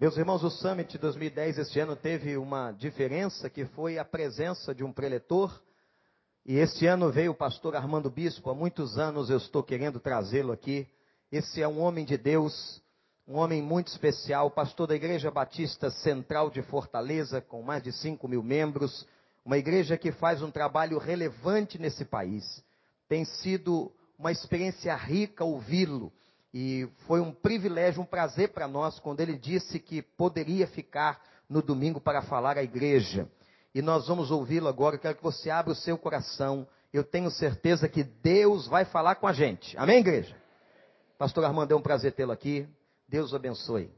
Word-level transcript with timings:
Meus 0.00 0.16
irmãos, 0.16 0.42
o 0.42 0.48
Summit 0.48 0.96
2010 0.96 1.58
este 1.58 1.78
ano 1.78 1.94
teve 1.94 2.34
uma 2.38 2.72
diferença 2.72 3.50
que 3.50 3.66
foi 3.66 3.98
a 3.98 4.04
presença 4.04 4.74
de 4.74 4.82
um 4.82 4.90
preletor. 4.90 5.60
E 6.46 6.56
este 6.56 6.86
ano 6.86 7.12
veio 7.12 7.32
o 7.32 7.34
pastor 7.34 7.76
Armando 7.76 8.08
Bispo. 8.08 8.48
Há 8.48 8.54
muitos 8.54 8.98
anos 8.98 9.28
eu 9.28 9.36
estou 9.36 9.62
querendo 9.62 10.00
trazê-lo 10.00 10.52
aqui. 10.52 10.88
Esse 11.30 11.60
é 11.60 11.68
um 11.68 11.78
homem 11.80 12.06
de 12.06 12.16
Deus, 12.16 12.80
um 13.28 13.36
homem 13.36 13.60
muito 13.60 13.88
especial, 13.88 14.50
pastor 14.50 14.86
da 14.86 14.96
Igreja 14.96 15.30
Batista 15.30 15.90
Central 15.90 16.48
de 16.48 16.62
Fortaleza, 16.62 17.42
com 17.42 17.60
mais 17.60 17.82
de 17.82 17.92
5 17.92 18.26
mil 18.26 18.42
membros. 18.42 19.06
Uma 19.44 19.58
igreja 19.58 19.98
que 19.98 20.12
faz 20.12 20.40
um 20.40 20.50
trabalho 20.50 20.96
relevante 20.96 21.78
nesse 21.78 22.06
país. 22.06 22.64
Tem 23.06 23.26
sido 23.26 23.92
uma 24.18 24.32
experiência 24.32 24.96
rica 24.96 25.44
ouvi-lo. 25.44 26.10
E 26.52 26.88
foi 27.06 27.20
um 27.20 27.32
privilégio, 27.32 28.02
um 28.02 28.06
prazer 28.06 28.52
para 28.52 28.66
nós 28.66 28.98
quando 28.98 29.20
ele 29.20 29.36
disse 29.36 29.78
que 29.78 30.02
poderia 30.02 30.66
ficar 30.66 31.20
no 31.48 31.62
domingo 31.62 32.00
para 32.00 32.22
falar 32.22 32.58
à 32.58 32.62
igreja. 32.62 33.28
E 33.74 33.80
nós 33.80 34.08
vamos 34.08 34.30
ouvi-lo 34.30 34.68
agora. 34.68 34.96
Eu 34.96 35.00
quero 35.00 35.16
que 35.16 35.22
você 35.22 35.48
abra 35.50 35.72
o 35.72 35.76
seu 35.76 35.96
coração. 35.96 36.66
Eu 36.92 37.04
tenho 37.04 37.30
certeza 37.30 37.88
que 37.88 38.02
Deus 38.02 38.66
vai 38.66 38.84
falar 38.84 39.16
com 39.16 39.26
a 39.26 39.32
gente. 39.32 39.76
Amém, 39.78 39.98
igreja? 39.98 40.36
Pastor 41.16 41.44
Armando, 41.44 41.72
é 41.72 41.76
um 41.76 41.82
prazer 41.82 42.12
tê-lo 42.12 42.32
aqui. 42.32 42.68
Deus 43.08 43.32
o 43.32 43.36
abençoe. 43.36 43.92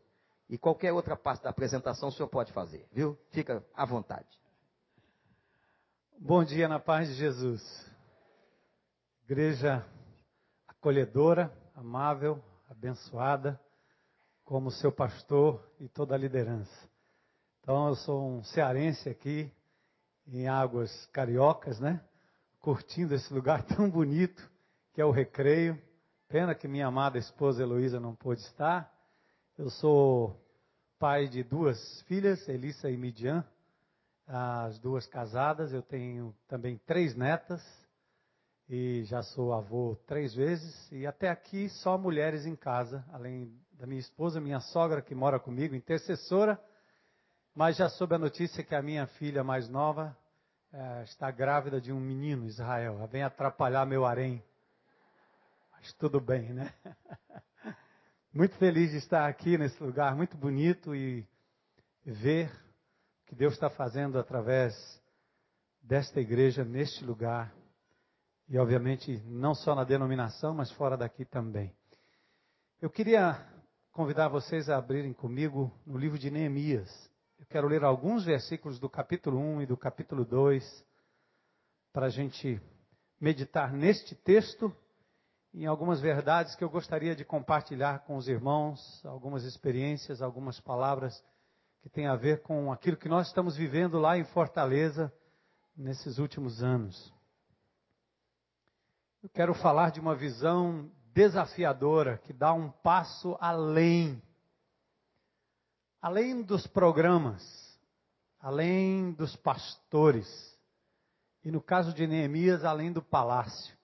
E 0.48 0.58
qualquer 0.58 0.92
outra 0.92 1.16
parte 1.16 1.44
da 1.44 1.50
apresentação 1.50 2.10
o 2.10 2.12
senhor 2.12 2.28
pode 2.28 2.52
fazer, 2.52 2.86
viu? 2.92 3.16
Fica 3.30 3.64
à 3.74 3.86
vontade. 3.86 4.26
Bom 6.18 6.44
dia 6.44 6.68
na 6.68 6.78
paz 6.78 7.08
de 7.08 7.14
Jesus. 7.14 7.62
Igreja 9.24 9.84
acolhedora, 10.68 11.50
amável, 11.74 12.42
abençoada, 12.70 13.60
como 14.44 14.70
seu 14.70 14.92
pastor 14.92 15.62
e 15.78 15.88
toda 15.88 16.14
a 16.14 16.18
liderança. 16.18 16.88
Então, 17.60 17.88
eu 17.88 17.94
sou 17.96 18.28
um 18.28 18.42
cearense 18.42 19.08
aqui, 19.08 19.50
em 20.26 20.48
águas 20.48 21.06
cariocas, 21.06 21.80
né? 21.80 22.02
Curtindo 22.60 23.14
esse 23.14 23.32
lugar 23.32 23.62
tão 23.66 23.90
bonito 23.90 24.50
que 24.92 25.00
é 25.00 25.04
o 25.04 25.10
Recreio. 25.10 25.80
Pena 26.28 26.54
que 26.54 26.66
minha 26.66 26.86
amada 26.86 27.18
esposa 27.18 27.62
Heloísa 27.62 28.00
não 28.00 28.14
pôde 28.14 28.40
estar. 28.40 28.92
Eu 29.58 29.68
sou 29.70 30.40
pai 30.98 31.28
de 31.28 31.42
duas 31.42 32.00
filhas, 32.02 32.48
Elissa 32.48 32.90
e 32.90 32.96
Midian, 32.96 33.44
as 34.26 34.78
duas 34.78 35.06
casadas. 35.06 35.72
Eu 35.72 35.82
tenho 35.82 36.34
também 36.48 36.78
três 36.86 37.14
netas 37.14 37.62
e 38.74 39.04
já 39.04 39.22
sou 39.22 39.52
avô 39.52 39.98
três 40.06 40.34
vezes 40.34 40.90
e 40.90 41.06
até 41.06 41.28
aqui 41.28 41.68
só 41.68 41.98
mulheres 41.98 42.46
em 42.46 42.56
casa, 42.56 43.04
além 43.12 43.54
da 43.74 43.86
minha 43.86 44.00
esposa, 44.00 44.40
minha 44.40 44.60
sogra 44.60 45.02
que 45.02 45.14
mora 45.14 45.38
comigo, 45.38 45.74
intercessora, 45.74 46.58
mas 47.54 47.76
já 47.76 47.90
soube 47.90 48.14
a 48.14 48.18
notícia 48.18 48.64
que 48.64 48.74
a 48.74 48.80
minha 48.80 49.06
filha 49.06 49.44
mais 49.44 49.68
nova 49.68 50.16
é, 50.72 51.02
está 51.02 51.30
grávida 51.30 51.82
de 51.82 51.92
um 51.92 52.00
menino, 52.00 52.46
Israel. 52.46 52.94
Ela 52.94 53.06
vem 53.06 53.22
atrapalhar 53.22 53.84
meu 53.84 54.06
harém. 54.06 54.42
Mas 55.72 55.92
tudo 55.92 56.18
bem, 56.18 56.54
né? 56.54 56.72
Muito 58.32 58.56
feliz 58.56 58.90
de 58.90 58.96
estar 58.96 59.28
aqui 59.28 59.58
nesse 59.58 59.82
lugar 59.82 60.16
muito 60.16 60.34
bonito 60.34 60.96
e 60.96 61.26
ver 62.06 62.50
o 62.50 63.26
que 63.26 63.34
Deus 63.34 63.52
está 63.52 63.68
fazendo 63.68 64.18
através 64.18 64.72
desta 65.82 66.18
igreja, 66.22 66.64
neste 66.64 67.04
lugar 67.04 67.52
e, 68.52 68.58
obviamente, 68.58 69.16
não 69.24 69.54
só 69.54 69.74
na 69.74 69.82
denominação, 69.82 70.52
mas 70.52 70.70
fora 70.72 70.94
daqui 70.94 71.24
também. 71.24 71.74
Eu 72.82 72.90
queria 72.90 73.42
convidar 73.90 74.28
vocês 74.28 74.68
a 74.68 74.76
abrirem 74.76 75.14
comigo 75.14 75.72
no 75.86 75.96
livro 75.96 76.18
de 76.18 76.30
Neemias. 76.30 76.90
Eu 77.38 77.46
quero 77.46 77.66
ler 77.66 77.82
alguns 77.82 78.26
versículos 78.26 78.78
do 78.78 78.90
capítulo 78.90 79.38
1 79.38 79.62
e 79.62 79.66
do 79.66 79.74
capítulo 79.74 80.22
2 80.26 80.84
para 81.94 82.06
a 82.06 82.08
gente 82.10 82.60
meditar 83.18 83.72
neste 83.72 84.14
texto 84.14 84.70
em 85.54 85.64
algumas 85.64 85.98
verdades 86.02 86.54
que 86.54 86.62
eu 86.62 86.68
gostaria 86.68 87.16
de 87.16 87.24
compartilhar 87.24 88.00
com 88.00 88.16
os 88.16 88.28
irmãos, 88.28 89.02
algumas 89.06 89.44
experiências, 89.44 90.20
algumas 90.20 90.60
palavras 90.60 91.24
que 91.80 91.88
têm 91.88 92.06
a 92.06 92.16
ver 92.16 92.42
com 92.42 92.70
aquilo 92.70 92.98
que 92.98 93.08
nós 93.08 93.28
estamos 93.28 93.56
vivendo 93.56 93.98
lá 93.98 94.18
em 94.18 94.24
Fortaleza 94.24 95.10
nesses 95.74 96.18
últimos 96.18 96.62
anos. 96.62 97.11
Eu 99.22 99.28
quero 99.28 99.54
falar 99.54 99.92
de 99.92 100.00
uma 100.00 100.16
visão 100.16 100.90
desafiadora 101.14 102.18
que 102.18 102.32
dá 102.32 102.52
um 102.52 102.68
passo 102.68 103.36
além. 103.40 104.20
Além 106.00 106.42
dos 106.42 106.66
programas, 106.66 107.40
além 108.40 109.12
dos 109.12 109.36
pastores, 109.36 110.58
e 111.44 111.52
no 111.52 111.60
caso 111.62 111.94
de 111.94 112.04
Neemias, 112.04 112.64
além 112.64 112.92
do 112.92 113.00
palácio. 113.00 113.76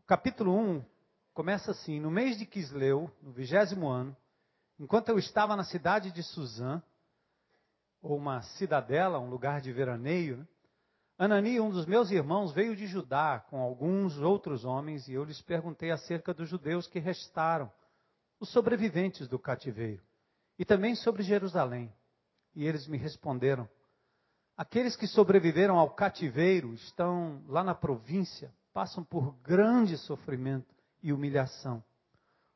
O 0.00 0.02
capítulo 0.02 0.52
1 0.58 0.84
começa 1.32 1.70
assim: 1.70 2.00
No 2.00 2.10
mês 2.10 2.36
de 2.36 2.44
Quisleu, 2.44 3.08
no 3.22 3.30
vigésimo 3.30 3.86
ano, 3.86 4.16
enquanto 4.80 5.10
eu 5.10 5.18
estava 5.18 5.54
na 5.54 5.62
cidade 5.62 6.10
de 6.10 6.24
Suzã, 6.24 6.82
ou 8.02 8.16
uma 8.16 8.42
cidadela, 8.42 9.20
um 9.20 9.30
lugar 9.30 9.60
de 9.60 9.72
veraneio, 9.72 10.38
né? 10.38 10.46
Anani, 11.16 11.60
um 11.60 11.70
dos 11.70 11.86
meus 11.86 12.10
irmãos, 12.10 12.52
veio 12.52 12.74
de 12.74 12.86
Judá 12.88 13.38
com 13.48 13.60
alguns 13.60 14.18
outros 14.18 14.64
homens 14.64 15.06
e 15.06 15.12
eu 15.12 15.22
lhes 15.22 15.40
perguntei 15.40 15.92
acerca 15.92 16.34
dos 16.34 16.48
judeus 16.48 16.88
que 16.88 16.98
restaram, 16.98 17.70
os 18.40 18.50
sobreviventes 18.50 19.28
do 19.28 19.38
cativeiro, 19.38 20.02
e 20.58 20.64
também 20.64 20.96
sobre 20.96 21.22
Jerusalém. 21.22 21.92
E 22.52 22.66
eles 22.66 22.88
me 22.88 22.98
responderam: 22.98 23.68
Aqueles 24.56 24.96
que 24.96 25.06
sobreviveram 25.06 25.78
ao 25.78 25.90
cativeiro 25.90 26.74
estão 26.74 27.44
lá 27.46 27.62
na 27.62 27.76
província, 27.76 28.52
passam 28.72 29.04
por 29.04 29.36
grande 29.36 29.96
sofrimento 29.96 30.74
e 31.00 31.12
humilhação. 31.12 31.82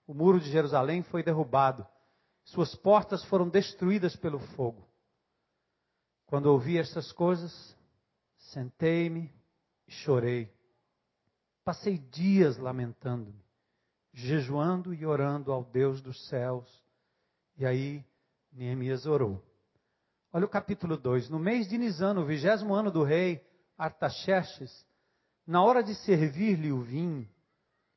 O 0.05 0.13
muro 0.13 0.41
de 0.41 0.51
Jerusalém 0.51 1.03
foi 1.05 1.23
derrubado, 1.23 1.87
suas 2.45 2.75
portas 2.75 3.25
foram 3.27 3.49
destruídas 3.49 4.17
pelo 4.17 4.41
fogo. 4.41 4.85
Quando 6.27 6.47
ouvi 6.47 6.77
estas 6.77 7.13
coisas, 7.13 7.78
Sentei-me 8.49 9.31
e 9.87 9.93
chorei. 9.93 10.51
Passei 11.65 11.99
dias 11.99 12.57
lamentando-me, 12.57 13.45
jejuando 14.13 14.95
e 14.95 15.05
orando 15.05 15.53
ao 15.53 15.63
Deus 15.63 16.01
dos 16.01 16.27
céus. 16.29 16.67
E 17.59 17.67
aí 17.67 18.03
Neemias 18.51 19.05
orou. 19.05 19.43
Olha 20.33 20.47
o 20.47 20.49
capítulo 20.49 20.97
2. 20.97 21.29
No 21.29 21.39
mês 21.39 21.69
de 21.69 21.77
Nisan, 21.77 22.15
no 22.15 22.25
vigésimo 22.25 22.75
ano 22.75 22.91
do 22.91 23.03
rei 23.03 23.47
Artaxerxes, 23.77 24.87
na 25.47 25.63
hora 25.63 25.83
de 25.83 25.95
servir-lhe 25.95 26.73
o 26.73 26.81
vinho, 26.81 27.29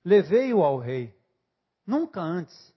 levei-o 0.04 0.64
ao 0.64 0.78
rei. 0.78 1.18
Nunca 1.88 2.20
antes 2.20 2.76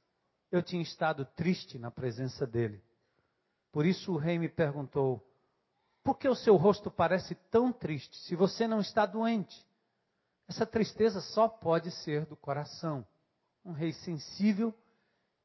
eu 0.50 0.62
tinha 0.62 0.82
estado 0.82 1.24
triste 1.24 1.76
na 1.76 1.90
presença 1.90 2.46
dele. 2.46 2.80
Por 3.72 3.84
isso 3.84 4.12
o 4.12 4.16
rei 4.16 4.38
me 4.38 4.48
perguntou: 4.48 5.20
por 6.04 6.18
que 6.18 6.28
o 6.28 6.34
seu 6.34 6.54
rosto 6.56 6.90
parece 6.90 7.34
tão 7.50 7.72
triste 7.72 8.14
se 8.18 8.36
você 8.36 8.68
não 8.68 8.80
está 8.80 9.06
doente? 9.06 9.66
Essa 10.46 10.66
tristeza 10.66 11.22
só 11.22 11.48
pode 11.48 11.90
ser 11.90 12.26
do 12.26 12.36
coração. 12.36 13.06
Um 13.64 13.72
rei 13.72 13.94
sensível 13.94 14.74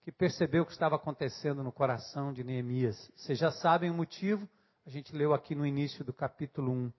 que 0.02 0.12
percebeu 0.12 0.64
o 0.64 0.66
que 0.66 0.74
estava 0.74 0.98
acontecendo 0.98 1.64
no 1.64 1.72
coração 1.72 2.34
de 2.34 2.44
Neemias. 2.44 3.10
Vocês 3.16 3.40
já 3.40 3.52
sabem 3.52 3.90
o 3.90 3.94
motivo, 3.94 4.48
a 4.86 4.90
gente 4.90 5.16
leu 5.16 5.34
aqui 5.34 5.56
no 5.56 5.66
início 5.66 6.04
do 6.04 6.12
capítulo 6.12 6.74
1. 6.74 6.94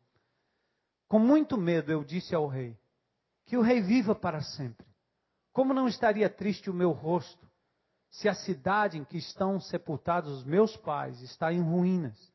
Com 1.06 1.19
muito 1.19 1.59
medo 1.59 1.93
eu 1.93 2.03
disse 2.03 2.34
ao 2.34 2.47
rei: 2.47 2.75
Que 3.44 3.59
o 3.59 3.62
rei 3.62 3.82
viva 3.82 4.15
para 4.15 4.41
sempre. 4.41 4.87
Como 5.53 5.75
não 5.75 5.87
estaria 5.87 6.31
triste 6.31 6.70
o 6.70 6.75
meu 6.75 6.93
rosto 6.93 7.47
se 8.09 8.26
a 8.26 8.34
cidade 8.34 8.96
em 8.96 9.05
que 9.05 9.19
estão 9.19 9.61
sepultados 9.61 10.32
os 10.32 10.44
meus 10.44 10.75
pais 10.79 11.20
está 11.20 11.52
em 11.52 11.61
ruínas? 11.61 12.32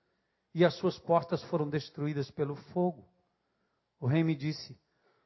E 0.56 0.64
as 0.64 0.74
suas 0.76 0.98
portas 0.98 1.44
foram 1.44 1.70
destruídas 1.70 2.32
pelo 2.32 2.56
fogo. 2.56 3.06
O 4.00 4.08
rei 4.08 4.24
me 4.24 4.34
disse: 4.34 4.80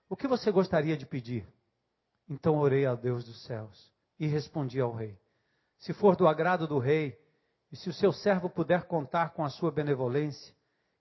O 0.10 0.18
que 0.18 0.28
você 0.28 0.52
gostaria 0.52 0.98
de 0.98 1.06
pedir? 1.06 1.48
Então 2.28 2.58
orei 2.58 2.84
ao 2.84 2.98
Deus 2.98 3.24
dos 3.24 3.46
céus 3.46 3.94
e 4.20 4.26
respondi 4.26 4.82
ao 4.82 4.92
rei: 4.92 5.16
Se 5.78 5.94
for 5.94 6.16
do 6.16 6.28
agrado 6.28 6.68
do 6.68 6.80
rei, 6.80 7.16
e 7.72 7.78
se 7.78 7.88
o 7.88 7.94
seu 7.94 8.12
servo 8.12 8.50
puder 8.50 8.86
contar 8.86 9.30
com 9.30 9.46
a 9.46 9.50
sua 9.50 9.72
benevolência, 9.72 10.56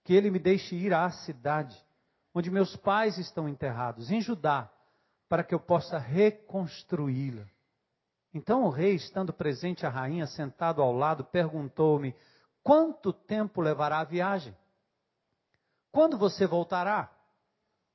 que 0.05 0.13
ele 0.13 0.31
me 0.31 0.39
deixe 0.39 0.77
ir 0.77 0.93
à 0.93 1.09
cidade 1.11 1.83
onde 2.35 2.51
meus 2.51 2.77
pais 2.77 3.17
estão 3.17 3.49
enterrados, 3.49 4.11
em 4.11 4.21
Judá, 4.21 4.71
para 5.27 5.43
que 5.43 5.55
eu 5.55 5.59
possa 5.59 5.97
reconstruí-la. 5.97 7.47
Então 8.35 8.65
o 8.65 8.69
rei, 8.69 8.95
estando 8.95 9.33
presente 9.33 9.87
a 9.87 9.89
rainha 9.89 10.27
sentado 10.27 10.83
ao 10.83 10.93
lado, 10.93 11.25
perguntou-me: 11.25 12.15
Quanto 12.69 13.15
tempo 13.15 13.63
levará 13.63 14.01
a 14.01 14.05
viagem? 14.05 14.55
Quando 15.91 16.19
você 16.19 16.47
voltará? 16.47 17.11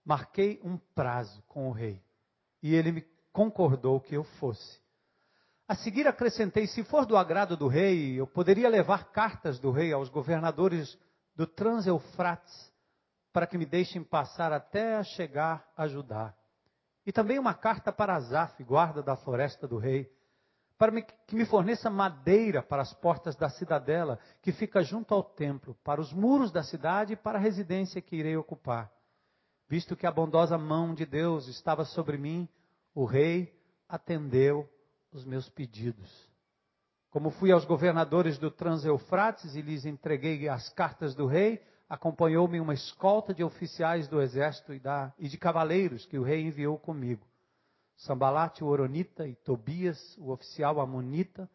Marquei 0.03 0.59
um 0.63 0.79
prazo 0.95 1.43
com 1.43 1.69
o 1.69 1.71
rei 1.71 2.01
e 2.59 2.73
ele 2.73 2.91
me 2.91 3.07
concordou 3.31 4.01
que 4.01 4.15
eu 4.15 4.23
fosse. 4.23 4.81
A 5.67 5.75
seguir 5.75 6.07
acrescentei: 6.07 6.65
se 6.65 6.83
for 6.83 7.05
do 7.05 7.15
agrado 7.15 7.55
do 7.55 7.67
rei, 7.67 8.19
eu 8.19 8.25
poderia 8.25 8.67
levar 8.67 9.11
cartas 9.11 9.59
do 9.59 9.69
rei 9.69 9.93
aos 9.93 10.09
governadores 10.09 10.97
do 11.35 11.45
Transeufrates 11.45 12.73
para 13.31 13.45
que 13.45 13.59
me 13.59 13.67
deixem 13.67 14.03
passar 14.03 14.51
até 14.51 15.03
chegar 15.03 15.71
a 15.77 15.87
Judá. 15.87 16.33
E 17.05 17.11
também 17.11 17.37
uma 17.37 17.53
carta 17.53 17.93
para 17.93 18.15
Azaf, 18.15 18.63
guarda 18.63 19.03
da 19.03 19.15
floresta 19.15 19.67
do 19.67 19.77
rei, 19.77 20.11
para 20.77 21.01
que 21.01 21.35
me 21.35 21.45
forneça 21.45 21.89
madeira 21.89 22.61
para 22.61 22.81
as 22.81 22.93
portas 22.93 23.35
da 23.35 23.49
cidadela, 23.49 24.19
que 24.41 24.51
fica 24.51 24.83
junto 24.83 25.13
ao 25.13 25.23
templo, 25.23 25.75
para 25.83 26.01
os 26.01 26.11
muros 26.11 26.51
da 26.51 26.63
cidade 26.63 27.13
e 27.13 27.17
para 27.17 27.37
a 27.37 27.41
residência 27.41 28.01
que 28.01 28.15
irei 28.15 28.35
ocupar. 28.35 28.91
Visto 29.67 29.95
que 29.95 30.05
a 30.05 30.11
bondosa 30.11 30.57
mão 30.57 30.93
de 30.93 31.05
Deus 31.05 31.47
estava 31.47 31.85
sobre 31.85 32.17
mim, 32.17 32.47
o 32.93 33.05
rei 33.05 33.53
atendeu 33.87 34.69
os 35.11 35.23
meus 35.25 35.49
pedidos. 35.49 36.11
Como 37.09 37.29
fui 37.29 37.51
aos 37.51 37.63
governadores 37.63 38.39
do 38.39 38.49
Transeufrates 38.49 39.55
e 39.55 39.61
lhes 39.61 39.85
entreguei 39.85 40.49
as 40.49 40.69
cartas 40.69 41.13
do 41.13 41.27
rei, 41.27 41.63
acompanhou-me 41.87 42.59
uma 42.59 42.73
escolta 42.73 43.33
de 43.33 43.43
oficiais 43.43 44.07
do 44.07 44.19
exército 44.19 44.73
e, 44.73 44.79
da, 44.79 45.13
e 45.19 45.29
de 45.29 45.37
cavaleiros 45.37 46.07
que 46.07 46.17
o 46.17 46.23
rei 46.23 46.41
enviou 46.41 46.77
comigo. 46.79 47.23
Sambalate, 47.97 48.63
o 48.63 48.67
Oronita, 48.67 49.27
e 49.27 49.35
Tobias, 49.35 50.17
o 50.17 50.31
oficial 50.31 50.79
Amonita, 50.79 51.49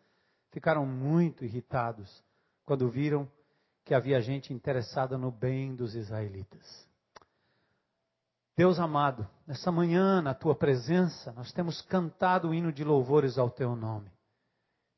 ficaram 0.51 0.87
muito 0.87 1.45
irritados 1.45 2.23
quando 2.65 2.89
viram 2.89 3.29
que 3.85 3.95
havia 3.95 4.21
gente 4.21 4.53
interessada 4.53 5.17
no 5.17 5.31
bem 5.31 5.75
dos 5.75 5.95
israelitas. 5.95 6.87
Deus 8.57 8.79
amado, 8.79 9.27
nessa 9.47 9.71
manhã, 9.71 10.21
na 10.21 10.35
tua 10.35 10.55
presença, 10.55 11.33
nós 11.33 11.53
temos 11.53 11.81
cantado 11.83 12.49
o 12.49 12.55
hino 12.55 12.73
de 12.73 12.83
louvores 12.83 13.39
ao 13.39 13.49
teu 13.49 13.77
nome. 13.77 14.11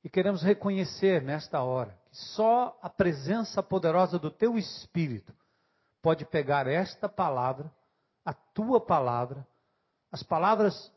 E 0.02 0.08
queremos 0.08 0.42
reconhecer 0.42 1.22
nesta 1.22 1.62
hora 1.62 1.96
que 2.06 2.16
só 2.16 2.78
a 2.80 2.88
presença 2.88 3.62
poderosa 3.62 4.18
do 4.18 4.30
teu 4.30 4.56
Espírito 4.56 5.34
pode 6.00 6.24
pegar 6.24 6.66
esta 6.66 7.08
palavra, 7.08 7.70
a 8.24 8.32
tua 8.32 8.80
palavra, 8.80 9.46
as 10.10 10.22
palavras 10.22 10.90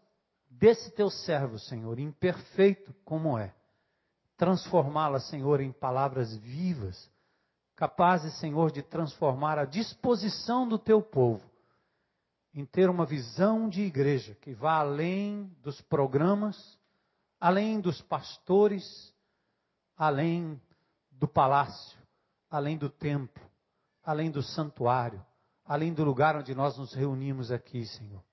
desse 0.57 0.91
teu 0.91 1.09
servo, 1.09 1.59
Senhor, 1.59 1.99
imperfeito 1.99 2.93
como 3.03 3.37
é, 3.37 3.53
transformá-la, 4.37 5.19
Senhor, 5.19 5.61
em 5.61 5.71
palavras 5.71 6.35
vivas, 6.37 7.09
capazes, 7.75 8.37
Senhor, 8.39 8.71
de 8.71 8.81
transformar 8.81 9.57
a 9.57 9.65
disposição 9.65 10.67
do 10.67 10.77
teu 10.77 11.01
povo 11.01 11.43
em 12.53 12.65
ter 12.65 12.89
uma 12.89 13.05
visão 13.05 13.67
de 13.67 13.81
igreja 13.81 14.35
que 14.35 14.53
vá 14.53 14.77
além 14.77 15.45
dos 15.63 15.81
programas, 15.81 16.77
além 17.39 17.81
dos 17.81 17.99
pastores, 18.01 19.13
além 19.97 20.61
do 21.11 21.27
palácio, 21.27 21.97
além 22.49 22.77
do 22.77 22.89
templo, 22.89 23.43
além 24.03 24.29
do 24.29 24.43
santuário, 24.43 25.23
além 25.65 25.93
do 25.93 26.03
lugar 26.03 26.35
onde 26.35 26.53
nós 26.53 26.77
nos 26.77 26.93
reunimos 26.93 27.51
aqui, 27.51 27.85
Senhor. 27.85 28.23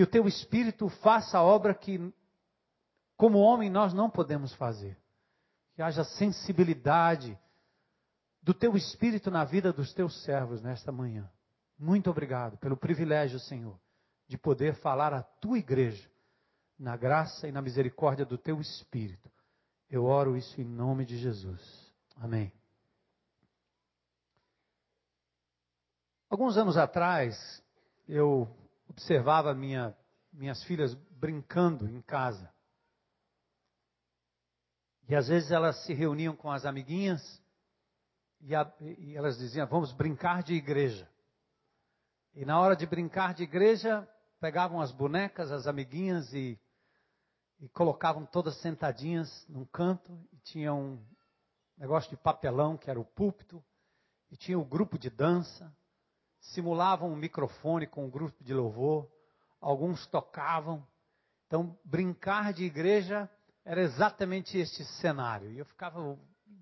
Que 0.00 0.04
o 0.04 0.06
teu 0.06 0.26
espírito 0.26 0.88
faça 0.88 1.36
a 1.36 1.42
obra 1.42 1.74
que, 1.74 2.00
como 3.18 3.36
homem, 3.36 3.68
nós 3.68 3.92
não 3.92 4.08
podemos 4.08 4.54
fazer. 4.54 4.96
Que 5.74 5.82
haja 5.82 6.04
sensibilidade 6.04 7.38
do 8.40 8.54
teu 8.54 8.78
espírito 8.78 9.30
na 9.30 9.44
vida 9.44 9.74
dos 9.74 9.92
teus 9.92 10.24
servos 10.24 10.62
nesta 10.62 10.90
manhã. 10.90 11.30
Muito 11.78 12.08
obrigado 12.08 12.56
pelo 12.56 12.78
privilégio, 12.78 13.38
Senhor, 13.38 13.78
de 14.26 14.38
poder 14.38 14.74
falar 14.76 15.12
à 15.12 15.22
tua 15.22 15.58
igreja, 15.58 16.10
na 16.78 16.96
graça 16.96 17.46
e 17.46 17.52
na 17.52 17.60
misericórdia 17.60 18.24
do 18.24 18.38
teu 18.38 18.58
Espírito. 18.58 19.30
Eu 19.90 20.06
oro 20.06 20.34
isso 20.34 20.58
em 20.58 20.64
nome 20.64 21.04
de 21.04 21.18
Jesus. 21.18 21.92
Amém. 22.16 22.50
Alguns 26.30 26.56
anos 26.56 26.78
atrás, 26.78 27.62
eu 28.08 28.48
observava 29.00 29.54
minha, 29.54 29.96
minhas 30.30 30.62
filhas 30.64 30.94
brincando 31.12 31.88
em 31.88 32.02
casa. 32.02 32.52
E 35.08 35.16
às 35.16 35.26
vezes 35.26 35.50
elas 35.50 35.82
se 35.84 35.94
reuniam 35.94 36.36
com 36.36 36.50
as 36.50 36.66
amiguinhas 36.66 37.42
e, 38.42 38.54
a, 38.54 38.70
e 38.78 39.16
elas 39.16 39.38
diziam: 39.38 39.66
Vamos 39.66 39.90
brincar 39.92 40.42
de 40.42 40.52
igreja. 40.52 41.10
E 42.34 42.44
na 42.44 42.60
hora 42.60 42.76
de 42.76 42.86
brincar 42.86 43.32
de 43.32 43.42
igreja, 43.42 44.06
pegavam 44.38 44.80
as 44.80 44.92
bonecas, 44.92 45.50
as 45.50 45.66
amiguinhas 45.66 46.32
e, 46.34 46.60
e 47.58 47.68
colocavam 47.70 48.26
todas 48.26 48.60
sentadinhas 48.60 49.46
num 49.48 49.64
canto. 49.64 50.12
E 50.30 50.38
tinha 50.40 50.74
um 50.74 51.02
negócio 51.76 52.10
de 52.10 52.18
papelão, 52.18 52.76
que 52.76 52.90
era 52.90 53.00
o 53.00 53.04
púlpito. 53.04 53.64
E 54.30 54.36
tinha 54.36 54.58
o 54.58 54.64
grupo 54.64 54.98
de 54.98 55.08
dança. 55.08 55.74
Simulavam 56.40 57.12
um 57.12 57.16
microfone 57.16 57.86
com 57.86 58.06
um 58.06 58.10
grupo 58.10 58.42
de 58.42 58.52
louvor. 58.52 59.10
Alguns 59.60 60.06
tocavam. 60.06 60.86
Então, 61.46 61.78
brincar 61.84 62.52
de 62.52 62.64
igreja 62.64 63.28
era 63.64 63.80
exatamente 63.80 64.58
este 64.58 64.84
cenário. 64.84 65.52
E 65.52 65.58
eu 65.58 65.64
ficava 65.64 66.18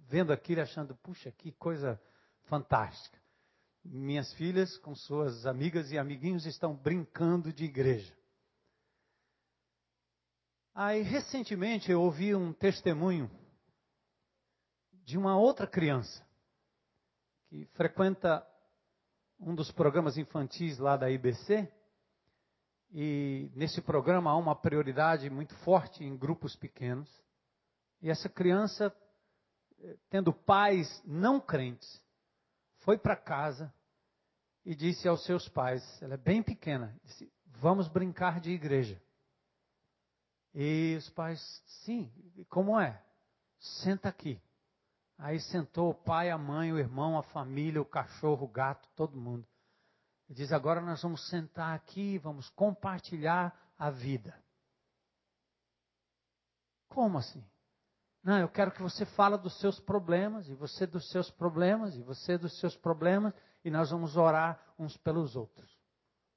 vendo 0.06 0.32
aquilo 0.32 0.62
achando, 0.62 0.94
puxa, 0.96 1.30
que 1.30 1.52
coisa 1.52 2.00
fantástica 2.44 3.18
minhas 3.84 4.32
filhas, 4.34 4.76
com 4.78 4.94
suas 4.94 5.46
amigas 5.46 5.90
e 5.90 5.98
amiguinhos, 5.98 6.46
estão 6.46 6.74
brincando 6.74 7.52
de 7.52 7.64
igreja. 7.64 8.16
Aí, 10.74 11.02
recentemente, 11.02 11.90
eu 11.90 12.02
ouvi 12.02 12.34
um 12.34 12.52
testemunho 12.52 13.30
de 15.04 15.16
uma 15.16 15.36
outra 15.36 15.66
criança 15.66 16.26
que 17.48 17.64
frequenta 17.72 18.46
um 19.38 19.54
dos 19.54 19.70
programas 19.70 20.16
infantis 20.16 20.78
lá 20.78 20.96
da 20.96 21.10
IBC. 21.10 21.70
E 22.90 23.50
nesse 23.54 23.80
programa 23.82 24.30
há 24.30 24.36
uma 24.36 24.56
prioridade 24.56 25.28
muito 25.28 25.54
forte 25.58 26.02
em 26.02 26.16
grupos 26.16 26.56
pequenos. 26.56 27.08
E 28.00 28.10
essa 28.10 28.28
criança, 28.28 28.94
eh, 29.80 29.96
tendo 30.08 30.32
pais 30.32 31.02
não 31.04 31.40
crentes, 31.40 32.02
foi 32.78 32.96
para 32.96 33.16
casa 33.16 33.72
e 34.64 34.74
disse 34.74 35.08
aos 35.08 35.24
seus 35.24 35.48
pais, 35.48 35.82
ela 36.02 36.14
é 36.14 36.18
bem 36.18 36.42
pequena, 36.42 36.98
disse, 37.04 37.32
vamos 37.46 37.88
brincar 37.88 38.40
de 38.40 38.50
igreja. 38.50 39.00
E 40.54 40.94
os 40.98 41.08
pais, 41.10 41.40
sim, 41.84 42.10
como 42.48 42.78
é? 42.78 43.02
Senta 43.58 44.08
aqui. 44.08 44.40
Aí 45.18 45.40
sentou 45.40 45.90
o 45.90 45.94
pai, 45.94 46.30
a 46.30 46.38
mãe, 46.38 46.72
o 46.72 46.78
irmão, 46.78 47.18
a 47.18 47.24
família, 47.24 47.82
o 47.82 47.84
cachorro, 47.84 48.46
o 48.46 48.48
gato, 48.48 48.88
todo 48.94 49.20
mundo. 49.20 49.44
Diz: 50.30 50.52
agora 50.52 50.80
nós 50.80 51.02
vamos 51.02 51.28
sentar 51.28 51.74
aqui, 51.74 52.18
vamos 52.18 52.48
compartilhar 52.50 53.52
a 53.76 53.90
vida. 53.90 54.40
Como 56.88 57.18
assim? 57.18 57.44
Não, 58.22 58.38
eu 58.38 58.48
quero 58.48 58.70
que 58.70 58.82
você 58.82 59.04
fale 59.06 59.36
dos 59.38 59.58
seus 59.58 59.80
problemas, 59.80 60.48
e 60.48 60.54
você 60.54 60.86
dos 60.86 61.10
seus 61.10 61.30
problemas, 61.30 61.96
e 61.96 62.02
você 62.02 62.38
dos 62.38 62.58
seus 62.60 62.76
problemas, 62.76 63.34
e 63.64 63.70
nós 63.70 63.90
vamos 63.90 64.16
orar 64.16 64.60
uns 64.78 64.96
pelos 64.98 65.34
outros. 65.34 65.76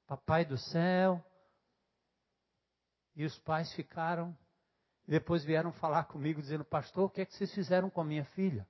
Papai 0.06 0.44
do 0.44 0.58
céu. 0.58 1.24
E 3.14 3.24
os 3.24 3.38
pais 3.40 3.70
ficaram, 3.74 4.36
e 5.06 5.10
depois 5.10 5.44
vieram 5.44 5.70
falar 5.70 6.04
comigo, 6.04 6.40
dizendo: 6.40 6.64
Pastor, 6.64 7.04
o 7.04 7.10
que 7.10 7.20
é 7.20 7.26
que 7.26 7.34
vocês 7.34 7.52
fizeram 7.52 7.90
com 7.90 8.00
a 8.00 8.04
minha 8.04 8.24
filha? 8.24 8.66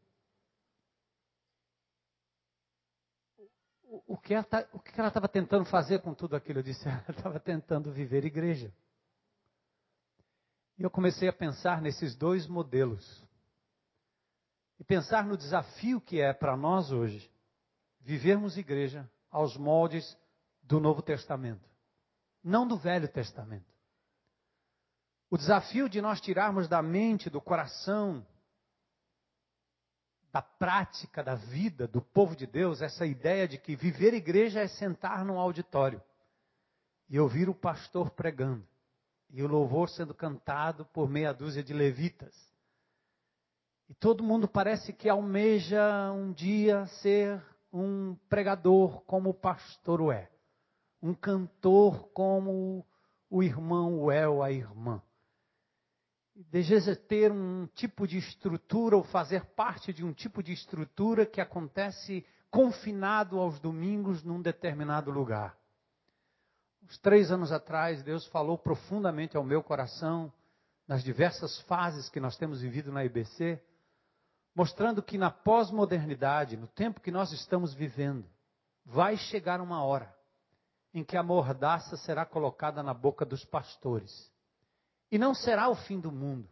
O, 4.12 4.18
que 4.18 4.34
ela 4.34 4.44
tá, 4.44 4.68
estava 5.08 5.26
tentando 5.26 5.64
fazer 5.64 6.02
com 6.02 6.12
tudo 6.12 6.36
aquilo? 6.36 6.58
Eu 6.58 6.62
disse: 6.62 6.84
ela 6.86 7.02
estava 7.08 7.40
tentando 7.40 7.90
viver 7.90 8.26
igreja. 8.26 8.70
E 10.76 10.82
eu 10.82 10.90
comecei 10.90 11.28
a 11.28 11.32
pensar 11.32 11.80
nesses 11.80 12.14
dois 12.14 12.46
modelos. 12.46 13.24
E 14.78 14.84
pensar 14.84 15.24
no 15.24 15.34
desafio 15.34 15.98
que 15.98 16.20
é 16.20 16.34
para 16.34 16.54
nós 16.58 16.92
hoje 16.92 17.32
vivermos 18.02 18.58
igreja 18.58 19.10
aos 19.30 19.56
moldes 19.56 20.14
do 20.62 20.78
Novo 20.78 21.00
Testamento, 21.00 21.66
não 22.44 22.68
do 22.68 22.76
Velho 22.76 23.08
Testamento. 23.08 23.72
O 25.30 25.38
desafio 25.38 25.88
de 25.88 26.02
nós 26.02 26.20
tirarmos 26.20 26.68
da 26.68 26.82
mente, 26.82 27.30
do 27.30 27.40
coração, 27.40 28.26
da 30.32 30.40
prática, 30.40 31.22
da 31.22 31.34
vida 31.34 31.86
do 31.86 32.00
povo 32.00 32.34
de 32.34 32.46
Deus, 32.46 32.80
essa 32.80 33.04
ideia 33.04 33.46
de 33.46 33.58
que 33.58 33.76
viver 33.76 34.14
igreja 34.14 34.60
é 34.60 34.66
sentar 34.66 35.24
num 35.24 35.38
auditório 35.38 36.02
e 37.08 37.20
ouvir 37.20 37.50
o 37.50 37.54
pastor 37.54 38.10
pregando 38.10 38.66
e 39.28 39.42
o 39.42 39.46
louvor 39.46 39.90
sendo 39.90 40.14
cantado 40.14 40.86
por 40.86 41.08
meia 41.08 41.32
dúzia 41.32 41.62
de 41.62 41.74
levitas. 41.74 42.34
E 43.88 43.94
todo 43.94 44.24
mundo 44.24 44.48
parece 44.48 44.92
que 44.92 45.08
almeja 45.08 46.10
um 46.12 46.32
dia 46.32 46.86
ser 47.02 47.42
um 47.70 48.14
pregador 48.28 49.02
como 49.02 49.30
o 49.30 49.34
pastor 49.34 50.00
o 50.00 50.10
é, 50.10 50.30
um 51.02 51.12
cantor 51.12 52.08
como 52.14 52.86
o 53.28 53.42
irmão 53.42 54.00
o 54.00 54.10
é 54.10 54.26
ou 54.26 54.42
a 54.42 54.50
irmã. 54.50 55.02
Deseja 56.34 56.94
ter 56.96 57.30
um 57.30 57.66
tipo 57.74 58.06
de 58.06 58.18
estrutura 58.18 58.96
ou 58.96 59.04
fazer 59.04 59.44
parte 59.54 59.92
de 59.92 60.04
um 60.04 60.12
tipo 60.12 60.42
de 60.42 60.52
estrutura 60.52 61.26
que 61.26 61.40
acontece 61.40 62.24
confinado 62.50 63.38
aos 63.38 63.58
domingos 63.60 64.22
num 64.22 64.40
determinado 64.40 65.10
lugar. 65.10 65.56
Uns 66.82 66.98
três 66.98 67.30
anos 67.30 67.52
atrás, 67.52 68.02
Deus 68.02 68.26
falou 68.26 68.58
profundamente 68.58 69.36
ao 69.36 69.44
meu 69.44 69.62
coração, 69.62 70.32
nas 70.86 71.02
diversas 71.02 71.60
fases 71.62 72.08
que 72.08 72.20
nós 72.20 72.36
temos 72.36 72.60
vivido 72.60 72.90
na 72.90 73.04
IBC, 73.04 73.62
mostrando 74.54 75.02
que 75.02 75.16
na 75.16 75.30
pós-modernidade, 75.30 76.56
no 76.56 76.66
tempo 76.66 77.00
que 77.00 77.10
nós 77.10 77.32
estamos 77.32 77.72
vivendo, 77.72 78.28
vai 78.84 79.16
chegar 79.16 79.60
uma 79.60 79.82
hora 79.84 80.14
em 80.92 81.04
que 81.04 81.16
a 81.16 81.22
mordaça 81.22 81.96
será 81.96 82.26
colocada 82.26 82.82
na 82.82 82.92
boca 82.92 83.24
dos 83.24 83.44
pastores. 83.44 84.31
E 85.12 85.18
não 85.18 85.34
será 85.34 85.68
o 85.68 85.76
fim 85.76 86.00
do 86.00 86.10
mundo, 86.10 86.48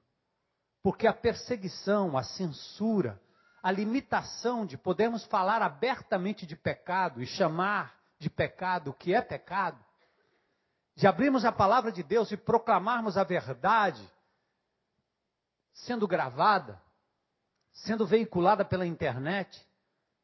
porque 0.82 1.06
a 1.06 1.14
perseguição, 1.14 2.14
a 2.18 2.22
censura, 2.22 3.18
a 3.62 3.72
limitação 3.72 4.66
de 4.66 4.76
podermos 4.76 5.24
falar 5.24 5.62
abertamente 5.62 6.44
de 6.44 6.54
pecado 6.54 7.22
e 7.22 7.26
chamar 7.26 7.98
de 8.18 8.28
pecado 8.28 8.90
o 8.90 8.92
que 8.94 9.14
é 9.14 9.22
pecado, 9.22 9.82
de 10.94 11.06
abrirmos 11.06 11.46
a 11.46 11.50
palavra 11.50 11.90
de 11.90 12.02
Deus 12.02 12.30
e 12.32 12.36
proclamarmos 12.36 13.16
a 13.16 13.24
verdade, 13.24 14.06
sendo 15.72 16.06
gravada, 16.06 16.78
sendo 17.72 18.06
veiculada 18.06 18.62
pela 18.62 18.86
internet, 18.86 19.66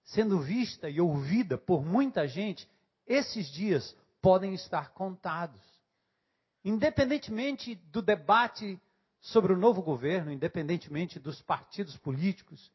sendo 0.05 0.41
vista 0.41 0.91
e 0.91 1.01
ouvida 1.01 1.57
por 1.57 1.83
muita 1.83 2.29
gente, 2.29 2.71
esses 3.07 3.47
dias 3.47 3.97
podem 4.21 4.53
estar 4.53 4.91
contados. 4.91 5.76
Independentemente 6.67 7.77
do 7.93 8.03
debate 8.03 8.83
sobre 9.21 9.53
o 9.53 9.57
novo 9.57 9.81
governo, 9.81 10.33
independentemente 10.33 11.21
dos 11.21 11.41
partidos 11.41 11.97
políticos, 11.97 12.73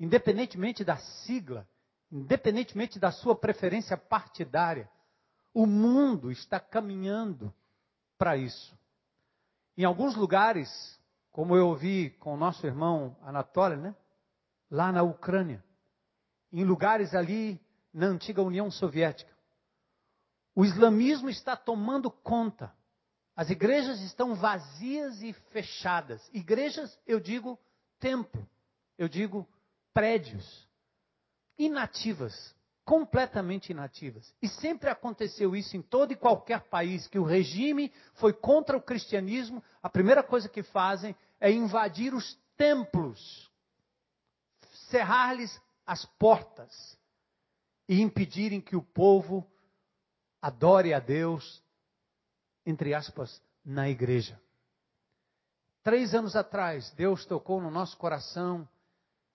independentemente 0.00 0.82
da 0.82 0.96
sigla, 0.96 1.64
independentemente 2.10 2.98
da 2.98 3.12
sua 3.12 3.36
preferência 3.36 3.96
partidária, 3.96 4.90
o 5.54 5.66
mundo 5.66 6.32
está 6.32 6.58
caminhando 6.58 7.54
para 8.18 8.36
isso. 8.36 8.76
Em 9.76 9.84
alguns 9.84 10.16
lugares, 10.16 11.00
como 11.30 11.54
eu 11.54 11.68
ouvi 11.68 12.10
com 12.18 12.34
o 12.34 12.36
nosso 12.36 12.66
irmão 12.66 13.16
Anatoly, 13.22 13.76
né? 13.76 13.94
lá 14.68 14.90
na 14.90 15.04
Ucrânia, 15.04 15.62
em 16.52 16.64
lugares 16.64 17.14
ali 17.14 17.60
na 17.94 18.06
antiga 18.06 18.42
União 18.42 18.68
Soviética, 18.68 19.32
o 20.56 20.64
islamismo 20.64 21.30
está 21.30 21.56
tomando 21.56 22.10
conta. 22.10 22.76
As 23.38 23.50
igrejas 23.50 24.00
estão 24.00 24.34
vazias 24.34 25.22
e 25.22 25.32
fechadas. 25.32 26.28
Igrejas, 26.32 26.98
eu 27.06 27.20
digo 27.20 27.56
templo, 28.00 28.44
eu 28.98 29.08
digo 29.08 29.48
prédios, 29.94 30.68
inativas, 31.56 32.52
completamente 32.84 33.70
inativas. 33.70 34.34
E 34.42 34.48
sempre 34.48 34.90
aconteceu 34.90 35.54
isso 35.54 35.76
em 35.76 35.82
todo 35.82 36.12
e 36.12 36.16
qualquer 36.16 36.62
país 36.62 37.06
que 37.06 37.16
o 37.16 37.22
regime 37.22 37.92
foi 38.14 38.32
contra 38.32 38.76
o 38.76 38.82
cristianismo, 38.82 39.62
a 39.80 39.88
primeira 39.88 40.24
coisa 40.24 40.48
que 40.48 40.64
fazem 40.64 41.14
é 41.38 41.48
invadir 41.48 42.14
os 42.14 42.36
templos, 42.56 43.48
cerrar-lhes 44.90 45.62
as 45.86 46.04
portas 46.04 46.98
e 47.88 48.02
impedirem 48.02 48.60
que 48.60 48.74
o 48.74 48.82
povo 48.82 49.48
adore 50.42 50.92
a 50.92 50.98
Deus, 50.98 51.62
entre 52.68 52.92
aspas, 52.92 53.42
na 53.64 53.88
igreja. 53.88 54.38
Três 55.82 56.14
anos 56.14 56.36
atrás, 56.36 56.90
Deus 56.90 57.24
tocou 57.24 57.62
no 57.62 57.70
nosso 57.70 57.96
coração 57.96 58.68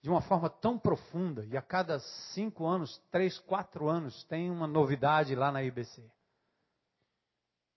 de 0.04 0.10
uma 0.10 0.22
forma 0.22 0.50
tão 0.50 0.78
profunda, 0.78 1.44
e 1.46 1.58
a 1.58 1.62
cada 1.62 1.98
cinco 2.34 2.68
anos, 2.68 3.02
três, 3.10 3.40
quatro 3.40 3.90
anos, 3.90 4.24
tem 4.26 4.52
uma 4.52 4.68
novidade 4.68 5.34
lá 5.34 5.52
na 5.52 5.64
IBC. 5.64 6.04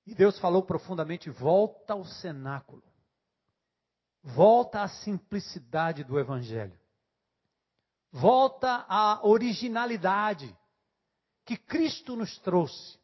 E 0.04 0.14
Deus 0.14 0.38
falou 0.38 0.62
profundamente: 0.62 1.30
volta 1.30 1.94
ao 1.94 2.04
cenáculo, 2.04 2.82
volta 4.22 4.82
à 4.82 4.88
simplicidade 4.88 6.04
do 6.04 6.18
Evangelho, 6.18 6.78
volta 8.12 8.84
à 8.88 9.26
originalidade 9.26 10.54
que 11.46 11.56
Cristo 11.56 12.14
nos 12.14 12.36
trouxe. 12.40 12.98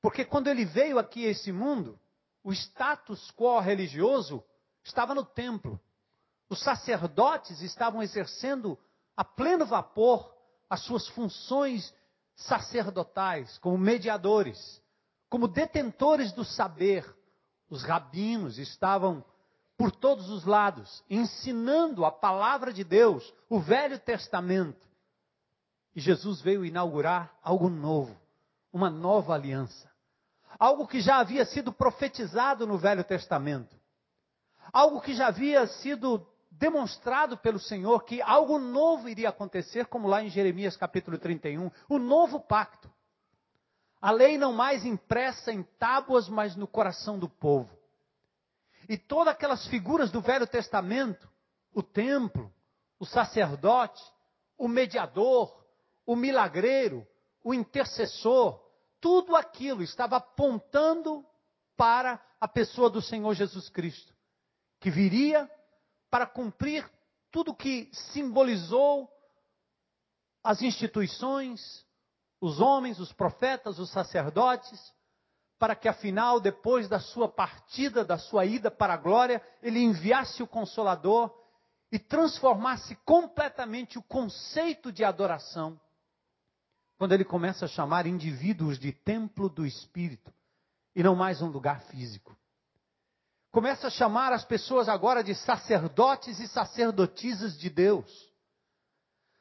Porque 0.00 0.24
quando 0.24 0.48
ele 0.48 0.64
veio 0.64 0.98
aqui 0.98 1.26
a 1.26 1.30
esse 1.30 1.52
mundo, 1.52 1.98
o 2.42 2.52
status 2.52 3.30
quo 3.32 3.60
religioso 3.60 4.42
estava 4.82 5.14
no 5.14 5.24
templo. 5.24 5.78
Os 6.48 6.62
sacerdotes 6.62 7.60
estavam 7.60 8.02
exercendo 8.02 8.78
a 9.16 9.24
pleno 9.24 9.66
vapor 9.66 10.34
as 10.68 10.80
suas 10.80 11.06
funções 11.08 11.92
sacerdotais, 12.34 13.58
como 13.58 13.76
mediadores, 13.76 14.82
como 15.28 15.46
detentores 15.46 16.32
do 16.32 16.44
saber. 16.44 17.04
Os 17.68 17.84
rabinos 17.84 18.58
estavam 18.58 19.24
por 19.76 19.92
todos 19.92 20.28
os 20.30 20.44
lados, 20.44 21.04
ensinando 21.08 22.04
a 22.04 22.10
palavra 22.10 22.72
de 22.72 22.84
Deus, 22.84 23.32
o 23.48 23.60
Velho 23.60 23.98
Testamento. 23.98 24.88
E 25.94 26.00
Jesus 26.00 26.40
veio 26.40 26.64
inaugurar 26.64 27.36
algo 27.42 27.68
novo, 27.68 28.16
uma 28.72 28.88
nova 28.88 29.34
aliança 29.34 29.89
algo 30.60 30.86
que 30.86 31.00
já 31.00 31.16
havia 31.16 31.46
sido 31.46 31.72
profetizado 31.72 32.66
no 32.66 32.76
Velho 32.76 33.02
Testamento, 33.02 33.74
algo 34.70 35.00
que 35.00 35.14
já 35.14 35.28
havia 35.28 35.66
sido 35.66 36.26
demonstrado 36.50 37.38
pelo 37.38 37.58
Senhor 37.58 38.04
que 38.04 38.20
algo 38.20 38.58
novo 38.58 39.08
iria 39.08 39.30
acontecer, 39.30 39.86
como 39.86 40.06
lá 40.06 40.22
em 40.22 40.28
Jeremias 40.28 40.76
capítulo 40.76 41.18
31, 41.18 41.70
o 41.88 41.98
novo 41.98 42.38
pacto. 42.38 42.92
A 44.02 44.10
lei 44.10 44.36
não 44.36 44.52
mais 44.52 44.84
impressa 44.84 45.50
em 45.50 45.62
tábuas, 45.78 46.28
mas 46.28 46.54
no 46.54 46.66
coração 46.66 47.18
do 47.18 47.28
povo. 47.28 47.70
E 48.86 48.98
todas 48.98 49.32
aquelas 49.32 49.66
figuras 49.68 50.10
do 50.10 50.20
Velho 50.20 50.46
Testamento, 50.46 51.28
o 51.72 51.82
templo, 51.82 52.52
o 52.98 53.06
sacerdote, 53.06 54.02
o 54.58 54.68
mediador, 54.68 55.64
o 56.04 56.14
milagreiro, 56.14 57.06
o 57.42 57.54
intercessor, 57.54 58.60
tudo 59.00 59.34
aquilo 59.34 59.82
estava 59.82 60.16
apontando 60.16 61.24
para 61.76 62.22
a 62.40 62.46
pessoa 62.46 62.90
do 62.90 63.00
Senhor 63.00 63.34
Jesus 63.34 63.68
Cristo, 63.68 64.14
que 64.80 64.90
viria 64.90 65.50
para 66.10 66.26
cumprir 66.26 66.88
tudo 67.30 67.54
que 67.54 67.90
simbolizou 68.12 69.08
as 70.42 70.62
instituições, 70.62 71.86
os 72.40 72.60
homens, 72.60 72.98
os 72.98 73.12
profetas, 73.12 73.78
os 73.78 73.90
sacerdotes, 73.90 74.92
para 75.58 75.76
que 75.76 75.88
afinal, 75.88 76.40
depois 76.40 76.88
da 76.88 76.98
sua 76.98 77.28
partida, 77.28 78.04
da 78.04 78.18
sua 78.18 78.46
ida 78.46 78.70
para 78.70 78.94
a 78.94 78.96
glória, 78.96 79.42
ele 79.62 79.78
enviasse 79.78 80.42
o 80.42 80.46
Consolador 80.46 81.30
e 81.92 81.98
transformasse 81.98 82.96
completamente 83.04 83.98
o 83.98 84.02
conceito 84.02 84.90
de 84.90 85.04
adoração 85.04 85.78
quando 87.00 87.12
ele 87.12 87.24
começa 87.24 87.64
a 87.64 87.68
chamar 87.68 88.06
indivíduos 88.06 88.78
de 88.78 88.92
templo 88.92 89.48
do 89.48 89.64
Espírito 89.64 90.30
e 90.94 91.02
não 91.02 91.16
mais 91.16 91.40
um 91.40 91.46
lugar 91.46 91.80
físico. 91.84 92.36
Começa 93.50 93.86
a 93.86 93.90
chamar 93.90 94.34
as 94.34 94.44
pessoas 94.44 94.86
agora 94.86 95.24
de 95.24 95.34
sacerdotes 95.34 96.38
e 96.38 96.46
sacerdotisas 96.46 97.58
de 97.58 97.70
Deus. 97.70 98.30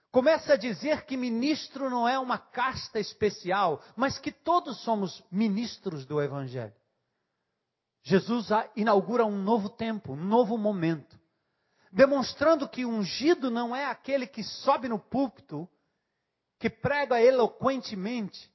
Começa 0.10 0.54
a 0.54 0.56
dizer 0.56 1.04
que 1.04 1.18
ministro 1.18 1.90
não 1.90 2.08
é 2.08 2.18
uma 2.18 2.38
casta 2.38 2.98
especial, 2.98 3.84
mas 3.94 4.18
que 4.18 4.32
todos 4.32 4.80
somos 4.80 5.22
ministros 5.30 6.06
do 6.06 6.22
Evangelho. 6.22 6.74
Jesus 8.04 8.48
inaugura 8.74 9.26
um 9.26 9.38
novo 9.38 9.68
tempo, 9.68 10.14
um 10.14 10.24
novo 10.24 10.58
momento, 10.58 11.20
demonstrando 11.92 12.70
que 12.70 12.86
ungido 12.86 13.52
não 13.52 13.76
é 13.76 13.84
aquele 13.84 14.26
que 14.26 14.46
sobe 14.46 14.88
no 14.88 14.98
púlpito 14.98 15.70
que 16.60 16.70
prega 16.70 17.22
eloquentemente, 17.22 18.52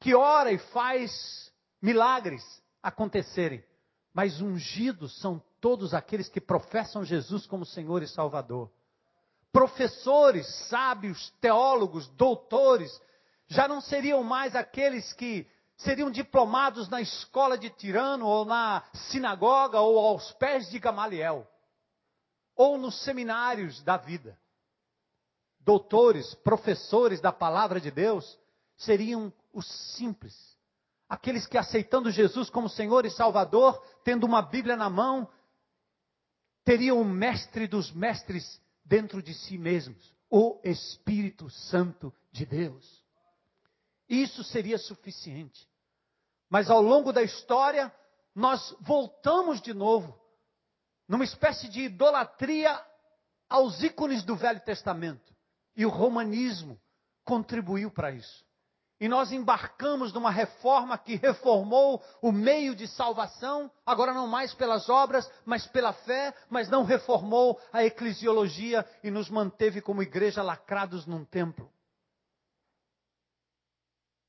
que 0.00 0.14
ora 0.14 0.50
e 0.50 0.58
faz 0.58 1.52
milagres 1.80 2.42
acontecerem. 2.82 3.62
Mas 4.12 4.40
ungidos 4.40 5.20
são 5.20 5.42
todos 5.60 5.92
aqueles 5.92 6.28
que 6.28 6.40
professam 6.40 7.04
Jesus 7.04 7.46
como 7.46 7.66
Senhor 7.66 8.02
e 8.02 8.08
Salvador. 8.08 8.72
Professores, 9.52 10.46
sábios, 10.68 11.30
teólogos, 11.40 12.08
doutores, 12.08 12.90
já 13.46 13.68
não 13.68 13.82
seriam 13.82 14.22
mais 14.22 14.56
aqueles 14.56 15.12
que 15.12 15.46
seriam 15.76 16.10
diplomados 16.10 16.88
na 16.88 17.02
escola 17.02 17.58
de 17.58 17.68
Tirano, 17.68 18.26
ou 18.26 18.46
na 18.46 18.82
sinagoga, 19.10 19.78
ou 19.80 19.98
aos 19.98 20.32
pés 20.32 20.70
de 20.70 20.78
Gamaliel, 20.78 21.46
ou 22.54 22.78
nos 22.78 23.02
seminários 23.02 23.82
da 23.82 23.98
vida 23.98 24.38
doutores, 25.66 26.32
professores 26.36 27.20
da 27.20 27.32
palavra 27.32 27.80
de 27.80 27.90
Deus, 27.90 28.38
seriam 28.76 29.32
os 29.52 29.66
simples. 29.96 30.56
Aqueles 31.08 31.44
que 31.46 31.58
aceitando 31.58 32.10
Jesus 32.10 32.48
como 32.48 32.68
Senhor 32.68 33.04
e 33.04 33.10
Salvador, 33.10 33.84
tendo 34.04 34.24
uma 34.24 34.40
Bíblia 34.40 34.76
na 34.76 34.88
mão, 34.88 35.28
teriam 36.64 37.00
o 37.00 37.04
mestre 37.04 37.66
dos 37.66 37.90
mestres 37.90 38.60
dentro 38.84 39.20
de 39.20 39.34
si 39.34 39.58
mesmos, 39.58 40.14
o 40.30 40.60
Espírito 40.62 41.50
Santo 41.50 42.14
de 42.30 42.46
Deus. 42.46 43.04
Isso 44.08 44.44
seria 44.44 44.78
suficiente. 44.78 45.68
Mas 46.48 46.70
ao 46.70 46.80
longo 46.80 47.12
da 47.12 47.24
história, 47.24 47.92
nós 48.32 48.74
voltamos 48.80 49.60
de 49.60 49.74
novo 49.74 50.16
numa 51.08 51.24
espécie 51.24 51.68
de 51.68 51.82
idolatria 51.82 52.80
aos 53.48 53.82
ícones 53.82 54.22
do 54.22 54.36
Velho 54.36 54.60
Testamento. 54.60 55.35
E 55.76 55.84
o 55.84 55.90
romanismo 55.90 56.80
contribuiu 57.24 57.90
para 57.90 58.10
isso. 58.10 58.46
E 58.98 59.08
nós 59.08 59.30
embarcamos 59.30 60.10
numa 60.12 60.30
reforma 60.30 60.96
que 60.96 61.16
reformou 61.16 62.02
o 62.22 62.32
meio 62.32 62.74
de 62.74 62.88
salvação, 62.88 63.70
agora 63.84 64.14
não 64.14 64.26
mais 64.26 64.54
pelas 64.54 64.88
obras, 64.88 65.30
mas 65.44 65.66
pela 65.66 65.92
fé, 65.92 66.34
mas 66.48 66.70
não 66.70 66.82
reformou 66.82 67.60
a 67.70 67.84
eclesiologia 67.84 68.88
e 69.04 69.10
nos 69.10 69.28
manteve 69.28 69.82
como 69.82 70.02
igreja 70.02 70.42
lacrados 70.42 71.04
num 71.04 71.26
templo. 71.26 71.70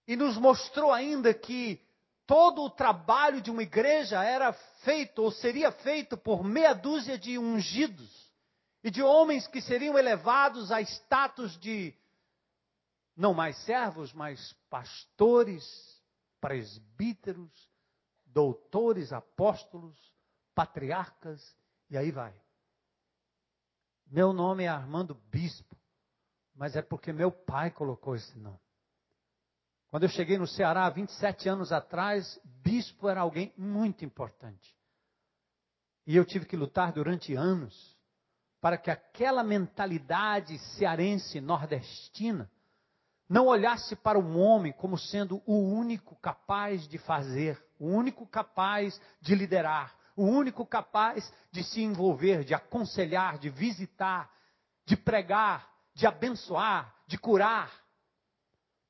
E 0.06 0.18
nos 0.18 0.38
mostrou 0.38 0.92
ainda 0.92 1.34
que 1.34 1.82
todo 2.26 2.62
o 2.62 2.70
trabalho 2.70 3.42
de 3.42 3.50
uma 3.50 3.64
igreja 3.64 4.22
era 4.22 4.52
feito 4.84 5.24
ou 5.24 5.32
seria 5.32 5.72
feito 5.72 6.18
por 6.18 6.44
meia 6.44 6.74
dúzia 6.74 7.18
de 7.18 7.38
ungidos 7.38 8.27
e 8.88 8.90
de 8.90 9.04
homens 9.04 9.46
que 9.46 9.62
seriam 9.62 9.98
elevados 9.98 10.72
a 10.72 10.80
status 10.82 11.60
de 11.60 11.94
não 13.18 13.34
mais 13.34 13.58
servos, 13.66 14.14
mas 14.14 14.54
pastores, 14.70 16.02
presbíteros, 16.40 17.52
doutores, 18.26 19.12
apóstolos, 19.12 19.98
patriarcas, 20.56 21.54
e 21.90 21.98
aí 21.98 22.12
vai. 22.12 22.34
Meu 24.06 24.32
nome 24.32 24.64
é 24.64 24.70
Armando 24.70 25.16
Bispo, 25.16 25.76
mas 26.56 26.78
é 26.78 26.82
porque 26.82 27.12
meu 27.12 27.30
pai 27.30 27.70
colocou 27.72 28.16
esse 28.16 28.40
nome. 28.40 28.62
Quando 29.90 30.04
eu 30.04 30.10
cheguei 30.10 30.38
no 30.38 30.48
Ceará, 30.48 30.90
27 30.90 31.50
anos 31.50 31.74
atrás, 31.74 32.40
bispo 32.64 33.10
era 33.10 33.20
alguém 33.20 33.54
muito 33.58 34.06
importante. 34.06 34.74
E 36.06 36.16
eu 36.16 36.24
tive 36.24 36.46
que 36.46 36.56
lutar 36.56 36.94
durante 36.94 37.34
anos 37.34 37.97
para 38.68 38.78
que 38.78 38.92
aquela 38.92 39.46
mentalidade 39.46 40.60
cearense 40.76 41.40
nordestina 41.40 42.52
não 43.30 43.48
olhasse 43.48 43.96
para 43.96 44.20
um 44.20 44.38
homem 44.38 44.74
como 44.74 44.98
sendo 44.98 45.42
o 45.46 45.58
único 45.58 46.18
capaz 46.18 46.86
de 46.86 46.98
fazer, 46.98 47.58
o 47.80 47.88
único 47.88 48.28
capaz 48.28 49.00
de 49.22 49.36
liderar, 49.36 49.96
o 50.18 50.26
único 50.26 50.66
capaz 50.66 51.34
de 51.50 51.64
se 51.64 51.82
envolver, 51.82 52.44
de 52.44 52.54
aconselhar, 52.54 53.38
de 53.38 53.50
visitar, 53.50 54.30
de 54.86 54.98
pregar, 54.98 55.66
de 55.94 56.06
abençoar, 56.06 56.94
de 57.08 57.18
curar. 57.18 57.72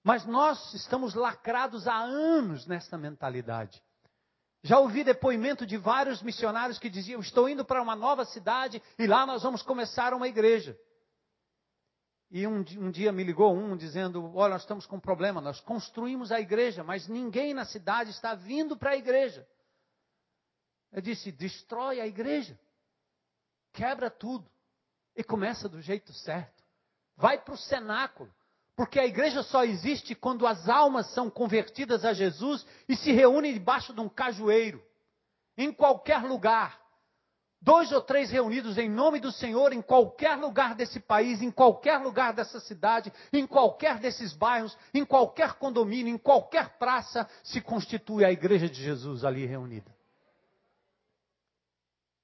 Mas 0.04 0.26
nós 0.26 0.74
estamos 0.74 1.14
lacrados 1.14 1.88
há 1.88 2.00
anos 2.00 2.66
nessa 2.66 2.98
mentalidade. 2.98 3.80
Já 4.68 4.80
ouvi 4.80 5.02
depoimento 5.02 5.66
de 5.66 5.78
vários 5.78 6.22
missionários 6.22 6.78
que 6.78 6.90
diziam: 6.90 7.22
Estou 7.22 7.48
indo 7.48 7.64
para 7.64 7.82
uma 7.82 7.96
nova 7.96 8.26
cidade 8.26 8.84
e 9.00 9.08
lá 9.08 9.26
nós 9.26 9.42
vamos 9.42 9.62
começar 9.62 10.14
uma 10.14 10.28
igreja. 10.28 10.78
E 12.30 12.46
um, 12.46 12.58
um, 12.58 12.92
dia 12.92 13.14
me 13.14 13.24
ligou 13.24 13.56
um 13.56 13.78
dizendo: 13.78 14.36
Olha, 14.36 14.56
nós 14.56 14.64
estamos 14.64 14.86
com 14.86 14.98
um 14.98 15.00
problema, 15.00 15.40
nós 15.40 15.62
construímos 15.62 16.34
a 16.34 16.42
igreja, 16.42 16.84
mas 16.84 17.08
ninguém 17.08 17.54
na 17.54 17.64
cidade 17.64 18.10
está 18.12 18.36
vindo 18.36 18.76
para 18.76 18.90
a 18.90 18.98
igreja. 18.98 19.48
Eu 20.92 21.02
disse: 21.02 21.32
Destrói 21.32 22.02
a 22.02 22.06
igreja, 22.06 22.60
quebra 23.72 24.12
tudo 24.12 24.52
e 25.16 25.24
começa 25.24 25.70
do 25.70 25.82
jeito 25.82 26.12
certo. 26.12 26.62
Vai 27.16 27.42
para 27.42 27.54
o 27.54 27.58
cenáculo, 27.58 28.30
porque 28.78 29.00
a 29.00 29.08
igreja 29.08 29.42
só 29.42 29.66
existe 29.66 30.14
quando 30.14 30.46
as 30.46 30.70
almas 30.70 31.08
são 31.08 31.32
convertidas 31.32 32.06
a 32.06 32.14
Jesus 32.14 32.64
e 32.88 32.96
se 32.96 33.12
reúnem 33.12 33.52
debaixo 33.52 33.92
de 33.92 34.00
um 34.00 34.08
cajueiro, 34.08 34.84
em 35.58 35.74
qualquer 35.74 36.22
lugar 36.22 36.80
dois 37.60 37.92
ou 37.92 38.04
três 38.04 38.30
reunidos 38.30 38.78
em 38.78 38.88
nome 38.88 39.20
do 39.20 39.32
Senhor 39.32 39.74
em 39.74 39.82
qualquer 39.82 40.36
lugar 40.36 40.76
desse 40.76 41.00
país, 41.00 41.42
em 41.42 41.50
qualquer 41.50 41.98
lugar 41.98 42.34
dessa 42.34 42.60
cidade, 42.60 43.12
em 43.34 43.48
qualquer 43.48 43.98
desses 43.98 44.32
bairros, 44.32 44.78
em 44.94 45.04
qualquer 45.04 45.54
condomínio, 45.54 46.14
em 46.14 46.18
qualquer 46.18 46.78
praça, 46.78 47.28
se 47.44 47.60
constitui 47.60 48.24
a 48.24 48.32
igreja 48.32 48.70
de 48.70 48.80
Jesus 48.80 49.26
ali 49.26 49.48
reunida. 49.48 49.92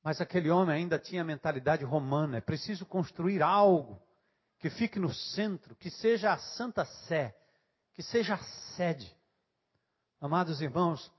Mas 0.03 0.21
aquele 0.21 0.51
homem 0.51 0.75
ainda 0.75 0.99
tinha 0.99 1.23
a 1.23 1.25
mentalidade 1.25 1.83
romana, 1.83 2.37
é 2.37 2.41
preciso 2.41 2.85
construir 2.85 3.41
algo 3.41 3.99
que 4.63 4.69
fique 4.69 4.97
no 4.97 5.13
centro, 5.13 5.76
que 5.76 5.89
seja 5.89 6.32
a 6.32 6.38
Santa 6.38 6.86
Sé, 6.86 7.36
que 7.93 8.02
seja 8.02 8.36
a 8.36 8.43
sede. 8.78 9.13
Amados 10.21 10.62
irmãos, 10.62 11.12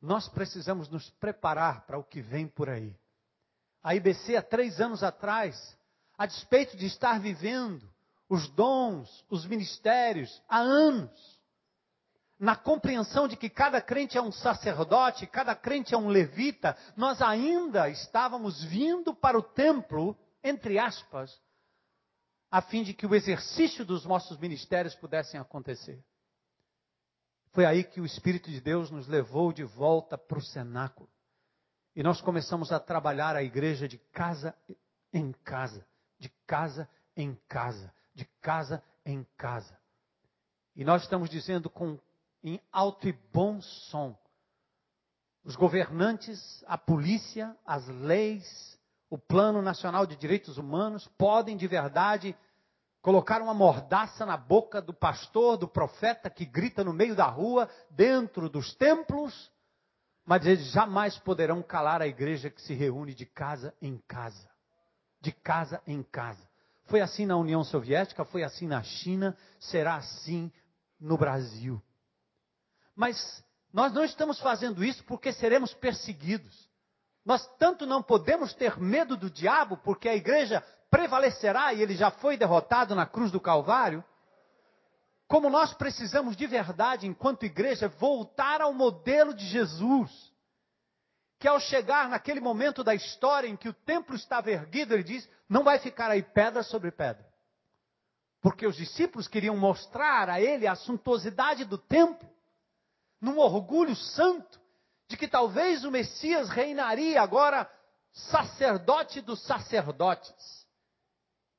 nós 0.00 0.30
precisamos 0.30 0.88
nos 0.88 1.10
preparar 1.10 1.84
para 1.84 1.98
o 1.98 2.02
que 2.02 2.22
vem 2.22 2.48
por 2.48 2.70
aí 2.70 2.98
a 3.82 3.94
IBC 3.94 4.34
há 4.34 4.42
três 4.42 4.80
anos 4.80 5.02
atrás, 5.02 5.76
a 6.16 6.24
despeito 6.24 6.74
de 6.74 6.86
estar 6.86 7.20
vivendo 7.20 7.86
os 8.30 8.48
dons, 8.48 9.26
os 9.28 9.44
ministérios 9.44 10.42
há 10.48 10.58
anos, 10.58 11.38
na 12.38 12.56
compreensão 12.56 13.28
de 13.28 13.36
que 13.36 13.50
cada 13.50 13.78
crente 13.82 14.16
é 14.16 14.22
um 14.22 14.32
sacerdote, 14.32 15.26
cada 15.26 15.54
crente 15.54 15.94
é 15.94 15.98
um 15.98 16.08
levita, 16.08 16.74
nós 16.96 17.20
ainda 17.20 17.90
estávamos 17.90 18.64
vindo 18.64 19.14
para 19.14 19.36
o 19.36 19.42
templo, 19.42 20.16
entre 20.42 20.78
aspas, 20.78 21.38
a 22.50 22.62
fim 22.62 22.82
de 22.82 22.94
que 22.94 23.06
o 23.06 23.14
exercício 23.14 23.84
dos 23.84 24.04
nossos 24.04 24.38
ministérios 24.38 24.94
pudessem 24.94 25.38
acontecer. 25.38 26.02
Foi 27.52 27.64
aí 27.64 27.84
que 27.84 28.00
o 28.00 28.06
Espírito 28.06 28.50
de 28.50 28.60
Deus 28.60 28.90
nos 28.90 29.08
levou 29.08 29.52
de 29.52 29.64
volta 29.64 30.18
para 30.18 30.38
o 30.38 30.42
cenáculo. 30.42 31.08
E 31.94 32.02
nós 32.02 32.20
começamos 32.20 32.70
a 32.70 32.78
trabalhar 32.78 33.34
a 33.34 33.42
igreja 33.42 33.88
de 33.88 33.98
casa 34.12 34.54
em 35.12 35.32
casa, 35.44 35.86
de 36.18 36.28
casa 36.46 36.88
em 37.16 37.34
casa, 37.48 37.92
de 38.14 38.26
casa 38.42 38.82
em 39.04 39.26
casa. 39.36 39.78
E 40.74 40.84
nós 40.84 41.02
estamos 41.02 41.30
dizendo 41.30 41.70
com 41.70 41.98
em 42.44 42.60
alto 42.70 43.08
e 43.08 43.12
bom 43.32 43.60
som. 43.60 44.16
Os 45.42 45.56
governantes, 45.56 46.62
a 46.66 46.76
polícia, 46.76 47.56
as 47.64 47.88
leis, 47.88 48.75
o 49.08 49.16
Plano 49.16 49.62
Nacional 49.62 50.06
de 50.06 50.16
Direitos 50.16 50.58
Humanos 50.58 51.06
podem 51.18 51.56
de 51.56 51.66
verdade 51.66 52.36
colocar 53.00 53.40
uma 53.40 53.54
mordaça 53.54 54.26
na 54.26 54.36
boca 54.36 54.82
do 54.82 54.92
pastor, 54.92 55.56
do 55.56 55.68
profeta 55.68 56.28
que 56.28 56.44
grita 56.44 56.82
no 56.82 56.92
meio 56.92 57.14
da 57.14 57.26
rua, 57.26 57.68
dentro 57.90 58.48
dos 58.48 58.74
templos, 58.74 59.50
mas 60.24 60.44
eles 60.44 60.72
jamais 60.72 61.16
poderão 61.18 61.62
calar 61.62 62.02
a 62.02 62.06
igreja 62.08 62.50
que 62.50 62.60
se 62.60 62.74
reúne 62.74 63.14
de 63.14 63.24
casa 63.24 63.72
em 63.80 63.96
casa. 64.08 64.50
De 65.20 65.30
casa 65.30 65.80
em 65.86 66.02
casa. 66.02 66.42
Foi 66.86 67.00
assim 67.00 67.26
na 67.26 67.36
União 67.36 67.62
Soviética, 67.62 68.24
foi 68.24 68.42
assim 68.42 68.66
na 68.66 68.82
China, 68.82 69.36
será 69.60 69.94
assim 69.94 70.50
no 70.98 71.16
Brasil. 71.16 71.80
Mas 72.94 73.44
nós 73.72 73.92
não 73.92 74.04
estamos 74.04 74.40
fazendo 74.40 74.82
isso 74.82 75.04
porque 75.04 75.32
seremos 75.32 75.72
perseguidos. 75.74 76.65
Nós 77.26 77.44
tanto 77.58 77.84
não 77.84 78.00
podemos 78.00 78.54
ter 78.54 78.78
medo 78.78 79.16
do 79.16 79.28
diabo, 79.28 79.76
porque 79.78 80.08
a 80.08 80.14
igreja 80.14 80.64
prevalecerá 80.88 81.74
e 81.74 81.82
ele 81.82 81.96
já 81.96 82.08
foi 82.08 82.36
derrotado 82.36 82.94
na 82.94 83.04
cruz 83.04 83.32
do 83.32 83.40
Calvário. 83.40 84.04
Como 85.26 85.50
nós 85.50 85.74
precisamos 85.74 86.36
de 86.36 86.46
verdade, 86.46 87.04
enquanto 87.04 87.44
igreja, 87.44 87.88
voltar 87.88 88.60
ao 88.60 88.72
modelo 88.72 89.34
de 89.34 89.44
Jesus. 89.44 90.32
Que 91.40 91.48
ao 91.48 91.58
chegar 91.58 92.08
naquele 92.08 92.38
momento 92.38 92.84
da 92.84 92.94
história 92.94 93.48
em 93.48 93.56
que 93.56 93.68
o 93.68 93.74
templo 93.74 94.14
estava 94.14 94.48
erguido, 94.48 94.94
ele 94.94 95.02
diz: 95.02 95.28
não 95.48 95.64
vai 95.64 95.80
ficar 95.80 96.12
aí 96.12 96.22
pedra 96.22 96.62
sobre 96.62 96.92
pedra. 96.92 97.26
Porque 98.40 98.68
os 98.68 98.76
discípulos 98.76 99.26
queriam 99.26 99.56
mostrar 99.56 100.30
a 100.30 100.40
ele 100.40 100.64
a 100.64 100.76
suntuosidade 100.76 101.64
do 101.64 101.76
templo, 101.76 102.30
num 103.20 103.38
orgulho 103.38 103.96
santo, 103.96 104.60
de 105.08 105.16
que 105.16 105.28
talvez 105.28 105.84
o 105.84 105.90
Messias 105.90 106.48
reinaria 106.48 107.20
agora 107.20 107.70
sacerdote 108.12 109.20
dos 109.20 109.42
sacerdotes. 109.44 110.66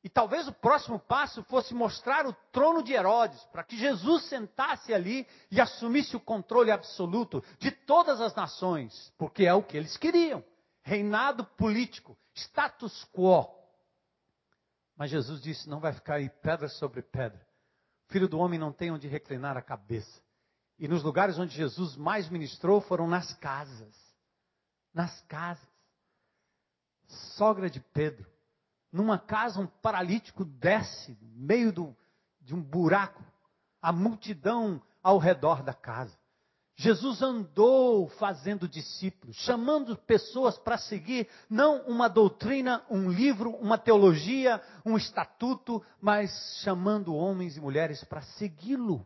E 0.04 0.10
talvez 0.10 0.48
o 0.48 0.54
próximo 0.54 1.00
passo 1.00 1.44
fosse 1.44 1.74
mostrar 1.74 2.26
o 2.26 2.34
trono 2.52 2.84
de 2.84 2.94
Herodes, 2.94 3.44
para 3.46 3.64
que 3.64 3.78
Jesus 3.78 4.24
sentasse 4.26 4.94
ali 4.94 5.28
e 5.52 5.60
assumisse 5.60 6.16
o 6.16 6.20
controle 6.20 6.72
absoluto 6.72 7.44
de 7.60 7.72
todas 7.72 8.22
as 8.22 8.34
nações, 8.36 9.14
porque 9.18 9.46
é 9.46 9.54
o 9.54 9.64
que 9.64 9.76
eles 9.76 9.98
queriam: 9.98 10.44
reinado 10.82 11.44
político, 11.44 12.18
status 12.34 13.06
quo. 13.12 13.54
Mas 14.96 15.10
Jesus 15.12 15.42
disse: 15.42 15.70
não 15.70 15.80
vai 15.80 15.94
ficar 15.94 16.16
aí 16.16 16.30
pedra 16.30 16.70
sobre 16.70 17.02
pedra. 17.02 17.46
O 18.08 18.14
filho 18.14 18.30
do 18.30 18.40
homem 18.40 18.58
não 18.58 18.72
tem 18.72 18.92
onde 18.92 19.08
reclinar 19.08 19.58
a 19.58 19.62
cabeça. 19.62 20.22
E 20.80 20.88
nos 20.88 21.04
lugares 21.04 21.40
onde 21.40 21.56
Jesus 21.56 21.96
mais 21.96 22.30
ministrou 22.30 22.82
foram 22.82 23.08
nas 23.08 23.34
casas. 23.36 23.96
Nas 24.94 25.22
casas. 25.22 25.68
sogra 27.36 27.70
de 27.70 27.80
Pedro. 27.80 28.30
Numa 28.92 29.18
casa, 29.18 29.60
um 29.60 29.68
paralítico 29.68 30.46
desce, 30.46 31.18
no 31.22 31.46
meio 31.46 31.72
do, 31.72 31.96
de 32.42 32.54
um 32.54 32.62
buraco, 32.62 33.24
a 33.82 33.92
multidão 33.92 34.82
ao 35.02 35.18
redor 35.18 35.64
da 35.64 35.74
casa. 35.74 36.18
Jesus 36.80 37.24
andou 37.24 38.08
fazendo 38.10 38.68
discípulos, 38.68 39.36
chamando 39.38 39.98
pessoas 39.98 40.60
para 40.60 40.78
seguir, 40.78 41.28
não 41.50 41.82
uma 41.88 42.08
doutrina, 42.08 42.86
um 42.88 43.10
livro, 43.10 43.50
uma 43.56 43.80
teologia, 43.80 44.62
um 44.86 44.96
estatuto, 44.96 45.84
mas 46.00 46.30
chamando 46.64 47.16
homens 47.16 47.58
e 47.58 47.62
mulheres 47.62 48.04
para 48.04 48.22
segui-lo, 48.22 49.06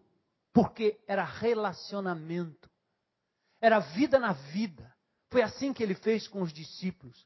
porque 0.54 1.00
era 1.08 1.24
relacionamento, 1.24 2.70
era 3.62 3.80
vida 3.80 4.20
na 4.20 4.34
vida. 4.34 4.94
Foi 5.30 5.42
assim 5.42 5.72
que 5.74 5.82
ele 5.82 5.96
fez 5.96 6.28
com 6.28 6.42
os 6.42 6.52
discípulos. 6.52 7.26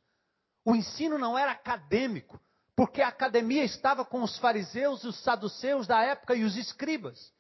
O 0.64 0.76
ensino 0.76 1.18
não 1.18 1.38
era 1.38 1.52
acadêmico, 1.52 2.40
porque 2.76 3.02
a 3.02 3.08
academia 3.08 3.64
estava 3.64 4.04
com 4.04 4.22
os 4.22 4.38
fariseus 4.38 5.04
e 5.04 5.08
os 5.08 5.18
saduceus 5.24 5.88
da 5.88 6.02
época 6.02 6.36
e 6.36 6.44
os 6.44 6.56
escribas. 6.58 7.34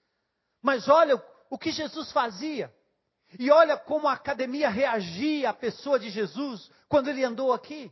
Mas 0.61 0.87
olha 0.87 1.21
o 1.49 1.57
que 1.57 1.71
Jesus 1.71 2.11
fazia. 2.11 2.73
E 3.37 3.51
olha 3.51 3.77
como 3.77 4.07
a 4.07 4.13
academia 4.13 4.69
reagia 4.69 5.49
à 5.49 5.53
pessoa 5.53 5.99
de 5.99 6.09
Jesus 6.09 6.71
quando 6.87 7.09
ele 7.09 7.23
andou 7.23 7.51
aqui. 7.51 7.91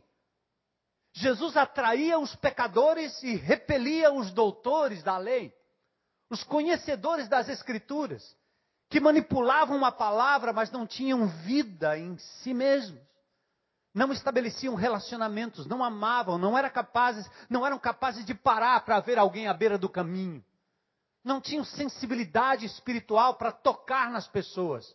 Jesus 1.12 1.56
atraía 1.56 2.18
os 2.18 2.34
pecadores 2.36 3.22
e 3.22 3.36
repelia 3.36 4.12
os 4.12 4.32
doutores 4.32 5.02
da 5.02 5.16
lei, 5.16 5.54
os 6.30 6.42
conhecedores 6.42 7.28
das 7.28 7.48
Escrituras, 7.48 8.36
que 8.88 9.00
manipulavam 9.00 9.84
a 9.84 9.92
palavra, 9.92 10.52
mas 10.52 10.70
não 10.70 10.86
tinham 10.86 11.26
vida 11.26 11.98
em 11.98 12.16
si 12.18 12.54
mesmos. 12.54 13.02
Não 13.94 14.12
estabeleciam 14.12 14.74
relacionamentos, 14.74 15.66
não 15.66 15.84
amavam, 15.84 16.36
não 16.36 16.58
eram 16.58 16.70
capazes, 16.70 17.30
não 17.48 17.64
eram 17.64 17.78
capazes 17.78 18.24
de 18.24 18.34
parar 18.34 18.84
para 18.84 18.98
ver 19.00 19.18
alguém 19.18 19.46
à 19.46 19.54
beira 19.54 19.78
do 19.78 19.88
caminho. 19.88 20.44
Não 21.22 21.40
tinham 21.40 21.64
sensibilidade 21.64 22.66
espiritual 22.66 23.34
para 23.34 23.52
tocar 23.52 24.10
nas 24.10 24.26
pessoas 24.26 24.94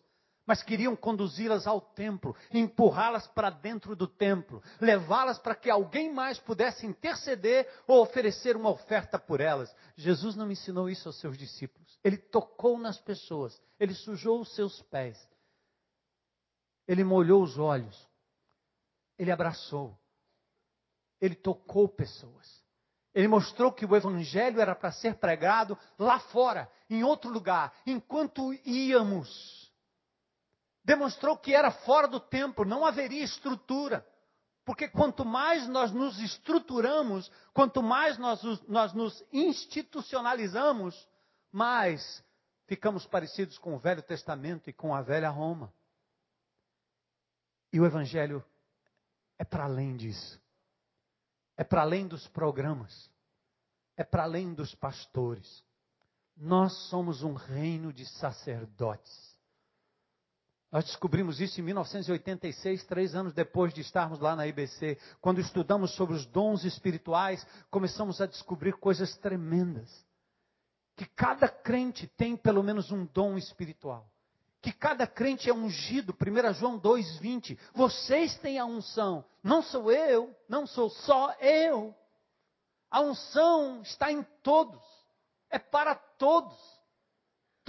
mas 0.49 0.63
queriam 0.63 0.95
conduzi-las 0.95 1.67
ao 1.67 1.79
templo, 1.79 2.35
empurrá-las 2.51 3.27
para 3.27 3.51
dentro 3.51 3.95
do 3.95 4.07
templo, 4.07 4.63
levá-las 4.81 5.37
para 5.37 5.53
que 5.53 5.69
alguém 5.69 6.11
mais 6.11 6.39
pudesse 6.39 6.87
interceder 6.87 7.71
ou 7.85 8.01
oferecer 8.01 8.55
uma 8.57 8.71
oferta 8.71 9.19
por 9.19 9.41
elas. 9.41 9.71
Jesus 9.95 10.35
não 10.35 10.49
ensinou 10.49 10.89
isso 10.89 11.07
aos 11.07 11.19
seus 11.19 11.37
discípulos. 11.37 11.99
Ele 12.03 12.17
tocou 12.17 12.79
nas 12.79 12.99
pessoas, 12.99 13.61
ele 13.79 13.93
sujou 13.93 14.41
os 14.41 14.55
seus 14.55 14.81
pés, 14.81 15.23
ele 16.87 17.03
molhou 17.03 17.43
os 17.43 17.59
olhos, 17.59 18.09
ele 19.19 19.31
abraçou, 19.31 19.95
ele 21.21 21.35
tocou 21.35 21.87
pessoas. 21.87 22.59
Ele 23.13 23.27
mostrou 23.27 23.71
que 23.71 23.85
o 23.85 23.95
evangelho 23.95 24.59
era 24.59 24.73
para 24.73 24.91
ser 24.91 25.13
pregado 25.15 25.77
lá 25.97 26.19
fora, 26.19 26.71
em 26.89 27.03
outro 27.03 27.29
lugar, 27.29 27.71
enquanto 27.85 28.51
íamos 28.65 29.58
demonstrou 30.89 31.37
que 31.37 31.53
era 31.53 31.69
fora 31.69 32.07
do 32.07 32.19
templo, 32.19 32.65
não 32.65 32.83
haveria 32.83 33.23
estrutura. 33.23 34.03
Porque 34.65 34.87
quanto 34.87 35.23
mais 35.23 35.67
nós 35.67 35.91
nos 35.91 36.19
estruturamos, 36.19 37.31
quanto 37.53 37.83
mais 37.83 38.17
nós, 38.17 38.41
nós 38.67 38.91
nos 38.93 39.23
institucionalizamos, 39.31 41.07
mais 41.51 42.23
ficamos 42.65 43.05
parecidos 43.05 43.59
com 43.59 43.75
o 43.75 43.79
Velho 43.79 44.01
Testamento 44.01 44.67
e 44.67 44.73
com 44.73 44.95
a 44.95 45.03
velha 45.03 45.29
Roma. 45.29 45.71
E 47.71 47.79
o 47.79 47.85
Evangelho 47.85 48.43
é 49.37 49.45
para 49.45 49.65
além 49.65 49.95
disso. 49.95 50.41
É 51.55 51.63
para 51.63 51.81
além 51.81 52.07
dos 52.07 52.27
programas. 52.29 53.11
É 53.95 54.03
para 54.03 54.23
além 54.23 54.55
dos 54.55 54.73
pastores. 54.73 55.63
Nós 56.35 56.73
somos 56.89 57.21
um 57.21 57.35
reino 57.35 57.93
de 57.93 58.07
sacerdotes. 58.07 59.28
Nós 60.71 60.85
descobrimos 60.85 61.41
isso 61.41 61.59
em 61.59 61.63
1986, 61.63 62.83
três 62.85 63.15
anos 63.15 63.33
depois 63.33 63.73
de 63.73 63.81
estarmos 63.81 64.19
lá 64.19 64.35
na 64.35 64.45
IBC. 64.45 64.99
Quando 65.19 65.41
estudamos 65.41 65.95
sobre 65.95 66.15
os 66.15 66.27
dons 66.27 66.63
espirituais, 66.63 67.45
começamos 67.71 68.21
a 68.21 68.27
descobrir 68.27 68.73
coisas 68.73 69.17
tremendas. 69.17 69.89
Que 70.95 71.05
cada 71.07 71.47
crente 71.47 72.05
tem 72.07 72.37
pelo 72.37 72.61
menos 72.61 72.91
um 72.91 73.05
dom 73.05 73.35
espiritual. 73.35 74.07
Que 74.61 74.71
cada 74.71 75.07
crente 75.07 75.49
é 75.49 75.53
ungido. 75.53 76.13
1 76.13 76.53
João 76.53 76.79
2,20. 76.79 77.57
Vocês 77.73 78.37
têm 78.37 78.59
a 78.59 78.65
unção. 78.65 79.25
Não 79.41 79.63
sou 79.63 79.91
eu, 79.91 80.35
não 80.47 80.67
sou 80.67 80.89
só 80.89 81.33
eu. 81.39 81.95
A 82.91 83.01
unção 83.01 83.81
está 83.81 84.11
em 84.11 84.21
todos. 84.43 84.83
É 85.49 85.57
para 85.57 85.95
todos. 85.95 86.78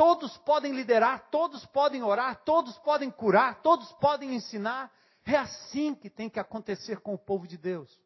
Todos 0.00 0.34
podem 0.38 0.72
liderar, 0.72 1.28
todos 1.30 1.66
podem 1.66 2.02
orar, 2.02 2.42
todos 2.42 2.78
podem 2.78 3.10
curar, 3.10 3.60
todos 3.60 3.92
podem 4.00 4.34
ensinar. 4.34 4.90
É 5.26 5.36
assim 5.36 5.94
que 5.94 6.08
tem 6.08 6.30
que 6.30 6.40
acontecer 6.40 7.00
com 7.00 7.12
o 7.12 7.18
povo 7.18 7.46
de 7.46 7.58
Deus. 7.58 8.00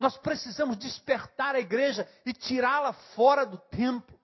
Nós 0.00 0.18
precisamos 0.18 0.76
despertar 0.76 1.54
a 1.54 1.60
igreja 1.60 2.04
e 2.26 2.32
tirá-la 2.32 2.92
fora 3.14 3.46
do 3.46 3.58
templo 3.58 4.17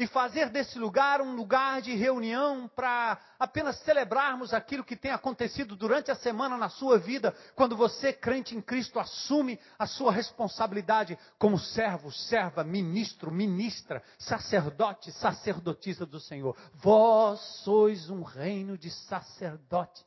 e 0.00 0.06
fazer 0.06 0.48
desse 0.48 0.78
lugar 0.78 1.20
um 1.20 1.36
lugar 1.36 1.82
de 1.82 1.94
reunião 1.94 2.66
para 2.68 3.20
apenas 3.38 3.78
celebrarmos 3.80 4.54
aquilo 4.54 4.82
que 4.82 4.96
tem 4.96 5.10
acontecido 5.10 5.76
durante 5.76 6.10
a 6.10 6.14
semana 6.14 6.56
na 6.56 6.70
sua 6.70 6.98
vida, 6.98 7.36
quando 7.54 7.76
você, 7.76 8.10
crente 8.10 8.56
em 8.56 8.62
Cristo, 8.62 8.98
assume 8.98 9.60
a 9.78 9.86
sua 9.86 10.10
responsabilidade 10.10 11.18
como 11.38 11.58
servo, 11.58 12.10
serva, 12.10 12.64
ministro, 12.64 13.30
ministra, 13.30 14.02
sacerdote, 14.18 15.12
sacerdotisa 15.12 16.06
do 16.06 16.18
Senhor. 16.18 16.56
Vós 16.76 17.38
sois 17.62 18.08
um 18.08 18.22
reino 18.22 18.78
de 18.78 18.90
sacerdotes. 18.90 20.02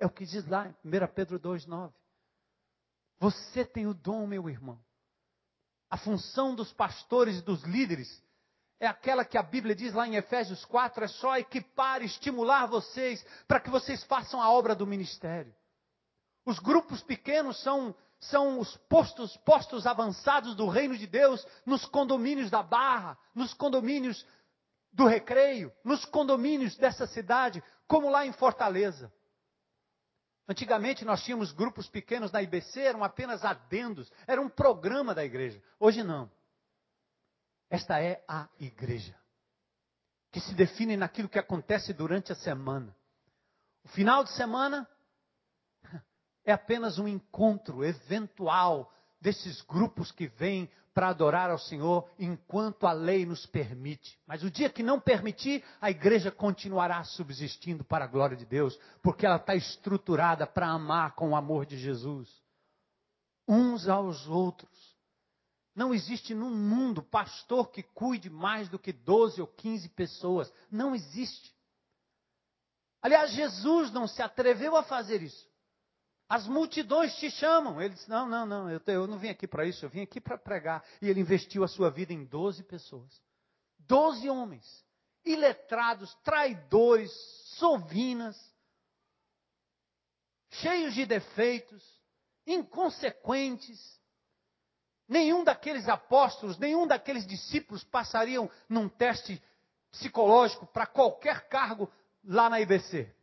É 0.00 0.04
o 0.04 0.10
que 0.10 0.26
diz 0.26 0.44
lá 0.48 0.66
em 0.66 0.74
1 0.84 1.06
Pedro 1.14 1.38
2,9. 1.38 1.92
Você 3.20 3.64
tem 3.64 3.86
o 3.86 3.94
dom, 3.94 4.26
meu 4.26 4.50
irmão. 4.50 4.84
A 5.88 5.96
função 5.96 6.56
dos 6.56 6.72
pastores 6.72 7.38
e 7.38 7.42
dos 7.42 7.62
líderes 7.62 8.25
é 8.78 8.86
aquela 8.86 9.24
que 9.24 9.38
a 9.38 9.42
Bíblia 9.42 9.74
diz 9.74 9.94
lá 9.94 10.06
em 10.06 10.16
Efésios 10.16 10.64
4, 10.64 11.04
é 11.04 11.08
só 11.08 11.36
equipar, 11.36 12.02
estimular 12.02 12.66
vocês 12.66 13.24
para 13.48 13.60
que 13.60 13.70
vocês 13.70 14.04
façam 14.04 14.40
a 14.40 14.50
obra 14.50 14.74
do 14.74 14.86
ministério. 14.86 15.54
Os 16.44 16.58
grupos 16.58 17.02
pequenos 17.02 17.60
são, 17.62 17.94
são 18.20 18.60
os 18.60 18.76
postos, 18.88 19.36
postos 19.38 19.86
avançados 19.86 20.54
do 20.54 20.68
reino 20.68 20.96
de 20.96 21.06
Deus 21.06 21.46
nos 21.64 21.86
condomínios 21.86 22.50
da 22.50 22.62
Barra, 22.62 23.18
nos 23.34 23.54
condomínios 23.54 24.26
do 24.92 25.06
Recreio, 25.06 25.72
nos 25.82 26.04
condomínios 26.04 26.76
dessa 26.76 27.06
cidade, 27.06 27.62
como 27.86 28.10
lá 28.10 28.26
em 28.26 28.32
Fortaleza. 28.32 29.12
Antigamente 30.48 31.04
nós 31.04 31.24
tínhamos 31.24 31.50
grupos 31.50 31.88
pequenos 31.88 32.30
na 32.30 32.40
IBC, 32.42 32.80
eram 32.80 33.02
apenas 33.02 33.44
adendos, 33.44 34.12
era 34.26 34.40
um 34.40 34.48
programa 34.48 35.14
da 35.14 35.24
igreja. 35.24 35.60
Hoje 35.80 36.04
não. 36.04 36.30
Esta 37.68 38.00
é 38.00 38.24
a 38.28 38.48
igreja, 38.58 39.14
que 40.30 40.40
se 40.40 40.54
define 40.54 40.96
naquilo 40.96 41.28
que 41.28 41.38
acontece 41.38 41.92
durante 41.92 42.32
a 42.32 42.36
semana. 42.36 42.94
O 43.84 43.88
final 43.88 44.22
de 44.24 44.30
semana 44.32 44.88
é 46.44 46.52
apenas 46.52 46.98
um 46.98 47.08
encontro 47.08 47.84
eventual 47.84 48.92
desses 49.20 49.62
grupos 49.62 50.12
que 50.12 50.28
vêm 50.28 50.70
para 50.96 51.08
adorar 51.08 51.50
ao 51.50 51.58
Senhor 51.58 52.08
enquanto 52.18 52.86
a 52.86 52.92
lei 52.92 53.26
nos 53.26 53.44
permite. 53.44 54.18
Mas 54.26 54.42
o 54.42 54.50
dia 54.50 54.70
que 54.70 54.82
não 54.82 54.98
permitir, 54.98 55.62
a 55.78 55.90
igreja 55.90 56.30
continuará 56.30 57.04
subsistindo 57.04 57.84
para 57.84 58.06
a 58.06 58.08
glória 58.08 58.34
de 58.34 58.46
Deus, 58.46 58.78
porque 59.02 59.26
ela 59.26 59.36
está 59.36 59.54
estruturada 59.54 60.46
para 60.46 60.68
amar 60.68 61.14
com 61.14 61.30
o 61.30 61.36
amor 61.36 61.66
de 61.66 61.76
Jesus, 61.76 62.42
uns 63.46 63.88
aos 63.88 64.26
outros. 64.26 64.95
Não 65.76 65.92
existe 65.92 66.34
no 66.34 66.48
mundo 66.48 67.02
pastor 67.02 67.70
que 67.70 67.82
cuide 67.82 68.30
mais 68.30 68.66
do 68.70 68.78
que 68.78 68.94
12 68.94 69.42
ou 69.42 69.46
15 69.46 69.90
pessoas. 69.90 70.50
Não 70.70 70.94
existe. 70.94 71.54
Aliás, 73.02 73.30
Jesus 73.32 73.92
não 73.92 74.08
se 74.08 74.22
atreveu 74.22 74.74
a 74.74 74.82
fazer 74.82 75.22
isso. 75.22 75.46
As 76.26 76.48
multidões 76.48 77.14
te 77.16 77.30
chamam. 77.30 77.78
Ele 77.78 77.92
disse: 77.92 78.08
Não, 78.08 78.26
não, 78.26 78.46
não, 78.46 78.70
eu, 78.70 78.80
eu 78.86 79.06
não 79.06 79.18
vim 79.18 79.28
aqui 79.28 79.46
para 79.46 79.66
isso, 79.66 79.84
eu 79.84 79.90
vim 79.90 80.00
aqui 80.00 80.18
para 80.18 80.38
pregar. 80.38 80.82
E 81.02 81.10
ele 81.10 81.20
investiu 81.20 81.62
a 81.62 81.68
sua 81.68 81.90
vida 81.90 82.10
em 82.10 82.24
12 82.24 82.62
pessoas. 82.62 83.20
12 83.80 84.30
homens, 84.30 84.82
iletrados, 85.26 86.12
traidores, 86.24 87.12
sovinas, 87.58 88.36
cheios 90.52 90.94
de 90.94 91.04
defeitos, 91.04 91.84
inconsequentes, 92.46 94.00
Nenhum 95.08 95.44
daqueles 95.44 95.88
apóstolos, 95.88 96.58
nenhum 96.58 96.86
daqueles 96.86 97.26
discípulos 97.26 97.84
passariam 97.84 98.50
num 98.68 98.88
teste 98.88 99.40
psicológico 99.90 100.66
para 100.66 100.86
qualquer 100.86 101.48
cargo 101.48 101.90
lá 102.24 102.50
na 102.50 102.60
IBC. 102.60 103.14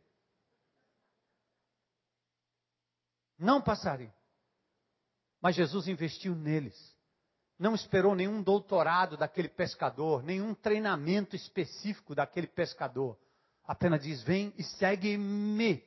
Não 3.38 3.60
passariam. 3.60 4.12
Mas 5.40 5.54
Jesus 5.56 5.88
investiu 5.88 6.34
neles. 6.34 6.94
Não 7.58 7.74
esperou 7.74 8.14
nenhum 8.14 8.42
doutorado 8.42 9.16
daquele 9.16 9.48
pescador, 9.48 10.22
nenhum 10.22 10.54
treinamento 10.54 11.36
específico 11.36 12.14
daquele 12.14 12.46
pescador. 12.46 13.18
Apenas 13.64 14.02
diz: 14.02 14.22
vem 14.22 14.52
e 14.56 14.64
segue-me. 14.64 15.84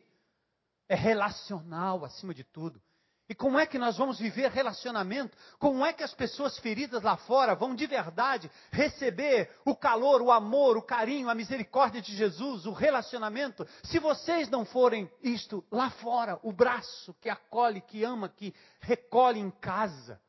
É 0.88 0.96
relacional 0.96 2.06
acima 2.06 2.34
de 2.34 2.44
tudo. 2.44 2.82
E 3.30 3.36
como 3.36 3.60
é 3.60 3.66
que 3.66 3.78
nós 3.78 3.98
vamos 3.98 4.18
viver 4.18 4.50
relacionamento? 4.52 5.38
Como 5.60 5.86
é 5.86 5.92
que 5.92 6.02
as 6.02 6.14
pessoas 6.14 6.58
feridas 6.60 7.04
lá 7.04 7.18
fora 7.18 7.56
vão 7.56 7.76
de 7.76 7.86
verdade 7.86 8.50
receber 8.72 9.52
o 9.66 9.76
calor, 9.76 10.22
o 10.22 10.32
amor, 10.32 10.78
o 10.78 10.82
carinho, 10.82 11.30
a 11.30 11.36
misericórdia 11.36 12.02
de 12.02 12.16
Jesus, 12.16 12.66
o 12.66 12.72
relacionamento? 12.72 13.68
Se 13.84 14.00
vocês 14.00 14.50
não 14.50 14.64
forem 14.64 15.12
isto 15.22 15.66
lá 15.70 15.90
fora, 15.90 16.40
o 16.42 16.54
braço 16.54 17.14
que 17.16 17.28
acolhe, 17.28 17.82
que 17.82 18.02
ama, 18.02 18.30
que 18.30 18.56
recolhe 18.80 19.42
em 19.42 19.52
casa. 19.52 20.22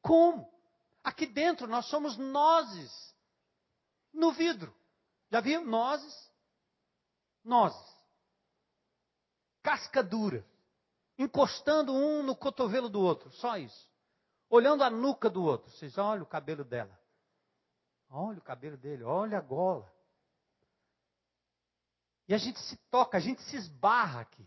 Como? 0.00 0.48
Aqui 1.02 1.26
dentro 1.26 1.66
nós 1.66 1.86
somos 1.86 2.16
nozes. 2.16 3.12
No 4.14 4.30
vidro. 4.30 4.72
Já 5.28 5.40
viu? 5.40 5.64
Nozes. 5.64 6.30
Nozes. 7.42 7.98
Casca 9.60 10.04
dura 10.04 10.46
encostando 11.18 11.92
um 11.92 12.22
no 12.22 12.36
cotovelo 12.36 12.88
do 12.88 13.00
outro, 13.00 13.30
só 13.32 13.58
isso. 13.58 13.88
Olhando 14.48 14.84
a 14.84 14.88
nuca 14.88 15.28
do 15.28 15.42
outro. 15.42 15.70
Vocês 15.70 15.98
olham 15.98 16.22
o 16.22 16.26
cabelo 16.26 16.64
dela. 16.64 16.98
Olha 18.08 18.38
o 18.38 18.42
cabelo 18.42 18.76
dele, 18.76 19.02
olha 19.02 19.36
a 19.36 19.40
gola. 19.40 19.92
E 22.26 22.34
a 22.34 22.38
gente 22.38 22.58
se 22.60 22.76
toca, 22.90 23.16
a 23.16 23.20
gente 23.20 23.42
se 23.42 23.56
esbarra 23.56 24.20
aqui. 24.20 24.46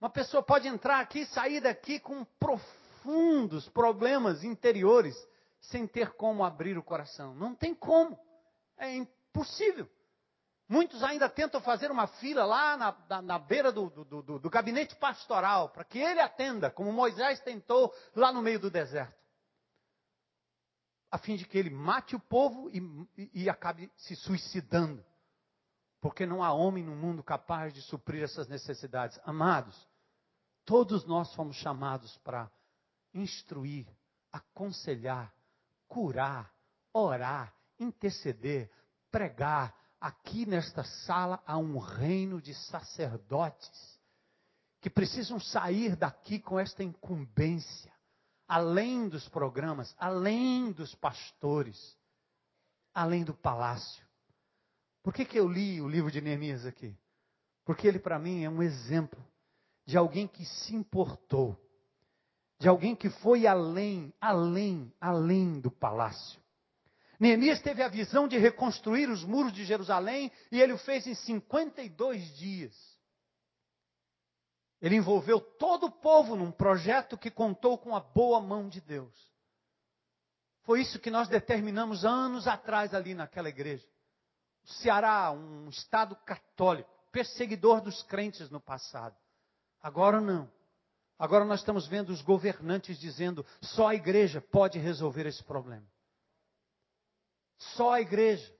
Uma 0.00 0.08
pessoa 0.08 0.42
pode 0.42 0.66
entrar 0.66 1.00
aqui 1.00 1.20
e 1.20 1.26
sair 1.26 1.60
daqui 1.60 2.00
com 2.00 2.24
profundos 2.38 3.68
problemas 3.68 4.44
interiores 4.44 5.16
sem 5.60 5.86
ter 5.86 6.12
como 6.12 6.44
abrir 6.44 6.78
o 6.78 6.82
coração. 6.82 7.34
Não 7.34 7.54
tem 7.54 7.74
como. 7.74 8.18
É 8.76 8.94
impossível. 8.94 9.88
Muitos 10.70 11.02
ainda 11.02 11.28
tentam 11.28 11.60
fazer 11.60 11.90
uma 11.90 12.06
fila 12.06 12.44
lá 12.44 12.76
na, 12.76 12.96
na, 13.08 13.22
na 13.22 13.38
beira 13.40 13.72
do, 13.72 13.90
do, 13.90 14.22
do, 14.22 14.38
do 14.38 14.48
gabinete 14.48 14.94
pastoral, 14.94 15.70
para 15.70 15.82
que 15.82 15.98
ele 15.98 16.20
atenda, 16.20 16.70
como 16.70 16.92
Moisés 16.92 17.40
tentou 17.40 17.92
lá 18.14 18.32
no 18.32 18.40
meio 18.40 18.60
do 18.60 18.70
deserto. 18.70 19.18
A 21.10 21.18
fim 21.18 21.34
de 21.34 21.44
que 21.44 21.58
ele 21.58 21.70
mate 21.70 22.14
o 22.14 22.20
povo 22.20 22.70
e, 22.70 22.78
e, 23.18 23.42
e 23.42 23.50
acabe 23.50 23.90
se 23.96 24.14
suicidando. 24.14 25.04
Porque 26.00 26.24
não 26.24 26.40
há 26.40 26.52
homem 26.52 26.84
no 26.84 26.94
mundo 26.94 27.20
capaz 27.20 27.74
de 27.74 27.82
suprir 27.82 28.22
essas 28.22 28.46
necessidades. 28.46 29.18
Amados, 29.24 29.88
todos 30.64 31.04
nós 31.04 31.34
fomos 31.34 31.56
chamados 31.56 32.16
para 32.18 32.48
instruir, 33.12 33.88
aconselhar, 34.30 35.34
curar, 35.88 36.54
orar, 36.92 37.52
interceder, 37.76 38.70
pregar, 39.10 39.79
aqui 40.00 40.46
nesta 40.46 40.82
sala 40.82 41.42
há 41.46 41.58
um 41.58 41.78
reino 41.78 42.40
de 42.40 42.54
sacerdotes 42.54 44.00
que 44.80 44.88
precisam 44.88 45.38
sair 45.38 45.94
daqui 45.94 46.38
com 46.38 46.58
esta 46.58 46.82
incumbência, 46.82 47.92
além 48.48 49.08
dos 49.08 49.28
programas, 49.28 49.94
além 49.98 50.72
dos 50.72 50.94
pastores, 50.94 51.98
além 52.94 53.22
do 53.22 53.34
palácio. 53.34 54.04
Por 55.02 55.12
que, 55.12 55.24
que 55.24 55.38
eu 55.38 55.46
li 55.46 55.80
o 55.80 55.88
livro 55.88 56.10
de 56.10 56.20
Neemias 56.20 56.64
aqui? 56.64 56.96
Porque 57.64 57.86
ele, 57.86 57.98
para 57.98 58.18
mim, 58.18 58.42
é 58.42 58.50
um 58.50 58.62
exemplo 58.62 59.22
de 59.86 59.96
alguém 59.96 60.26
que 60.26 60.44
se 60.44 60.74
importou, 60.74 61.56
de 62.58 62.68
alguém 62.68 62.96
que 62.96 63.10
foi 63.10 63.46
além, 63.46 64.12
além, 64.20 64.92
além 65.00 65.60
do 65.60 65.70
palácio. 65.70 66.40
Neemias 67.20 67.60
teve 67.60 67.82
a 67.82 67.88
visão 67.88 68.26
de 68.26 68.38
reconstruir 68.38 69.10
os 69.10 69.22
muros 69.22 69.52
de 69.52 69.62
Jerusalém 69.62 70.32
e 70.50 70.58
ele 70.58 70.72
o 70.72 70.78
fez 70.78 71.06
em 71.06 71.14
52 71.14 72.34
dias. 72.38 72.74
Ele 74.80 74.96
envolveu 74.96 75.38
todo 75.38 75.84
o 75.84 75.90
povo 75.90 76.34
num 76.34 76.50
projeto 76.50 77.18
que 77.18 77.30
contou 77.30 77.76
com 77.76 77.94
a 77.94 78.00
boa 78.00 78.40
mão 78.40 78.70
de 78.70 78.80
Deus. 78.80 79.14
Foi 80.62 80.80
isso 80.80 80.98
que 80.98 81.10
nós 81.10 81.28
determinamos 81.28 82.06
anos 82.06 82.48
atrás 82.48 82.94
ali 82.94 83.14
naquela 83.14 83.50
igreja. 83.50 83.86
O 84.64 84.68
Ceará, 84.68 85.30
um 85.30 85.68
estado 85.68 86.16
católico, 86.24 86.90
perseguidor 87.12 87.82
dos 87.82 88.02
crentes 88.02 88.48
no 88.48 88.60
passado. 88.60 89.16
Agora 89.82 90.22
não. 90.22 90.50
Agora 91.18 91.44
nós 91.44 91.60
estamos 91.60 91.86
vendo 91.86 92.08
os 92.08 92.22
governantes 92.22 92.98
dizendo: 92.98 93.44
só 93.60 93.88
a 93.88 93.94
igreja 93.94 94.40
pode 94.40 94.78
resolver 94.78 95.26
esse 95.26 95.44
problema. 95.44 95.86
Só 97.76 97.92
a 97.92 98.00
igreja. 98.00 98.52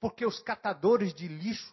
Porque 0.00 0.26
os 0.26 0.40
catadores 0.40 1.14
de 1.14 1.28
lixo, 1.28 1.72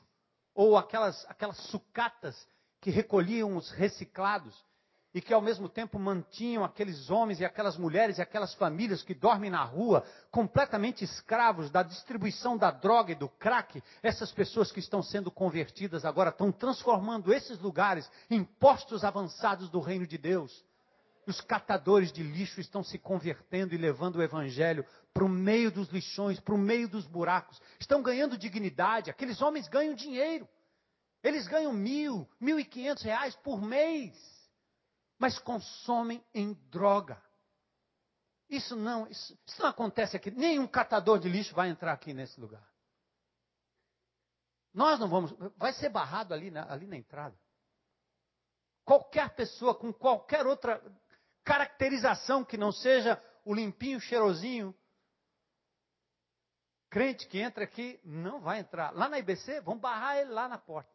ou 0.53 0.77
aquelas, 0.77 1.25
aquelas 1.27 1.57
sucatas 1.69 2.47
que 2.79 2.91
recolhiam 2.91 3.57
os 3.57 3.71
reciclados, 3.71 4.55
e 5.13 5.21
que 5.21 5.33
ao 5.33 5.41
mesmo 5.41 5.67
tempo 5.67 5.97
mantinham 5.97 6.63
aqueles 6.63 7.09
homens 7.09 7.39
e 7.39 7.45
aquelas 7.45 7.77
mulheres 7.77 8.17
e 8.17 8.21
aquelas 8.21 8.53
famílias 8.53 9.01
que 9.01 9.15
dormem 9.15 9.49
na 9.49 9.63
rua, 9.63 10.03
completamente 10.29 11.03
escravos 11.03 11.71
da 11.71 11.81
distribuição 11.81 12.57
da 12.57 12.69
droga 12.69 13.11
e 13.11 13.15
do 13.15 13.27
crack, 13.27 13.81
essas 14.03 14.31
pessoas 14.31 14.71
que 14.71 14.79
estão 14.79 15.01
sendo 15.01 15.31
convertidas 15.31 16.05
agora 16.05 16.29
estão 16.29 16.51
transformando 16.51 17.33
esses 17.33 17.59
lugares 17.59 18.09
em 18.29 18.43
postos 18.43 19.03
avançados 19.03 19.69
do 19.69 19.79
reino 19.79 20.05
de 20.05 20.17
Deus. 20.17 20.63
Os 21.29 21.41
catadores 21.41 22.11
de 22.11 22.23
lixo 22.23 22.59
estão 22.59 22.83
se 22.83 22.97
convertendo 22.97 23.75
e 23.75 23.77
levando 23.77 24.15
o 24.15 24.23
evangelho 24.23 24.83
para 25.13 25.23
o 25.23 25.29
meio 25.29 25.71
dos 25.71 25.87
lixões, 25.89 26.39
para 26.39 26.55
o 26.55 26.57
meio 26.57 26.89
dos 26.89 27.05
buracos. 27.05 27.61
Estão 27.79 28.01
ganhando 28.01 28.35
dignidade. 28.35 29.11
Aqueles 29.11 29.39
homens 29.39 29.67
ganham 29.67 29.93
dinheiro. 29.93 30.49
Eles 31.23 31.47
ganham 31.47 31.71
mil, 31.71 32.27
mil 32.39 32.59
e 32.59 32.65
quinhentos 32.65 33.03
reais 33.03 33.35
por 33.35 33.61
mês. 33.61 34.15
Mas 35.19 35.37
consomem 35.37 36.23
em 36.33 36.53
droga. 36.71 37.21
Isso 38.49 38.75
não, 38.75 39.07
isso, 39.07 39.37
isso 39.45 39.61
não 39.61 39.69
acontece 39.69 40.17
aqui. 40.17 40.31
Nenhum 40.31 40.65
catador 40.65 41.19
de 41.19 41.29
lixo 41.29 41.53
vai 41.53 41.69
entrar 41.69 41.93
aqui 41.93 42.11
nesse 42.11 42.41
lugar. 42.41 42.67
Nós 44.73 44.99
não 44.99 45.07
vamos. 45.07 45.31
Vai 45.57 45.73
ser 45.73 45.89
barrado 45.89 46.33
ali 46.33 46.49
na, 46.49 46.71
ali 46.73 46.87
na 46.87 46.97
entrada. 46.97 47.37
Qualquer 48.83 49.29
pessoa 49.35 49.75
com 49.75 49.93
qualquer 49.93 50.47
outra 50.47 50.81
caracterização 51.43 52.43
que 52.43 52.57
não 52.57 52.71
seja 52.71 53.21
o 53.45 53.53
limpinho, 53.53 53.99
cheirosinho, 53.99 54.75
Crente 56.89 57.27
que 57.27 57.39
entra 57.39 57.63
aqui 57.63 57.99
não 58.03 58.41
vai 58.41 58.59
entrar. 58.59 58.91
Lá 58.91 59.07
na 59.07 59.19
IBC, 59.19 59.61
vão 59.61 59.77
barrar 59.77 60.17
ele 60.17 60.31
lá 60.31 60.47
na 60.47 60.57
porta. 60.57 60.91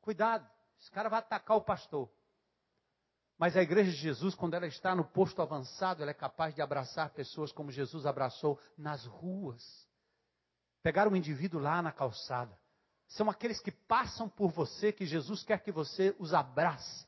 Cuidado, 0.00 0.48
esse 0.80 0.90
cara 0.90 1.08
vai 1.08 1.20
atacar 1.20 1.56
o 1.56 1.62
pastor. 1.62 2.10
Mas 3.38 3.56
a 3.56 3.62
igreja 3.62 3.90
de 3.90 3.96
Jesus, 3.96 4.34
quando 4.34 4.54
ela 4.54 4.66
está 4.66 4.94
no 4.94 5.04
posto 5.04 5.40
avançado, 5.40 6.02
ela 6.02 6.10
é 6.10 6.14
capaz 6.14 6.54
de 6.54 6.60
abraçar 6.60 7.10
pessoas 7.10 7.52
como 7.52 7.70
Jesus 7.70 8.06
abraçou 8.06 8.60
nas 8.76 9.06
ruas. 9.06 9.88
Pegar 10.82 11.06
um 11.06 11.14
indivíduo 11.14 11.60
lá 11.60 11.80
na 11.80 11.92
calçada. 11.92 12.58
São 13.06 13.30
aqueles 13.30 13.60
que 13.60 13.70
passam 13.70 14.28
por 14.28 14.50
você, 14.50 14.92
que 14.92 15.06
Jesus 15.06 15.44
quer 15.44 15.62
que 15.62 15.70
você 15.70 16.14
os 16.18 16.34
abrace. 16.34 17.06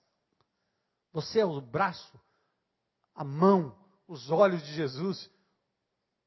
Você 1.15 1.39
é 1.39 1.47
o 1.47 1.61
braço, 1.61 2.21
a 3.15 3.23
mão, 3.23 3.75
os 4.09 4.33
olhos 4.33 4.63
de 4.65 4.75
Jesus, 4.75 5.31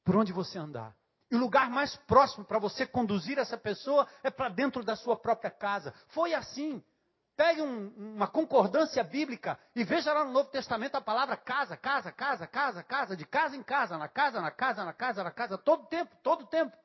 por 0.03 0.15
onde 0.15 0.31
você 0.31 0.57
andar. 0.57 0.95
E 1.29 1.35
o 1.35 1.39
lugar 1.39 1.69
mais 1.69 1.93
próximo 2.07 2.45
para 2.45 2.57
você 2.57 2.87
conduzir 2.87 3.37
essa 3.37 3.57
pessoa 3.57 4.07
é 4.23 4.31
para 4.31 4.47
dentro 4.47 4.85
da 4.85 4.95
sua 4.95 5.17
própria 5.17 5.51
casa. 5.51 5.93
Foi 6.07 6.33
assim. 6.33 6.81
Pegue 7.35 7.61
um, 7.61 7.89
uma 8.15 8.27
concordância 8.27 9.03
bíblica 9.03 9.59
e 9.75 9.83
veja 9.83 10.11
lá 10.13 10.23
no 10.23 10.31
Novo 10.31 10.49
Testamento 10.49 10.95
a 10.95 11.01
palavra 11.01 11.35
casa, 11.35 11.75
casa, 11.75 12.11
casa, 12.11 12.47
casa, 12.47 12.81
casa, 12.81 13.15
de 13.15 13.25
casa 13.25 13.57
em 13.57 13.61
casa, 13.61 13.97
na 13.97 14.07
casa, 14.07 14.41
na 14.41 14.49
casa, 14.49 14.85
na 14.85 14.93
casa, 14.93 15.23
na 15.23 15.31
casa, 15.31 15.57
todo 15.57 15.85
tempo, 15.87 16.15
todo 16.23 16.47
tempo. 16.47 16.75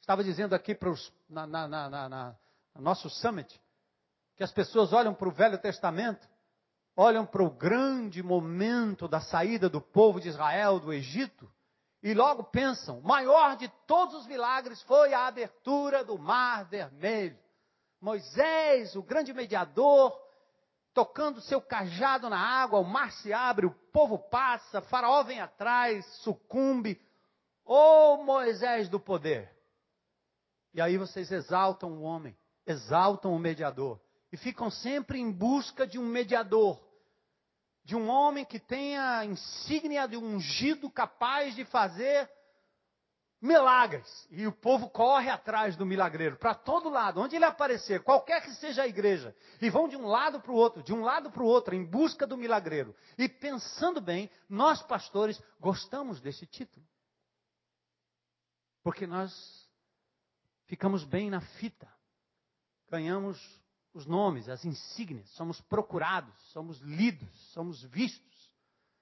Estava 0.00 0.24
dizendo 0.24 0.54
aqui 0.54 0.74
para 0.74 0.90
os, 0.90 1.10
na, 1.30 1.46
na, 1.46 1.68
na, 1.68 2.08
na, 2.08 2.36
nosso 2.74 3.08
summit, 3.08 3.58
que 4.36 4.42
as 4.42 4.52
pessoas 4.52 4.92
olham 4.92 5.14
para 5.14 5.28
o 5.28 5.32
Velho 5.32 5.56
Testamento, 5.56 6.28
olham 6.96 7.24
para 7.24 7.42
o 7.42 7.50
grande 7.50 8.22
momento 8.22 9.08
da 9.08 9.20
saída 9.20 9.68
do 9.68 9.80
povo 9.80 10.20
de 10.20 10.28
Israel 10.28 10.78
do 10.78 10.92
Egito, 10.92 11.50
e 12.02 12.14
logo 12.14 12.44
pensam: 12.44 13.00
maior 13.00 13.56
de 13.56 13.68
todos 13.86 14.14
os 14.14 14.26
milagres 14.26 14.82
foi 14.82 15.14
a 15.14 15.26
abertura 15.26 16.04
do 16.04 16.18
mar 16.18 16.64
vermelho. 16.64 17.38
Moisés, 18.00 18.96
o 18.96 19.02
grande 19.02 19.32
mediador, 19.32 20.12
tocando 20.92 21.40
seu 21.40 21.60
cajado 21.60 22.28
na 22.28 22.38
água, 22.38 22.80
o 22.80 22.84
mar 22.84 23.12
se 23.12 23.32
abre, 23.32 23.64
o 23.64 23.70
povo 23.92 24.18
passa, 24.18 24.82
Faraó 24.82 25.22
vem 25.22 25.40
atrás, 25.40 26.04
sucumbe. 26.22 27.00
Ô 27.64 27.74
oh, 27.74 28.24
Moisés 28.24 28.88
do 28.88 28.98
poder! 28.98 29.56
E 30.74 30.80
aí 30.80 30.98
vocês 30.98 31.30
exaltam 31.30 31.92
o 31.92 32.02
homem, 32.02 32.36
exaltam 32.66 33.32
o 33.32 33.38
mediador. 33.38 34.00
E 34.32 34.36
ficam 34.38 34.70
sempre 34.70 35.18
em 35.18 35.30
busca 35.30 35.86
de 35.86 35.98
um 35.98 36.06
mediador, 36.06 36.82
de 37.84 37.94
um 37.94 38.08
homem 38.08 38.46
que 38.46 38.58
tenha 38.58 39.18
a 39.18 39.26
insígnia 39.26 40.08
de 40.08 40.16
um 40.16 40.36
ungido 40.36 40.90
capaz 40.90 41.54
de 41.54 41.66
fazer 41.66 42.30
milagres. 43.38 44.26
E 44.30 44.46
o 44.46 44.52
povo 44.52 44.88
corre 44.88 45.28
atrás 45.28 45.76
do 45.76 45.84
milagreiro, 45.84 46.38
para 46.38 46.54
todo 46.54 46.88
lado, 46.88 47.20
onde 47.20 47.36
ele 47.36 47.44
aparecer, 47.44 48.02
qualquer 48.02 48.40
que 48.40 48.54
seja 48.54 48.84
a 48.84 48.88
igreja. 48.88 49.36
E 49.60 49.68
vão 49.68 49.86
de 49.86 49.96
um 49.96 50.06
lado 50.06 50.40
para 50.40 50.52
o 50.52 50.56
outro, 50.56 50.82
de 50.82 50.94
um 50.94 51.02
lado 51.02 51.30
para 51.30 51.42
o 51.42 51.46
outro, 51.46 51.74
em 51.74 51.84
busca 51.84 52.26
do 52.26 52.38
milagreiro. 52.38 52.96
E 53.18 53.28
pensando 53.28 54.00
bem, 54.00 54.30
nós 54.48 54.82
pastores 54.82 55.42
gostamos 55.60 56.20
desse 56.22 56.46
título. 56.46 56.86
Porque 58.82 59.06
nós 59.06 59.68
ficamos 60.66 61.04
bem 61.04 61.28
na 61.28 61.40
fita. 61.40 61.92
Ganhamos 62.88 63.61
os 63.94 64.06
nomes, 64.06 64.48
as 64.48 64.64
insígnias, 64.64 65.28
somos 65.30 65.60
procurados, 65.60 66.34
somos 66.52 66.78
lidos, 66.80 67.28
somos 67.52 67.82
vistos, 67.84 68.50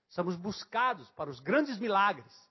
somos 0.08 0.34
buscados 0.36 1.08
para 1.12 1.30
os 1.30 1.38
grandes 1.38 1.78
milagres. 1.78 2.50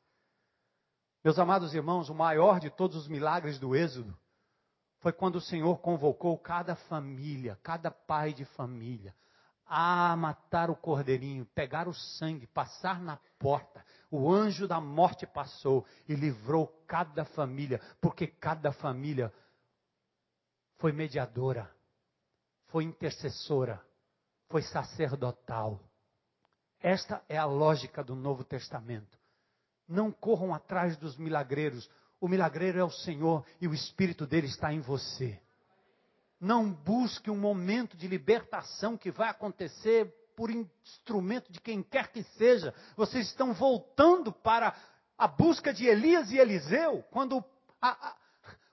Meus 1.23 1.37
amados 1.37 1.73
irmãos, 1.73 2.09
o 2.09 2.15
maior 2.15 2.59
de 2.59 2.69
todos 2.69 2.95
os 2.95 3.07
milagres 3.07 3.59
do 3.59 3.75
Êxodo 3.75 4.17
foi 4.99 5.11
quando 5.11 5.35
o 5.35 5.41
Senhor 5.41 5.79
convocou 5.79 6.37
cada 6.37 6.75
família, 6.75 7.59
cada 7.61 7.91
pai 7.91 8.33
de 8.33 8.45
família, 8.45 9.13
a 9.65 10.15
matar 10.15 10.69
o 10.69 10.75
cordeirinho, 10.75 11.45
pegar 11.53 11.87
o 11.87 11.93
sangue, 11.93 12.47
passar 12.47 13.01
na 13.01 13.19
porta. 13.37 13.85
O 14.09 14.31
anjo 14.31 14.67
da 14.67 14.79
morte 14.79 15.27
passou 15.27 15.85
e 16.07 16.15
livrou 16.15 16.67
cada 16.87 17.25
família, 17.25 17.81
porque 18.01 18.25
cada 18.25 18.71
família 18.71 19.31
foi 20.77 20.91
mediadora 20.91 21.69
foi 22.69 22.83
intercessora, 22.83 23.81
foi 24.47 24.61
sacerdotal. 24.61 25.79
Esta 26.79 27.21
é 27.27 27.37
a 27.37 27.45
lógica 27.45 28.03
do 28.03 28.15
Novo 28.15 28.43
Testamento. 28.43 29.17
Não 29.87 30.11
corram 30.11 30.53
atrás 30.53 30.95
dos 30.97 31.17
milagreiros. 31.17 31.89
O 32.21 32.27
milagreiro 32.27 32.79
é 32.79 32.83
o 32.83 32.91
Senhor 32.91 33.45
e 33.59 33.67
o 33.67 33.73
Espírito 33.73 34.25
dele 34.25 34.47
está 34.47 34.71
em 34.71 34.79
você. 34.79 35.39
Não 36.39 36.71
busque 36.71 37.29
um 37.29 37.37
momento 37.37 37.97
de 37.97 38.07
libertação 38.07 38.97
que 38.97 39.11
vai 39.11 39.29
acontecer 39.29 40.05
por 40.35 40.49
instrumento 40.49 41.51
de 41.51 41.59
quem 41.59 41.83
quer 41.83 42.11
que 42.11 42.23
seja. 42.23 42.73
Vocês 42.95 43.27
estão 43.27 43.53
voltando 43.53 44.31
para 44.31 44.73
a 45.17 45.27
busca 45.27 45.73
de 45.73 45.85
Elias 45.85 46.31
e 46.31 46.37
Eliseu, 46.37 47.03
quando 47.11 47.43
a, 47.81 47.89
a, 47.89 48.15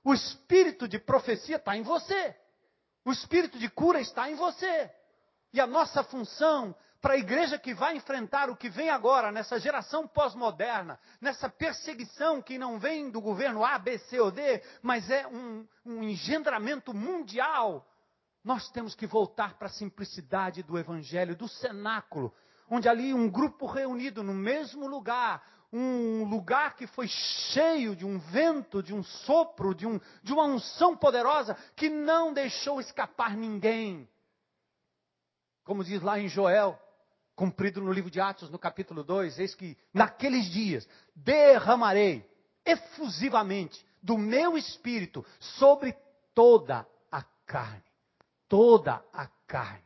o 0.04 0.14
espírito 0.14 0.86
de 0.86 1.00
profecia 1.00 1.56
está 1.56 1.76
em 1.76 1.82
você. 1.82 2.36
O 3.06 3.12
espírito 3.12 3.56
de 3.56 3.70
cura 3.70 4.00
está 4.00 4.28
em 4.28 4.34
você. 4.34 4.90
E 5.52 5.60
a 5.60 5.66
nossa 5.66 6.02
função 6.02 6.74
para 7.00 7.14
a 7.14 7.18
igreja 7.18 7.56
que 7.56 7.72
vai 7.72 7.94
enfrentar 7.94 8.50
o 8.50 8.56
que 8.56 8.68
vem 8.68 8.90
agora, 8.90 9.30
nessa 9.30 9.60
geração 9.60 10.08
pós-moderna, 10.08 10.98
nessa 11.20 11.48
perseguição 11.48 12.42
que 12.42 12.58
não 12.58 12.80
vem 12.80 13.08
do 13.08 13.20
governo 13.20 13.64
A, 13.64 13.78
B, 13.78 13.96
C 13.98 14.18
ou 14.18 14.32
D, 14.32 14.60
mas 14.82 15.08
é 15.08 15.24
um, 15.28 15.64
um 15.84 16.02
engendramento 16.02 16.92
mundial, 16.92 17.86
nós 18.42 18.68
temos 18.70 18.96
que 18.96 19.06
voltar 19.06 19.54
para 19.54 19.68
a 19.68 19.70
simplicidade 19.70 20.64
do 20.64 20.76
evangelho, 20.76 21.36
do 21.36 21.46
cenáculo, 21.46 22.34
onde 22.68 22.88
ali 22.88 23.14
um 23.14 23.30
grupo 23.30 23.66
reunido 23.66 24.24
no 24.24 24.34
mesmo 24.34 24.88
lugar, 24.88 25.44
um 25.72 26.24
lugar 26.24 26.76
que 26.76 26.86
foi 26.86 27.08
cheio 27.08 27.94
de 27.96 28.04
um 28.04 28.18
vento, 28.18 28.82
de 28.82 28.94
um 28.94 29.02
sopro, 29.02 29.74
de, 29.74 29.86
um, 29.86 30.00
de 30.22 30.32
uma 30.32 30.44
unção 30.44 30.96
poderosa 30.96 31.54
que 31.74 31.88
não 31.88 32.32
deixou 32.32 32.80
escapar 32.80 33.36
ninguém. 33.36 34.08
Como 35.64 35.84
diz 35.84 36.00
lá 36.00 36.18
em 36.18 36.28
Joel, 36.28 36.78
cumprido 37.34 37.80
no 37.80 37.92
livro 37.92 38.10
de 38.10 38.20
Atos, 38.20 38.50
no 38.50 38.58
capítulo 38.58 39.02
2, 39.02 39.38
eis 39.38 39.54
que 39.54 39.76
naqueles 39.92 40.46
dias 40.46 40.88
derramarei 41.14 42.24
efusivamente 42.64 43.84
do 44.02 44.16
meu 44.16 44.56
espírito 44.56 45.24
sobre 45.58 45.92
toda 46.34 46.86
a 47.10 47.22
carne. 47.44 47.82
Toda 48.48 49.04
a 49.12 49.26
carne. 49.46 49.84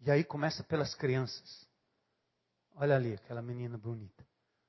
E 0.00 0.10
aí 0.10 0.24
começa 0.24 0.64
pelas 0.64 0.94
crianças. 0.94 1.68
Olha 2.76 2.96
ali 2.96 3.14
aquela 3.14 3.42
menina 3.42 3.76
bonita. 3.76 4.26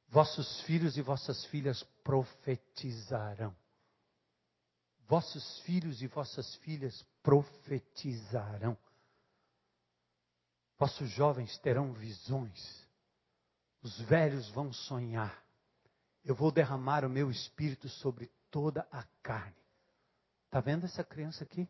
Vossos 0.07 0.61
filhos 0.61 0.97
e 0.97 1.01
vossas 1.01 1.43
filhas 1.45 1.83
profetizarão. 2.03 3.55
Vossos 5.07 5.59
filhos 5.61 6.01
e 6.01 6.07
vossas 6.07 6.55
filhas 6.57 7.03
profetizarão. 7.21 8.77
Vossos 10.77 11.09
jovens 11.09 11.57
terão 11.59 11.93
visões. 11.93 12.87
Os 13.81 13.99
velhos 14.01 14.49
vão 14.49 14.71
sonhar. 14.71 15.43
Eu 16.23 16.35
vou 16.35 16.51
derramar 16.51 17.03
o 17.03 17.09
meu 17.09 17.29
espírito 17.29 17.89
sobre 17.89 18.31
toda 18.49 18.87
a 18.91 19.03
carne. 19.21 19.55
Está 20.45 20.61
vendo 20.61 20.85
essa 20.85 21.03
criança 21.03 21.43
aqui? 21.43 21.67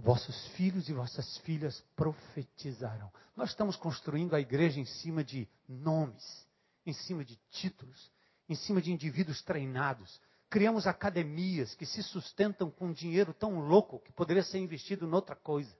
Vossos 0.00 0.46
filhos 0.50 0.88
e 0.88 0.92
vossas 0.92 1.38
filhas 1.38 1.84
profetizarão. 1.96 3.10
Nós 3.34 3.50
estamos 3.50 3.74
construindo 3.74 4.36
a 4.36 4.40
igreja 4.40 4.78
em 4.78 4.84
cima 4.84 5.24
de 5.24 5.48
nomes, 5.68 6.46
em 6.86 6.92
cima 6.92 7.24
de 7.24 7.36
títulos, 7.50 8.08
em 8.48 8.54
cima 8.54 8.80
de 8.80 8.92
indivíduos 8.92 9.42
treinados. 9.42 10.20
Criamos 10.48 10.86
academias 10.86 11.74
que 11.74 11.84
se 11.84 12.00
sustentam 12.04 12.70
com 12.70 12.92
dinheiro 12.92 13.34
tão 13.34 13.58
louco 13.58 13.98
que 13.98 14.12
poderia 14.12 14.44
ser 14.44 14.58
investido 14.58 15.04
em 15.04 15.12
outra 15.12 15.34
coisa. 15.34 15.76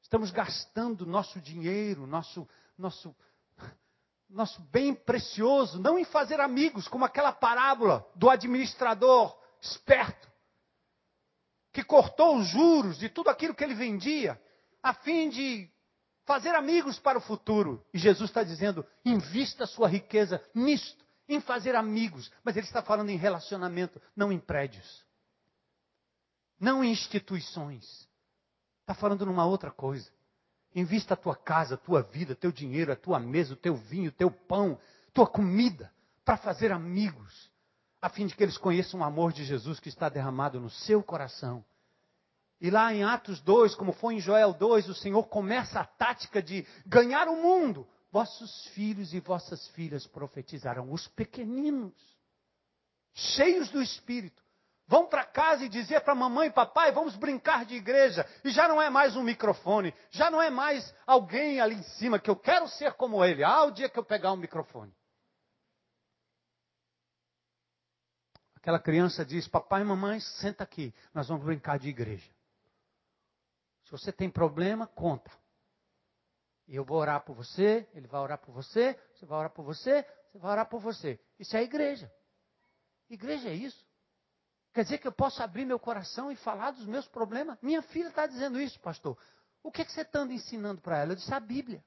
Estamos 0.00 0.30
gastando 0.30 1.04
nosso 1.04 1.38
dinheiro, 1.38 2.06
nosso, 2.06 2.48
nosso, 2.78 3.14
nosso 4.30 4.62
bem 4.62 4.94
precioso, 4.94 5.78
não 5.78 5.98
em 5.98 6.06
fazer 6.06 6.40
amigos, 6.40 6.88
como 6.88 7.04
aquela 7.04 7.32
parábola 7.32 8.10
do 8.14 8.30
administrador 8.30 9.38
esperto 9.60 10.26
que 11.76 11.84
cortou 11.84 12.38
os 12.38 12.46
juros 12.46 12.96
de 12.96 13.10
tudo 13.10 13.28
aquilo 13.28 13.54
que 13.54 13.62
ele 13.62 13.74
vendia, 13.74 14.40
a 14.82 14.94
fim 14.94 15.28
de 15.28 15.70
fazer 16.24 16.54
amigos 16.54 16.98
para 16.98 17.18
o 17.18 17.20
futuro. 17.20 17.84
E 17.92 17.98
Jesus 17.98 18.30
está 18.30 18.42
dizendo: 18.42 18.82
invista 19.04 19.66
sua 19.66 19.86
riqueza 19.86 20.42
nisto, 20.54 21.04
em 21.28 21.38
fazer 21.38 21.76
amigos. 21.76 22.32
Mas 22.42 22.56
ele 22.56 22.64
está 22.64 22.80
falando 22.80 23.10
em 23.10 23.18
relacionamento, 23.18 24.00
não 24.16 24.32
em 24.32 24.38
prédios, 24.38 25.04
não 26.58 26.82
em 26.82 26.90
instituições. 26.90 28.08
Está 28.80 28.94
falando 28.94 29.26
numa 29.26 29.44
outra 29.44 29.70
coisa. 29.70 30.10
Invista 30.74 31.12
a 31.12 31.16
tua 31.16 31.36
casa, 31.36 31.74
a 31.74 31.78
tua 31.78 32.00
vida, 32.00 32.34
teu 32.34 32.50
dinheiro, 32.50 32.90
a 32.90 32.96
tua 32.96 33.20
mesa, 33.20 33.52
o 33.52 33.56
teu 33.56 33.76
vinho, 33.76 34.08
o 34.08 34.14
teu 34.14 34.30
pão, 34.30 34.80
tua 35.12 35.26
comida, 35.26 35.92
para 36.24 36.38
fazer 36.38 36.72
amigos 36.72 37.50
a 38.00 38.08
fim 38.08 38.26
de 38.26 38.34
que 38.34 38.42
eles 38.42 38.58
conheçam 38.58 39.00
o 39.00 39.04
amor 39.04 39.32
de 39.32 39.44
Jesus 39.44 39.80
que 39.80 39.88
está 39.88 40.08
derramado 40.08 40.60
no 40.60 40.70
seu 40.70 41.02
coração. 41.02 41.64
E 42.60 42.70
lá 42.70 42.92
em 42.92 43.04
Atos 43.04 43.40
2, 43.40 43.74
como 43.74 43.92
foi 43.92 44.14
em 44.14 44.20
Joel 44.20 44.54
2, 44.54 44.88
o 44.88 44.94
Senhor 44.94 45.24
começa 45.24 45.80
a 45.80 45.84
tática 45.84 46.42
de 46.42 46.66
ganhar 46.86 47.28
o 47.28 47.36
mundo. 47.36 47.86
Vossos 48.10 48.66
filhos 48.68 49.12
e 49.12 49.20
vossas 49.20 49.68
filhas 49.68 50.06
profetizarão, 50.06 50.90
os 50.90 51.06
pequeninos, 51.08 51.92
cheios 53.12 53.68
do 53.68 53.82
Espírito. 53.82 54.42
Vão 54.88 55.06
para 55.06 55.24
casa 55.24 55.64
e 55.64 55.68
dizer 55.68 56.00
para 56.02 56.14
mamãe 56.14 56.48
e 56.48 56.52
papai, 56.52 56.92
vamos 56.92 57.16
brincar 57.16 57.64
de 57.64 57.74
igreja. 57.74 58.24
E 58.44 58.50
já 58.50 58.68
não 58.68 58.80
é 58.80 58.88
mais 58.88 59.16
um 59.16 59.22
microfone, 59.22 59.92
já 60.10 60.30
não 60.30 60.40
é 60.40 60.48
mais 60.48 60.94
alguém 61.04 61.60
ali 61.60 61.74
em 61.74 61.82
cima 61.82 62.20
que 62.20 62.30
eu 62.30 62.36
quero 62.36 62.68
ser 62.68 62.92
como 62.92 63.22
ele. 63.24 63.42
Ah, 63.42 63.64
o 63.64 63.72
dia 63.72 63.88
que 63.88 63.98
eu 63.98 64.04
pegar 64.04 64.32
um 64.32 64.36
microfone. 64.36 64.94
Aquela 68.66 68.80
criança 68.80 69.24
diz: 69.24 69.46
Papai 69.46 69.82
e 69.82 69.84
mamãe, 69.84 70.18
senta 70.18 70.64
aqui, 70.64 70.92
nós 71.14 71.28
vamos 71.28 71.44
brincar 71.44 71.78
de 71.78 71.88
igreja. 71.88 72.28
Se 73.84 73.92
você 73.92 74.10
tem 74.10 74.28
problema, 74.28 74.88
conta. 74.88 75.30
Eu 76.66 76.84
vou 76.84 76.98
orar 76.98 77.20
por 77.20 77.36
você, 77.36 77.88
ele 77.94 78.08
vai 78.08 78.20
orar 78.20 78.38
por 78.38 78.52
você, 78.52 78.98
você 79.14 79.24
vai 79.24 79.38
orar 79.38 79.50
por 79.50 79.64
você, 79.64 80.04
você 80.32 80.38
vai 80.38 80.50
orar 80.50 80.68
por 80.68 80.80
você. 80.80 81.16
Isso 81.38 81.56
é 81.56 81.62
igreja. 81.62 82.12
Igreja 83.08 83.50
é 83.50 83.54
isso. 83.54 83.86
Quer 84.74 84.82
dizer 84.82 84.98
que 84.98 85.06
eu 85.06 85.12
posso 85.12 85.40
abrir 85.44 85.64
meu 85.64 85.78
coração 85.78 86.32
e 86.32 86.34
falar 86.34 86.72
dos 86.72 86.86
meus 86.86 87.06
problemas? 87.06 87.56
Minha 87.62 87.82
filha 87.82 88.08
está 88.08 88.26
dizendo 88.26 88.60
isso, 88.60 88.80
pastor. 88.80 89.16
O 89.62 89.70
que, 89.70 89.82
é 89.82 89.84
que 89.84 89.92
você 89.92 90.00
está 90.00 90.24
ensinando 90.24 90.80
para 90.80 90.98
ela? 90.98 91.12
Eu 91.12 91.16
disse 91.16 91.32
a 91.32 91.38
Bíblia. 91.38 91.84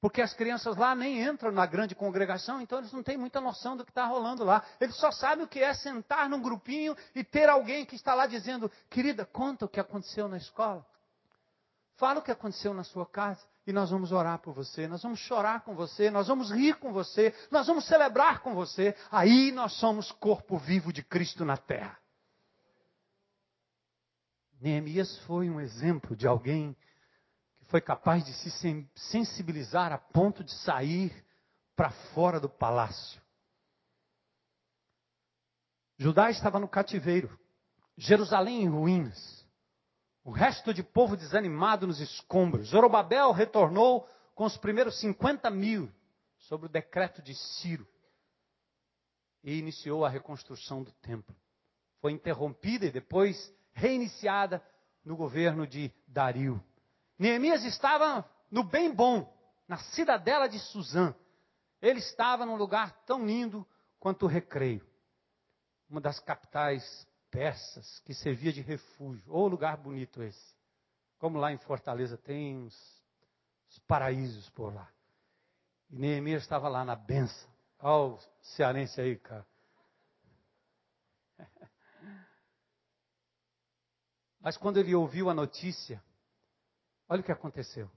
Porque 0.00 0.22
as 0.22 0.32
crianças 0.32 0.76
lá 0.76 0.94
nem 0.94 1.22
entram 1.22 1.50
na 1.50 1.66
grande 1.66 1.94
congregação, 1.94 2.60
então 2.60 2.78
eles 2.78 2.92
não 2.92 3.02
têm 3.02 3.16
muita 3.16 3.40
noção 3.40 3.76
do 3.76 3.84
que 3.84 3.90
está 3.90 4.06
rolando 4.06 4.44
lá. 4.44 4.62
Eles 4.80 4.94
só 4.96 5.10
sabem 5.10 5.44
o 5.44 5.48
que 5.48 5.60
é 5.60 5.74
sentar 5.74 6.28
num 6.28 6.40
grupinho 6.40 6.96
e 7.14 7.24
ter 7.24 7.48
alguém 7.48 7.84
que 7.84 7.96
está 7.96 8.14
lá 8.14 8.26
dizendo: 8.26 8.70
Querida, 8.88 9.24
conta 9.26 9.64
o 9.64 9.68
que 9.68 9.80
aconteceu 9.80 10.28
na 10.28 10.36
escola. 10.36 10.86
Fala 11.96 12.20
o 12.20 12.22
que 12.22 12.30
aconteceu 12.30 12.72
na 12.72 12.84
sua 12.84 13.04
casa 13.04 13.44
e 13.66 13.72
nós 13.72 13.90
vamos 13.90 14.12
orar 14.12 14.38
por 14.38 14.54
você, 14.54 14.86
nós 14.86 15.02
vamos 15.02 15.18
chorar 15.18 15.62
com 15.62 15.74
você, 15.74 16.10
nós 16.10 16.28
vamos 16.28 16.52
rir 16.52 16.76
com 16.76 16.92
você, 16.92 17.34
nós 17.50 17.66
vamos 17.66 17.86
celebrar 17.86 18.38
com 18.40 18.54
você. 18.54 18.94
Aí 19.10 19.50
nós 19.50 19.72
somos 19.74 20.12
corpo 20.12 20.56
vivo 20.56 20.92
de 20.92 21.02
Cristo 21.02 21.44
na 21.44 21.56
terra. 21.56 21.98
Neemias 24.60 25.18
foi 25.26 25.50
um 25.50 25.60
exemplo 25.60 26.16
de 26.16 26.26
alguém 26.26 26.76
foi 27.68 27.80
capaz 27.80 28.24
de 28.24 28.32
se 28.32 28.50
sensibilizar 28.94 29.92
a 29.92 29.98
ponto 29.98 30.42
de 30.42 30.52
sair 30.52 31.24
para 31.76 31.90
fora 32.14 32.40
do 32.40 32.48
palácio. 32.48 33.20
Judá 35.98 36.30
estava 36.30 36.58
no 36.58 36.68
cativeiro, 36.68 37.38
Jerusalém 37.96 38.62
em 38.62 38.68
ruínas. 38.68 39.46
O 40.24 40.30
resto 40.30 40.72
de 40.72 40.82
povo 40.82 41.16
desanimado 41.16 41.86
nos 41.86 42.00
escombros. 42.00 42.68
Zorobabel 42.68 43.32
retornou 43.32 44.08
com 44.34 44.44
os 44.44 44.56
primeiros 44.56 44.98
50 45.00 45.50
mil 45.50 45.92
sobre 46.38 46.66
o 46.66 46.70
decreto 46.70 47.20
de 47.22 47.34
Ciro 47.34 47.86
e 49.42 49.58
iniciou 49.58 50.04
a 50.04 50.08
reconstrução 50.08 50.82
do 50.82 50.92
templo. 50.92 51.34
Foi 52.00 52.12
interrompida 52.12 52.86
e 52.86 52.92
depois 52.92 53.52
reiniciada 53.72 54.62
no 55.04 55.16
governo 55.16 55.66
de 55.66 55.92
Dario. 56.06 56.62
Neemias 57.18 57.64
estava 57.64 58.28
no 58.50 58.62
bem 58.62 58.94
bom, 58.94 59.30
na 59.66 59.78
cidadela 59.78 60.48
de 60.48 60.58
Suzã. 60.58 61.14
Ele 61.82 61.98
estava 61.98 62.46
num 62.46 62.56
lugar 62.56 62.92
tão 63.04 63.26
lindo 63.26 63.66
quanto 63.98 64.24
o 64.24 64.28
Recreio, 64.28 64.86
uma 65.88 66.00
das 66.00 66.20
capitais 66.20 67.06
persas 67.30 68.00
que 68.00 68.14
servia 68.14 68.52
de 68.52 68.60
refúgio. 68.60 69.24
Ou 69.32 69.44
oh, 69.44 69.48
lugar 69.48 69.76
bonito 69.76 70.22
esse. 70.22 70.56
Como 71.18 71.38
lá 71.38 71.52
em 71.52 71.58
Fortaleza 71.58 72.16
tem 72.16 72.56
uns, 72.56 73.02
uns 73.68 73.78
paraísos 73.80 74.48
por 74.50 74.72
lá. 74.74 74.88
E 75.90 75.98
Neemias 75.98 76.42
estava 76.42 76.68
lá 76.68 76.84
na 76.84 76.94
benção. 76.94 77.50
Olha 77.80 78.14
o 78.14 78.18
cearense 78.42 79.00
aí, 79.00 79.16
cara. 79.16 79.46
Mas 84.40 84.56
quando 84.56 84.78
ele 84.78 84.94
ouviu 84.94 85.28
a 85.30 85.34
notícia, 85.34 86.02
olha 87.08 87.20
o 87.20 87.24
que 87.24 87.32
aconteceu. 87.32 87.90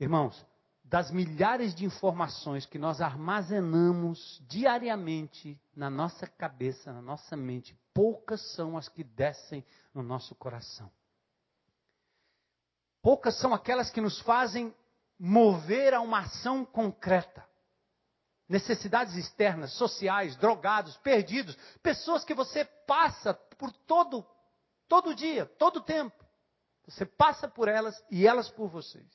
Irmãos, 0.00 0.46
das 0.84 1.10
milhares 1.10 1.74
de 1.74 1.84
informações 1.84 2.64
que 2.64 2.78
nós 2.78 3.00
armazenamos 3.00 4.42
diariamente 4.48 5.60
na 5.76 5.90
nossa 5.90 6.26
cabeça, 6.26 6.92
na 6.92 7.02
nossa 7.02 7.36
mente, 7.36 7.78
poucas 7.92 8.40
são 8.54 8.76
as 8.76 8.88
que 8.88 9.04
descem 9.04 9.64
no 9.92 10.02
nosso 10.02 10.34
coração. 10.34 10.90
Poucas 13.02 13.38
são 13.38 13.52
aquelas 13.52 13.90
que 13.90 14.00
nos 14.00 14.18
fazem 14.20 14.74
mover 15.18 15.92
a 15.92 16.00
uma 16.00 16.20
ação 16.20 16.64
concreta. 16.64 17.46
Necessidades 18.48 19.14
externas, 19.14 19.72
sociais, 19.72 20.36
drogados, 20.36 20.96
perdidos, 20.98 21.54
pessoas 21.82 22.24
que 22.24 22.34
você 22.34 22.64
passa 22.64 23.34
por 23.34 23.70
todo 23.72 24.26
todo 24.88 25.14
dia, 25.14 25.44
todo 25.44 25.82
tempo. 25.82 26.27
Você 26.88 27.04
passa 27.04 27.46
por 27.46 27.68
elas 27.68 28.02
e 28.10 28.26
elas 28.26 28.50
por 28.50 28.68
vocês. 28.68 29.06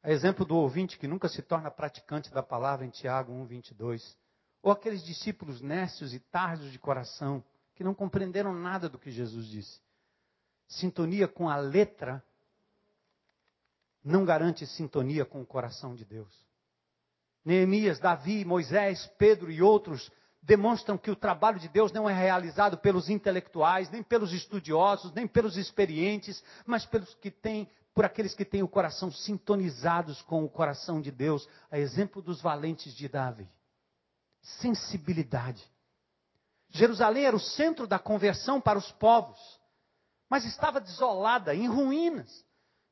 A 0.00 0.10
exemplo 0.10 0.44
do 0.44 0.56
ouvinte 0.56 0.96
que 0.96 1.08
nunca 1.08 1.28
se 1.28 1.42
torna 1.42 1.72
praticante 1.72 2.30
da 2.30 2.42
palavra 2.42 2.86
em 2.86 2.90
Tiago 2.90 3.32
1:22, 3.32 4.16
ou 4.62 4.70
aqueles 4.70 5.02
discípulos 5.02 5.60
nécios 5.60 6.14
e 6.14 6.20
tardos 6.20 6.70
de 6.70 6.78
coração 6.78 7.44
que 7.74 7.82
não 7.82 7.94
compreenderam 7.94 8.54
nada 8.54 8.88
do 8.88 8.98
que 8.98 9.10
Jesus 9.10 9.46
disse. 9.46 9.80
Sintonia 10.68 11.26
com 11.26 11.48
a 11.48 11.56
letra 11.56 12.24
não 14.04 14.24
garante 14.24 14.64
sintonia 14.66 15.24
com 15.24 15.42
o 15.42 15.46
coração 15.46 15.96
de 15.96 16.04
Deus. 16.04 16.32
Neemias, 17.44 17.98
Davi, 17.98 18.44
Moisés, 18.44 19.06
Pedro 19.18 19.50
e 19.50 19.60
outros 19.60 20.10
demonstram 20.42 20.98
que 20.98 21.10
o 21.10 21.16
trabalho 21.16 21.60
de 21.60 21.68
Deus 21.68 21.92
não 21.92 22.10
é 22.10 22.12
realizado 22.12 22.76
pelos 22.76 23.08
intelectuais, 23.08 23.88
nem 23.90 24.02
pelos 24.02 24.32
estudiosos, 24.32 25.12
nem 25.12 25.26
pelos 25.26 25.56
experientes, 25.56 26.42
mas 26.66 26.84
pelos 26.84 27.14
que 27.14 27.30
têm 27.30 27.68
por 27.94 28.06
aqueles 28.06 28.34
que 28.34 28.44
têm 28.44 28.62
o 28.62 28.68
coração 28.68 29.12
sintonizados 29.12 30.22
com 30.22 30.42
o 30.42 30.48
coração 30.48 30.98
de 30.98 31.10
Deus, 31.10 31.46
a 31.70 31.78
exemplo 31.78 32.22
dos 32.22 32.40
valentes 32.40 32.94
de 32.94 33.06
Davi. 33.06 33.46
Sensibilidade. 34.40 35.62
Jerusalém 36.70 37.26
era 37.26 37.36
o 37.36 37.40
centro 37.40 37.86
da 37.86 37.98
conversão 37.98 38.62
para 38.62 38.78
os 38.78 38.90
povos, 38.92 39.38
mas 40.28 40.46
estava 40.46 40.80
desolada, 40.80 41.54
em 41.54 41.68
ruínas. 41.68 42.44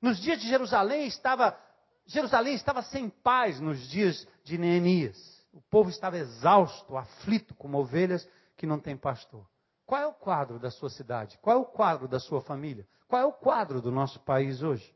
Nos 0.02 0.20
dias 0.20 0.38
de 0.38 0.46
Jerusalém 0.46 1.06
estava 1.06 1.58
Jerusalém 2.06 2.54
estava 2.54 2.82
sem 2.82 3.08
paz 3.08 3.60
nos 3.60 3.88
dias 3.88 4.26
de 4.44 4.58
Neemias. 4.58 5.39
O 5.52 5.60
povo 5.60 5.90
estava 5.90 6.16
exausto, 6.16 6.96
aflito, 6.96 7.54
como 7.54 7.78
ovelhas 7.78 8.28
que 8.56 8.66
não 8.66 8.78
têm 8.78 8.96
pastor. 8.96 9.46
Qual 9.84 10.00
é 10.00 10.06
o 10.06 10.12
quadro 10.12 10.58
da 10.58 10.70
sua 10.70 10.88
cidade? 10.88 11.36
Qual 11.42 11.56
é 11.56 11.60
o 11.60 11.64
quadro 11.64 12.06
da 12.06 12.20
sua 12.20 12.40
família? 12.40 12.86
Qual 13.08 13.20
é 13.20 13.24
o 13.24 13.32
quadro 13.32 13.82
do 13.82 13.90
nosso 13.90 14.20
país 14.20 14.62
hoje? 14.62 14.94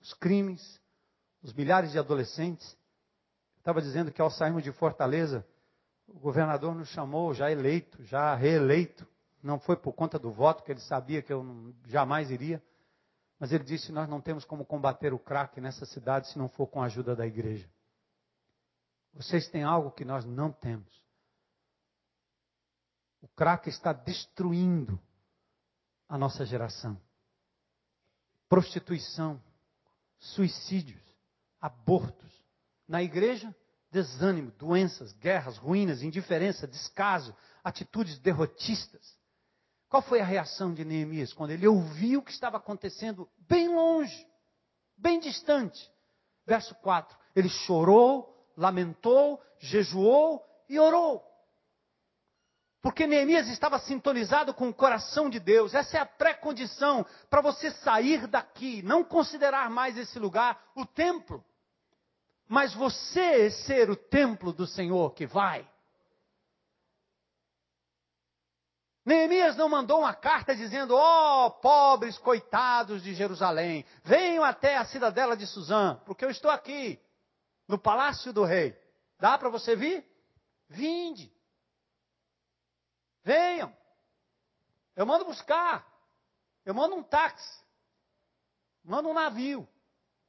Os 0.00 0.12
crimes, 0.14 0.80
os 1.40 1.52
milhares 1.52 1.92
de 1.92 1.98
adolescentes. 1.98 2.76
Estava 3.58 3.80
dizendo 3.80 4.10
que 4.10 4.20
ao 4.20 4.28
sairmos 4.28 4.64
de 4.64 4.72
Fortaleza, 4.72 5.46
o 6.08 6.18
governador 6.18 6.74
nos 6.74 6.88
chamou, 6.88 7.32
já 7.32 7.50
eleito, 7.50 8.02
já 8.02 8.34
reeleito. 8.34 9.06
Não 9.40 9.60
foi 9.60 9.76
por 9.76 9.92
conta 9.92 10.18
do 10.18 10.32
voto, 10.32 10.64
que 10.64 10.72
ele 10.72 10.80
sabia 10.80 11.22
que 11.22 11.32
eu 11.32 11.72
jamais 11.86 12.30
iria. 12.30 12.60
Mas 13.38 13.52
ele 13.52 13.62
disse: 13.62 13.92
Nós 13.92 14.08
não 14.08 14.20
temos 14.20 14.44
como 14.44 14.64
combater 14.64 15.12
o 15.12 15.18
crack 15.18 15.60
nessa 15.60 15.86
cidade 15.86 16.28
se 16.28 16.38
não 16.38 16.48
for 16.48 16.66
com 16.66 16.82
a 16.82 16.86
ajuda 16.86 17.14
da 17.14 17.26
igreja. 17.26 17.68
Vocês 19.12 19.48
têm 19.48 19.62
algo 19.62 19.90
que 19.90 20.04
nós 20.04 20.24
não 20.24 20.50
temos. 20.50 21.02
O 23.20 23.28
crack 23.28 23.68
está 23.68 23.92
destruindo 23.92 25.00
a 26.08 26.18
nossa 26.18 26.44
geração 26.44 27.00
prostituição, 28.52 29.42
suicídios, 30.18 31.00
abortos. 31.58 32.30
Na 32.86 33.02
igreja, 33.02 33.56
desânimo, 33.90 34.50
doenças, 34.58 35.10
guerras, 35.14 35.56
ruínas, 35.56 36.02
indiferença, 36.02 36.68
descaso, 36.68 37.34
atitudes 37.64 38.18
derrotistas. 38.18 39.18
Qual 39.88 40.02
foi 40.02 40.20
a 40.20 40.26
reação 40.26 40.74
de 40.74 40.84
Neemias 40.84 41.32
quando 41.32 41.52
ele 41.52 41.66
ouviu 41.66 42.20
o 42.20 42.22
que 42.22 42.30
estava 42.30 42.58
acontecendo 42.58 43.26
bem 43.48 43.74
longe, 43.74 44.28
bem 44.98 45.18
distante? 45.18 45.90
Verso 46.44 46.74
4: 46.74 47.16
Ele 47.34 47.48
chorou, 47.48 48.31
lamentou, 48.56 49.40
jejuou 49.58 50.44
e 50.68 50.78
orou. 50.78 51.22
Porque 52.82 53.06
Neemias 53.06 53.48
estava 53.48 53.78
sintonizado 53.78 54.52
com 54.52 54.68
o 54.68 54.74
coração 54.74 55.30
de 55.30 55.38
Deus. 55.38 55.72
Essa 55.72 55.98
é 55.98 56.00
a 56.00 56.06
pré-condição 56.06 57.06
para 57.30 57.40
você 57.40 57.70
sair 57.70 58.26
daqui, 58.26 58.82
não 58.82 59.04
considerar 59.04 59.70
mais 59.70 59.96
esse 59.96 60.18
lugar 60.18 60.60
o 60.74 60.84
templo, 60.84 61.44
mas 62.48 62.74
você 62.74 63.50
ser 63.50 63.88
o 63.88 63.94
templo 63.94 64.52
do 64.52 64.66
Senhor 64.66 65.14
que 65.14 65.26
vai. 65.26 65.70
Neemias 69.04 69.56
não 69.56 69.68
mandou 69.68 70.00
uma 70.00 70.14
carta 70.14 70.54
dizendo: 70.54 70.94
Ó 70.96 71.46
oh, 71.46 71.50
pobres 71.50 72.18
coitados 72.18 73.02
de 73.02 73.14
Jerusalém, 73.14 73.84
venham 74.04 74.44
até 74.44 74.76
a 74.76 74.84
cidadela 74.84 75.36
de 75.36 75.46
Suzã, 75.46 76.00
porque 76.04 76.24
eu 76.24 76.30
estou 76.30 76.50
aqui, 76.50 77.00
no 77.72 77.78
palácio 77.78 78.34
do 78.34 78.44
rei. 78.44 78.78
Dá 79.18 79.38
para 79.38 79.48
você 79.48 79.74
vir? 79.74 80.06
Vinde. 80.68 81.34
Venham. 83.24 83.74
Eu 84.94 85.06
mando 85.06 85.24
buscar. 85.24 85.90
Eu 86.66 86.74
mando 86.74 86.94
um 86.96 87.02
táxi. 87.02 87.64
Mando 88.84 89.08
um 89.08 89.14
navio. 89.14 89.66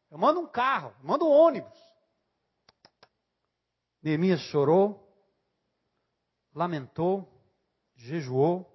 Eu 0.10 0.18
mando 0.18 0.40
um 0.40 0.48
carro. 0.48 0.96
Mando 1.04 1.26
um 1.26 1.32
ônibus. 1.32 1.78
Neemias 4.02 4.40
chorou, 4.44 5.02
lamentou, 6.54 7.28
jejuou 7.96 8.70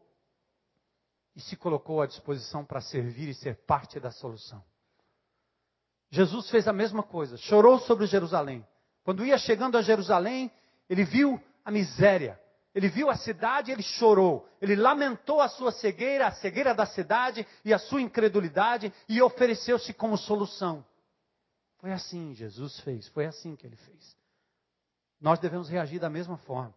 e 1.34 1.40
se 1.40 1.56
colocou 1.56 2.02
à 2.02 2.06
disposição 2.06 2.64
para 2.64 2.82
servir 2.82 3.28
e 3.28 3.34
ser 3.34 3.56
parte 3.64 3.98
da 3.98 4.10
solução. 4.10 4.62
Jesus 6.10 6.48
fez 6.50 6.66
a 6.66 6.72
mesma 6.72 7.02
coisa, 7.02 7.36
chorou 7.36 7.78
sobre 7.80 8.06
Jerusalém. 8.06 8.66
Quando 9.04 9.24
ia 9.24 9.38
chegando 9.38 9.76
a 9.76 9.82
Jerusalém, 9.82 10.50
ele 10.88 11.04
viu 11.04 11.40
a 11.64 11.70
miséria, 11.70 12.40
ele 12.74 12.88
viu 12.88 13.10
a 13.10 13.16
cidade, 13.16 13.72
ele 13.72 13.82
chorou. 13.82 14.48
Ele 14.60 14.76
lamentou 14.76 15.40
a 15.40 15.48
sua 15.48 15.72
cegueira, 15.72 16.28
a 16.28 16.32
cegueira 16.32 16.74
da 16.74 16.86
cidade 16.86 17.46
e 17.64 17.74
a 17.74 17.78
sua 17.78 18.00
incredulidade 18.00 18.92
e 19.08 19.20
ofereceu-se 19.20 19.92
como 19.92 20.16
solução. 20.16 20.84
Foi 21.78 21.92
assim 21.92 22.34
Jesus 22.34 22.78
fez, 22.80 23.08
foi 23.08 23.26
assim 23.26 23.56
que 23.56 23.66
ele 23.66 23.76
fez. 23.76 24.16
Nós 25.20 25.38
devemos 25.38 25.68
reagir 25.68 25.98
da 25.98 26.10
mesma 26.10 26.36
forma. 26.38 26.74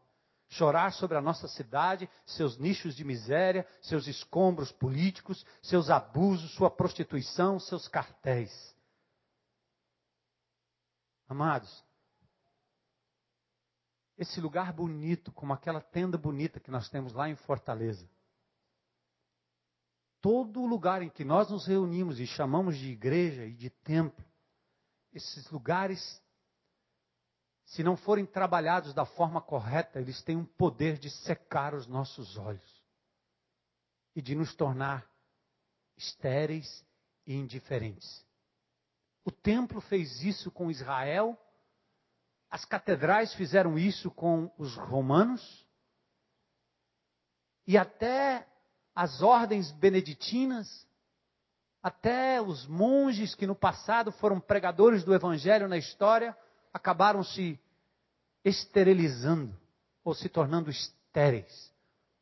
chorar 0.50 0.92
sobre 0.92 1.18
a 1.18 1.22
nossa 1.22 1.48
cidade, 1.48 2.10
seus 2.26 2.58
nichos 2.58 2.94
de 2.96 3.06
miséria, 3.06 3.66
seus 3.82 4.06
escombros 4.06 4.70
políticos, 4.72 5.46
seus 5.62 5.90
abusos, 5.90 6.52
sua 6.52 6.70
prostituição, 6.70 7.58
seus 7.60 7.88
cartéis. 7.88 8.71
Amados, 11.32 11.82
esse 14.18 14.42
lugar 14.42 14.74
bonito, 14.74 15.32
como 15.32 15.54
aquela 15.54 15.80
tenda 15.80 16.18
bonita 16.18 16.60
que 16.60 16.70
nós 16.70 16.90
temos 16.90 17.14
lá 17.14 17.30
em 17.30 17.38
Fortaleza, 17.38 18.06
todo 20.20 20.66
lugar 20.66 21.02
em 21.02 21.10
que 21.10 21.24
nós 21.24 21.50
nos 21.50 21.66
reunimos 21.66 22.20
e 22.20 22.28
chamamos 22.28 22.78
de 22.78 22.92
igreja 22.92 23.46
e 23.46 23.54
de 23.54 23.70
templo, 23.70 24.26
esses 25.14 25.50
lugares 25.50 26.22
se 27.64 27.82
não 27.82 27.96
forem 27.96 28.26
trabalhados 28.26 28.94
da 28.94 29.06
forma 29.06 29.42
correta, 29.42 30.02
eles 30.02 30.22
têm 30.24 30.36
um 30.36 30.46
poder 30.46 30.98
de 30.98 31.10
secar 31.10 31.74
os 31.74 31.88
nossos 31.88 32.38
olhos 32.38 32.84
e 34.14 34.22
de 34.22 34.36
nos 34.36 34.54
tornar 34.54 35.10
estéreis 35.96 36.86
e 37.26 37.34
indiferentes. 37.34 38.30
O 39.24 39.32
templo 39.32 39.80
fez 39.82 40.24
isso 40.24 40.50
com 40.50 40.72
Israel, 40.72 41.38
as 42.50 42.66
catedrais 42.66 43.34
fizeram 43.34 43.78
isso 43.78 44.10
com 44.12 44.52
os 44.58 44.76
romanos, 44.76 45.66
e 47.66 47.78
até 47.78 48.48
as 48.94 49.22
ordens 49.22 49.72
beneditinas, 49.72 50.88
até 51.82 52.42
os 52.42 52.68
monges 52.68 53.34
que 53.34 53.48
no 53.48 53.56
passado 53.56 54.12
foram 54.12 54.40
pregadores 54.40 55.04
do 55.04 55.14
evangelho 55.14 55.68
na 55.68 55.78
história, 55.78 56.36
acabaram 56.74 57.24
se 57.24 57.60
esterilizando 58.44 59.56
ou 60.04 60.14
se 60.14 60.28
tornando 60.28 60.70
estéreis, 60.70 61.72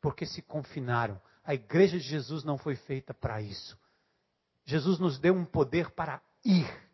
porque 0.00 0.26
se 0.26 0.42
confinaram. 0.42 1.20
A 1.42 1.54
igreja 1.54 1.98
de 1.98 2.04
Jesus 2.04 2.44
não 2.44 2.58
foi 2.58 2.76
feita 2.76 3.12
para 3.12 3.40
isso. 3.40 3.78
Jesus 4.64 4.98
nos 4.98 5.18
deu 5.18 5.34
um 5.34 5.44
poder 5.44 5.90
para 5.90 6.22
ir. 6.44 6.89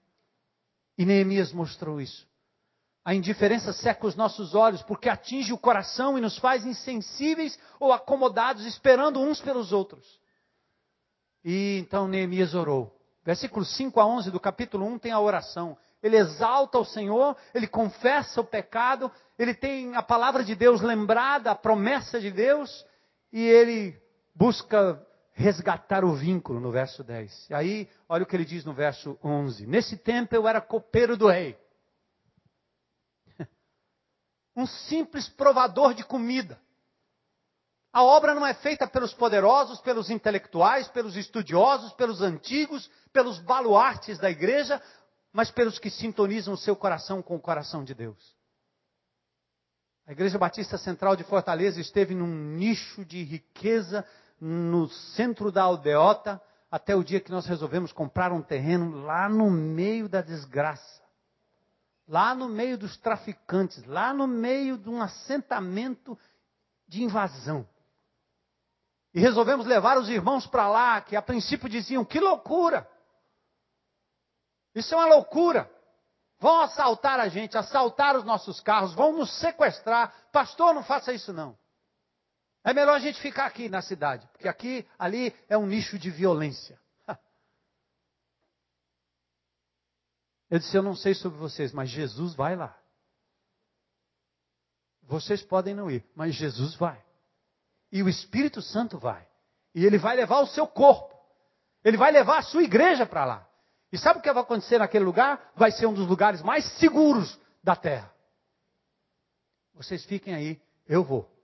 E 0.96 1.04
Neemias 1.04 1.52
mostrou 1.52 2.00
isso. 2.00 2.26
A 3.04 3.14
indiferença 3.14 3.72
seca 3.72 4.06
os 4.06 4.16
nossos 4.16 4.54
olhos 4.54 4.82
porque 4.82 5.08
atinge 5.08 5.52
o 5.52 5.58
coração 5.58 6.18
e 6.18 6.20
nos 6.20 6.38
faz 6.38 6.66
insensíveis 6.66 7.58
ou 7.78 7.92
acomodados, 7.92 8.66
esperando 8.66 9.20
uns 9.20 9.40
pelos 9.40 9.72
outros. 9.72 10.04
E 11.44 11.78
então 11.78 12.08
Neemias 12.08 12.54
orou. 12.54 12.92
Versículos 13.24 13.74
5 13.76 14.00
a 14.00 14.06
11 14.06 14.30
do 14.30 14.40
capítulo 14.40 14.86
1 14.86 14.98
tem 14.98 15.12
a 15.12 15.20
oração 15.20 15.76
ele 16.02 16.16
exalta 16.16 16.78
o 16.78 16.84
Senhor, 16.84 17.36
ele 17.54 17.66
confessa 17.66 18.40
o 18.40 18.44
pecado, 18.44 19.10
ele 19.38 19.54
tem 19.54 19.96
a 19.96 20.02
palavra 20.02 20.44
de 20.44 20.54
Deus 20.54 20.80
lembrada, 20.80 21.50
a 21.50 21.54
promessa 21.54 22.20
de 22.20 22.30
Deus, 22.30 22.84
e 23.32 23.42
ele 23.42 24.00
busca 24.34 25.04
resgatar 25.36 26.02
o 26.02 26.14
vínculo 26.14 26.58
no 26.58 26.72
verso 26.72 27.04
10. 27.04 27.50
E 27.50 27.54
aí, 27.54 27.90
olha 28.08 28.22
o 28.22 28.26
que 28.26 28.34
ele 28.34 28.44
diz 28.44 28.64
no 28.64 28.72
verso 28.72 29.18
11: 29.22 29.66
Nesse 29.66 29.96
tempo 29.98 30.34
eu 30.34 30.48
era 30.48 30.62
copeiro 30.62 31.14
do 31.16 31.28
rei, 31.28 31.58
um 34.56 34.66
simples 34.66 35.28
provador 35.28 35.92
de 35.92 36.02
comida. 36.02 36.58
A 37.92 38.02
obra 38.02 38.34
não 38.34 38.46
é 38.46 38.54
feita 38.54 38.86
pelos 38.86 39.12
poderosos, 39.14 39.80
pelos 39.80 40.10
intelectuais, 40.10 40.88
pelos 40.88 41.16
estudiosos, 41.16 41.92
pelos 41.92 42.20
antigos, 42.22 42.90
pelos 43.12 43.38
baluartes 43.38 44.18
da 44.18 44.30
igreja, 44.30 44.82
mas 45.32 45.50
pelos 45.50 45.78
que 45.78 45.90
sintonizam 45.90 46.54
o 46.54 46.58
seu 46.58 46.74
coração 46.74 47.22
com 47.22 47.36
o 47.36 47.40
coração 47.40 47.84
de 47.84 47.94
Deus. 47.94 48.34
A 50.06 50.12
Igreja 50.12 50.38
Batista 50.38 50.78
Central 50.78 51.16
de 51.16 51.24
Fortaleza 51.24 51.80
esteve 51.80 52.14
num 52.14 52.54
nicho 52.54 53.04
de 53.04 53.22
riqueza 53.22 54.06
no 54.40 54.88
centro 54.88 55.50
da 55.50 55.62
aldeota, 55.62 56.40
até 56.70 56.94
o 56.94 57.04
dia 57.04 57.20
que 57.20 57.30
nós 57.30 57.46
resolvemos 57.46 57.92
comprar 57.92 58.32
um 58.32 58.42
terreno 58.42 59.02
lá 59.02 59.28
no 59.28 59.50
meio 59.50 60.08
da 60.08 60.20
desgraça, 60.20 61.02
lá 62.06 62.34
no 62.34 62.48
meio 62.48 62.76
dos 62.76 62.96
traficantes, 62.96 63.84
lá 63.86 64.12
no 64.12 64.26
meio 64.26 64.76
de 64.76 64.88
um 64.88 65.00
assentamento 65.00 66.18
de 66.86 67.02
invasão. 67.02 67.66
E 69.14 69.20
resolvemos 69.20 69.66
levar 69.66 69.96
os 69.96 70.08
irmãos 70.08 70.46
para 70.46 70.68
lá, 70.68 71.00
que 71.00 71.16
a 71.16 71.22
princípio 71.22 71.68
diziam: 71.68 72.04
que 72.04 72.20
loucura! 72.20 72.86
Isso 74.74 74.94
é 74.94 74.98
uma 74.98 75.06
loucura. 75.06 75.70
Vão 76.38 76.60
assaltar 76.60 77.18
a 77.18 77.28
gente, 77.28 77.56
assaltar 77.56 78.14
os 78.14 78.24
nossos 78.24 78.60
carros, 78.60 78.92
vão 78.92 79.16
nos 79.16 79.32
sequestrar. 79.40 80.12
Pastor, 80.30 80.74
não 80.74 80.82
faça 80.84 81.14
isso 81.14 81.32
não. 81.32 81.56
É 82.66 82.74
melhor 82.74 82.96
a 82.96 82.98
gente 82.98 83.20
ficar 83.20 83.46
aqui 83.46 83.68
na 83.68 83.80
cidade, 83.80 84.26
porque 84.32 84.48
aqui, 84.48 84.84
ali 84.98 85.32
é 85.48 85.56
um 85.56 85.66
nicho 85.66 85.96
de 85.96 86.10
violência. 86.10 86.76
Eu 90.50 90.58
disse: 90.58 90.76
Eu 90.76 90.82
não 90.82 90.96
sei 90.96 91.14
sobre 91.14 91.38
vocês, 91.38 91.72
mas 91.72 91.88
Jesus 91.88 92.34
vai 92.34 92.56
lá. 92.56 92.76
Vocês 95.04 95.44
podem 95.44 95.76
não 95.76 95.88
ir, 95.88 96.04
mas 96.12 96.34
Jesus 96.34 96.74
vai. 96.74 97.00
E 97.92 98.02
o 98.02 98.08
Espírito 98.08 98.60
Santo 98.60 98.98
vai. 98.98 99.24
E 99.72 99.86
ele 99.86 99.96
vai 99.96 100.16
levar 100.16 100.40
o 100.40 100.48
seu 100.48 100.66
corpo. 100.66 101.14
Ele 101.84 101.96
vai 101.96 102.10
levar 102.10 102.38
a 102.38 102.42
sua 102.42 102.64
igreja 102.64 103.06
para 103.06 103.24
lá. 103.24 103.48
E 103.92 103.96
sabe 103.98 104.18
o 104.18 104.22
que 104.22 104.32
vai 104.32 104.42
acontecer 104.42 104.78
naquele 104.78 105.04
lugar? 105.04 105.52
Vai 105.54 105.70
ser 105.70 105.86
um 105.86 105.94
dos 105.94 106.08
lugares 106.08 106.42
mais 106.42 106.64
seguros 106.80 107.38
da 107.62 107.76
terra. 107.76 108.12
Vocês 109.72 110.04
fiquem 110.04 110.34
aí, 110.34 110.60
eu 110.88 111.04
vou. 111.04 111.35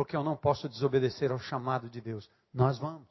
Porque 0.00 0.16
eu 0.16 0.24
não 0.24 0.34
posso 0.34 0.66
desobedecer 0.66 1.30
ao 1.30 1.38
chamado 1.38 1.90
de 1.90 2.00
Deus. 2.00 2.30
Nós 2.54 2.78
vamos. 2.78 3.06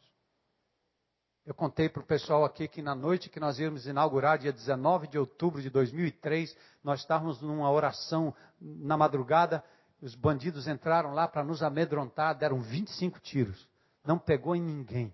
Eu 1.45 1.53
contei 1.53 1.87
para 1.87 2.01
o 2.01 2.03
pessoal 2.03 2.43
aqui 2.43 2.67
que 2.67 2.81
na 2.81 2.95
noite 2.95 3.29
que 3.29 3.39
nós 3.39 3.59
íamos 3.59 3.85
inaugurar, 3.85 4.39
dia 4.39 4.51
19 4.51 5.05
de 5.05 5.15
outubro 5.15 5.61
de 5.61 5.69
2003, 5.69 6.57
nós 6.83 7.01
estávamos 7.01 7.39
numa 7.41 7.69
oração 7.69 8.33
na 8.59 8.97
madrugada. 8.97 9.63
Os 10.01 10.15
bandidos 10.15 10.67
entraram 10.67 11.13
lá 11.13 11.27
para 11.27 11.43
nos 11.43 11.61
amedrontar, 11.61 12.35
deram 12.35 12.59
25 12.59 13.19
tiros. 13.19 13.69
Não 14.03 14.17
pegou 14.17 14.55
em 14.55 14.61
ninguém. 14.61 15.13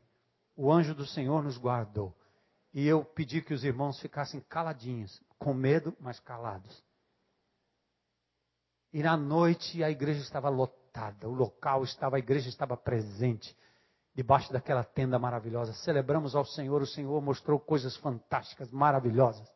O 0.55 0.71
anjo 0.71 0.95
do 0.95 1.05
Senhor 1.05 1.43
nos 1.43 1.57
guardou. 1.57 2.15
E 2.73 2.87
eu 2.87 3.03
pedi 3.03 3.41
que 3.41 3.53
os 3.53 3.65
irmãos 3.65 3.99
ficassem 3.99 4.39
caladinhos, 4.47 5.21
com 5.37 5.53
medo, 5.53 5.93
mas 5.99 6.21
calados. 6.21 6.81
E 8.93 9.03
na 9.03 9.17
noite 9.17 9.83
a 9.83 9.91
igreja 9.91 10.21
estava 10.21 10.47
lotada, 10.47 10.84
o 11.23 11.33
local 11.33 11.83
estava, 11.83 12.15
a 12.15 12.19
igreja 12.19 12.49
estava 12.49 12.77
presente, 12.77 13.55
debaixo 14.13 14.51
daquela 14.51 14.83
tenda 14.83 15.19
maravilhosa. 15.19 15.73
Celebramos 15.73 16.35
ao 16.35 16.45
Senhor, 16.45 16.81
o 16.81 16.87
Senhor 16.87 17.21
mostrou 17.21 17.59
coisas 17.59 17.95
fantásticas, 17.97 18.71
maravilhosas. 18.71 19.47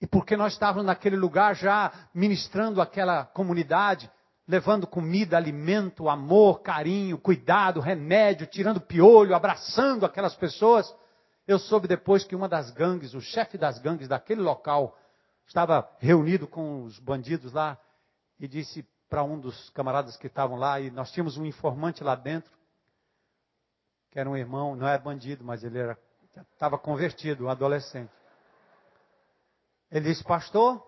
E 0.00 0.06
porque 0.06 0.36
nós 0.36 0.54
estávamos 0.54 0.86
naquele 0.86 1.16
lugar 1.16 1.54
já 1.54 1.92
ministrando 2.14 2.80
aquela 2.80 3.26
comunidade, 3.26 4.10
levando 4.48 4.86
comida, 4.86 5.36
alimento, 5.36 6.08
amor, 6.08 6.62
carinho, 6.62 7.18
cuidado, 7.18 7.80
remédio, 7.80 8.46
tirando 8.46 8.80
piolho, 8.80 9.34
abraçando 9.34 10.04
aquelas 10.04 10.34
pessoas. 10.34 10.92
Eu 11.46 11.58
soube 11.58 11.86
depois 11.86 12.24
que 12.24 12.34
uma 12.34 12.48
das 12.48 12.70
gangues, 12.70 13.14
o 13.14 13.20
chefe 13.20 13.58
das 13.58 13.78
gangues 13.78 14.08
daquele 14.08 14.40
local, 14.40 14.96
estava 15.46 15.88
reunido 15.98 16.48
com 16.48 16.84
os 16.84 16.98
bandidos 16.98 17.52
lá 17.52 17.78
e 18.38 18.48
disse 18.48 18.84
para 19.10 19.24
um 19.24 19.38
dos 19.38 19.68
camaradas 19.70 20.16
que 20.16 20.28
estavam 20.28 20.56
lá, 20.56 20.80
e 20.80 20.90
nós 20.90 21.10
tínhamos 21.10 21.36
um 21.36 21.44
informante 21.44 22.04
lá 22.04 22.14
dentro, 22.14 22.50
que 24.10 24.18
era 24.18 24.30
um 24.30 24.36
irmão, 24.36 24.76
não 24.76 24.86
era 24.86 25.02
bandido, 25.02 25.44
mas 25.44 25.64
ele 25.64 25.78
era, 25.78 25.98
estava 26.52 26.78
convertido, 26.78 27.44
um 27.44 27.48
adolescente. 27.50 28.12
Ele 29.90 30.08
disse, 30.08 30.22
pastor, 30.22 30.80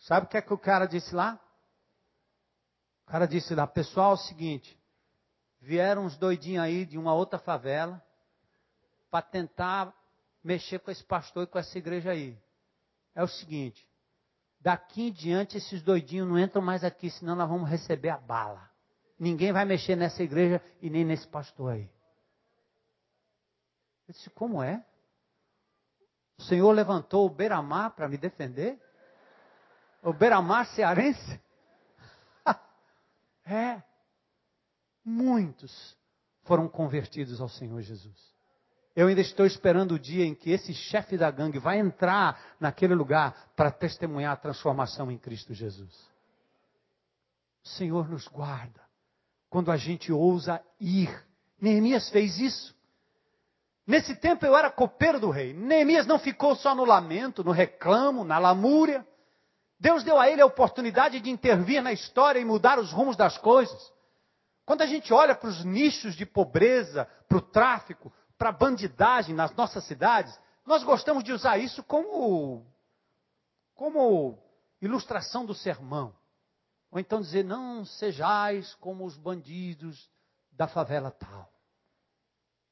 sabe 0.00 0.26
o 0.26 0.28
que 0.28 0.38
é 0.38 0.42
que 0.42 0.52
o 0.52 0.58
cara 0.58 0.86
disse 0.86 1.14
lá? 1.14 1.38
O 3.06 3.10
cara 3.10 3.26
disse 3.26 3.54
lá, 3.54 3.66
pessoal, 3.66 4.12
é 4.12 4.14
o 4.14 4.18
seguinte, 4.18 4.80
vieram 5.60 6.06
uns 6.06 6.16
doidinhos 6.16 6.64
aí 6.64 6.86
de 6.86 6.96
uma 6.96 7.12
outra 7.12 7.38
favela, 7.38 8.02
para 9.10 9.20
tentar 9.20 9.94
mexer 10.42 10.78
com 10.78 10.90
esse 10.90 11.04
pastor 11.04 11.44
e 11.44 11.46
com 11.46 11.58
essa 11.58 11.78
igreja 11.78 12.12
aí. 12.12 12.36
É 13.14 13.22
o 13.22 13.28
seguinte: 13.28 13.86
daqui 14.64 15.08
em 15.08 15.12
diante 15.12 15.58
esses 15.58 15.82
doidinhos 15.82 16.26
não 16.26 16.38
entram 16.38 16.62
mais 16.62 16.82
aqui, 16.82 17.10
senão 17.10 17.36
nós 17.36 17.46
vamos 17.46 17.68
receber 17.68 18.08
a 18.08 18.16
bala. 18.16 18.70
Ninguém 19.18 19.52
vai 19.52 19.66
mexer 19.66 19.94
nessa 19.94 20.22
igreja 20.22 20.60
e 20.80 20.88
nem 20.88 21.04
nesse 21.04 21.28
pastor 21.28 21.74
aí. 21.74 21.90
Eu 24.08 24.14
disse: 24.14 24.30
como 24.30 24.62
é? 24.62 24.82
O 26.38 26.42
Senhor 26.42 26.72
levantou 26.72 27.26
o 27.26 27.30
Beramar 27.30 27.90
para 27.90 28.08
me 28.08 28.16
defender? 28.16 28.80
O 30.02 30.14
Beramar 30.14 30.66
cearense? 30.68 31.40
é. 33.44 33.82
Muitos 35.04 35.94
foram 36.42 36.66
convertidos 36.68 37.38
ao 37.38 37.50
Senhor 37.50 37.82
Jesus. 37.82 38.33
Eu 38.96 39.08
ainda 39.08 39.20
estou 39.20 39.44
esperando 39.44 39.92
o 39.92 39.98
dia 39.98 40.24
em 40.24 40.34
que 40.34 40.50
esse 40.50 40.72
chefe 40.72 41.16
da 41.16 41.30
gangue 41.30 41.58
vai 41.58 41.78
entrar 41.78 42.40
naquele 42.60 42.94
lugar 42.94 43.50
para 43.56 43.70
testemunhar 43.70 44.32
a 44.32 44.36
transformação 44.36 45.10
em 45.10 45.18
Cristo 45.18 45.52
Jesus. 45.52 45.92
O 47.64 47.68
Senhor 47.68 48.08
nos 48.08 48.28
guarda 48.28 48.80
quando 49.50 49.72
a 49.72 49.76
gente 49.76 50.12
ousa 50.12 50.62
ir. 50.78 51.10
Neemias 51.60 52.08
fez 52.10 52.38
isso. 52.38 52.74
Nesse 53.86 54.14
tempo 54.14 54.46
eu 54.46 54.56
era 54.56 54.70
copeiro 54.70 55.18
do 55.18 55.30
rei. 55.30 55.52
Neemias 55.52 56.06
não 56.06 56.18
ficou 56.18 56.54
só 56.54 56.74
no 56.74 56.84
lamento, 56.84 57.42
no 57.42 57.50
reclamo, 57.50 58.24
na 58.24 58.38
lamúria. 58.38 59.06
Deus 59.78 60.04
deu 60.04 60.18
a 60.18 60.30
ele 60.30 60.40
a 60.40 60.46
oportunidade 60.46 61.20
de 61.20 61.30
intervir 61.30 61.82
na 61.82 61.92
história 61.92 62.38
e 62.38 62.44
mudar 62.44 62.78
os 62.78 62.92
rumos 62.92 63.16
das 63.16 63.36
coisas. 63.38 63.92
Quando 64.64 64.82
a 64.82 64.86
gente 64.86 65.12
olha 65.12 65.34
para 65.34 65.48
os 65.48 65.64
nichos 65.64 66.14
de 66.14 66.24
pobreza, 66.24 67.06
para 67.28 67.38
o 67.38 67.42
tráfico, 67.42 68.12
para 68.44 68.52
bandidagem 68.52 69.34
nas 69.34 69.54
nossas 69.54 69.84
cidades, 69.84 70.38
nós 70.66 70.84
gostamos 70.84 71.24
de 71.24 71.32
usar 71.32 71.56
isso 71.56 71.82
como, 71.82 72.62
como 73.74 74.38
ilustração 74.82 75.46
do 75.46 75.54
sermão. 75.54 76.14
Ou 76.90 77.00
então 77.00 77.22
dizer, 77.22 77.42
não 77.42 77.86
sejais 77.86 78.74
como 78.74 79.06
os 79.06 79.16
bandidos 79.16 80.10
da 80.52 80.68
favela 80.68 81.10
tal. 81.10 81.50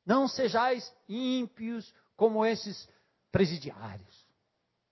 Não 0.04 0.28
sejais 0.28 0.94
ímpios 1.08 1.90
como 2.18 2.44
esses 2.44 2.86
presidiários. 3.30 4.26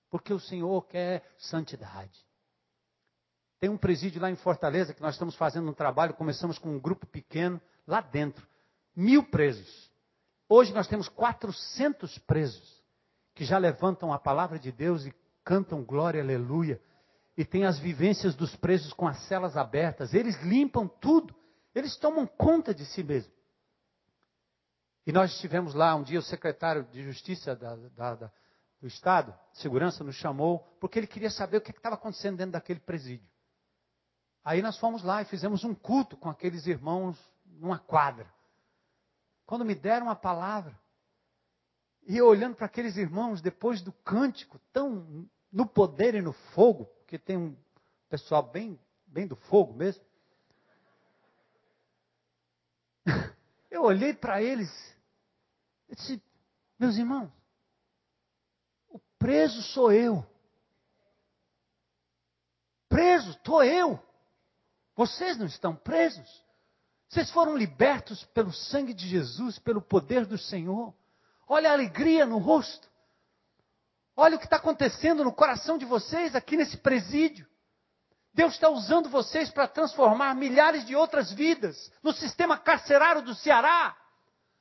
Porque 0.08 0.32
o 0.32 0.40
Senhor 0.40 0.80
quer 0.86 1.30
santidade. 1.36 2.26
Tem 3.58 3.68
um 3.68 3.76
presídio 3.76 4.22
lá 4.22 4.30
em 4.30 4.36
Fortaleza 4.36 4.94
que 4.94 5.02
nós 5.02 5.14
estamos 5.14 5.34
fazendo 5.34 5.68
um 5.68 5.74
trabalho. 5.74 6.14
Começamos 6.14 6.58
com 6.58 6.70
um 6.70 6.80
grupo 6.80 7.04
pequeno 7.04 7.60
lá 7.86 8.00
dentro. 8.00 8.48
Mil 8.96 9.22
presos. 9.24 9.89
Hoje 10.52 10.74
nós 10.74 10.88
temos 10.88 11.08
400 11.08 12.18
presos 12.18 12.82
que 13.36 13.44
já 13.44 13.56
levantam 13.56 14.12
a 14.12 14.18
palavra 14.18 14.58
de 14.58 14.72
Deus 14.72 15.06
e 15.06 15.14
cantam 15.44 15.84
glória, 15.84 16.20
aleluia. 16.20 16.82
E 17.36 17.44
tem 17.44 17.64
as 17.64 17.78
vivências 17.78 18.34
dos 18.34 18.56
presos 18.56 18.92
com 18.92 19.06
as 19.06 19.16
celas 19.28 19.56
abertas. 19.56 20.12
Eles 20.12 20.34
limpam 20.42 20.88
tudo. 20.88 21.32
Eles 21.72 21.96
tomam 21.96 22.26
conta 22.26 22.74
de 22.74 22.84
si 22.84 23.04
mesmos. 23.04 23.32
E 25.06 25.12
nós 25.12 25.30
estivemos 25.30 25.72
lá 25.72 25.94
um 25.94 26.02
dia, 26.02 26.18
o 26.18 26.22
secretário 26.22 26.82
de 26.90 27.00
Justiça 27.04 27.54
da, 27.54 27.76
da, 27.76 28.14
da, 28.16 28.32
do 28.80 28.88
Estado, 28.88 29.32
Segurança, 29.52 30.02
nos 30.02 30.16
chamou, 30.16 30.58
porque 30.80 30.98
ele 30.98 31.06
queria 31.06 31.30
saber 31.30 31.58
o 31.58 31.60
que 31.60 31.70
estava 31.70 31.94
acontecendo 31.94 32.38
dentro 32.38 32.52
daquele 32.52 32.80
presídio. 32.80 33.30
Aí 34.44 34.60
nós 34.60 34.76
fomos 34.78 35.04
lá 35.04 35.22
e 35.22 35.26
fizemos 35.26 35.62
um 35.62 35.76
culto 35.76 36.16
com 36.16 36.28
aqueles 36.28 36.66
irmãos 36.66 37.16
numa 37.46 37.78
quadra. 37.78 38.26
Quando 39.50 39.64
me 39.64 39.74
deram 39.74 40.08
a 40.08 40.14
palavra, 40.14 40.78
e 42.06 42.16
eu 42.16 42.28
olhando 42.28 42.54
para 42.54 42.66
aqueles 42.66 42.96
irmãos 42.96 43.42
depois 43.42 43.82
do 43.82 43.92
cântico, 43.92 44.60
tão 44.72 45.28
no 45.50 45.66
poder 45.66 46.14
e 46.14 46.22
no 46.22 46.32
fogo, 46.54 46.84
porque 46.84 47.18
tem 47.18 47.36
um 47.36 47.56
pessoal 48.08 48.44
bem, 48.44 48.78
bem 49.08 49.26
do 49.26 49.34
fogo 49.34 49.74
mesmo. 49.74 50.04
Eu 53.68 53.82
olhei 53.82 54.14
para 54.14 54.40
eles 54.40 54.70
e 55.88 55.96
disse: 55.96 56.22
Meus 56.78 56.96
irmãos, 56.96 57.32
o 58.88 59.00
preso 59.18 59.62
sou 59.64 59.92
eu. 59.92 60.24
Preso 62.88 63.30
estou 63.30 63.64
eu. 63.64 64.00
Vocês 64.94 65.36
não 65.36 65.46
estão 65.46 65.74
presos. 65.74 66.49
Vocês 67.10 67.28
foram 67.32 67.56
libertos 67.56 68.24
pelo 68.26 68.52
sangue 68.52 68.94
de 68.94 69.08
Jesus, 69.08 69.58
pelo 69.58 69.82
poder 69.82 70.24
do 70.24 70.38
Senhor. 70.38 70.94
Olha 71.48 71.70
a 71.70 71.72
alegria 71.72 72.24
no 72.24 72.38
rosto. 72.38 72.88
Olha 74.16 74.36
o 74.36 74.38
que 74.38 74.44
está 74.44 74.56
acontecendo 74.56 75.24
no 75.24 75.32
coração 75.32 75.76
de 75.76 75.84
vocês 75.84 76.36
aqui 76.36 76.56
nesse 76.56 76.76
presídio. 76.76 77.48
Deus 78.32 78.52
está 78.52 78.68
usando 78.68 79.08
vocês 79.08 79.50
para 79.50 79.66
transformar 79.66 80.36
milhares 80.36 80.86
de 80.86 80.94
outras 80.94 81.32
vidas 81.32 81.92
no 82.00 82.12
sistema 82.12 82.56
carcerário 82.56 83.22
do 83.22 83.34
Ceará, 83.34 83.96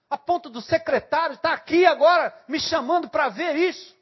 a 0.09 0.17
ponto 0.17 0.49
do 0.49 0.59
secretário 0.59 1.35
estar 1.35 1.53
aqui 1.53 1.85
agora 1.85 2.33
me 2.47 2.59
chamando 2.59 3.07
para 3.09 3.29
ver 3.29 3.55
isso, 3.55 3.95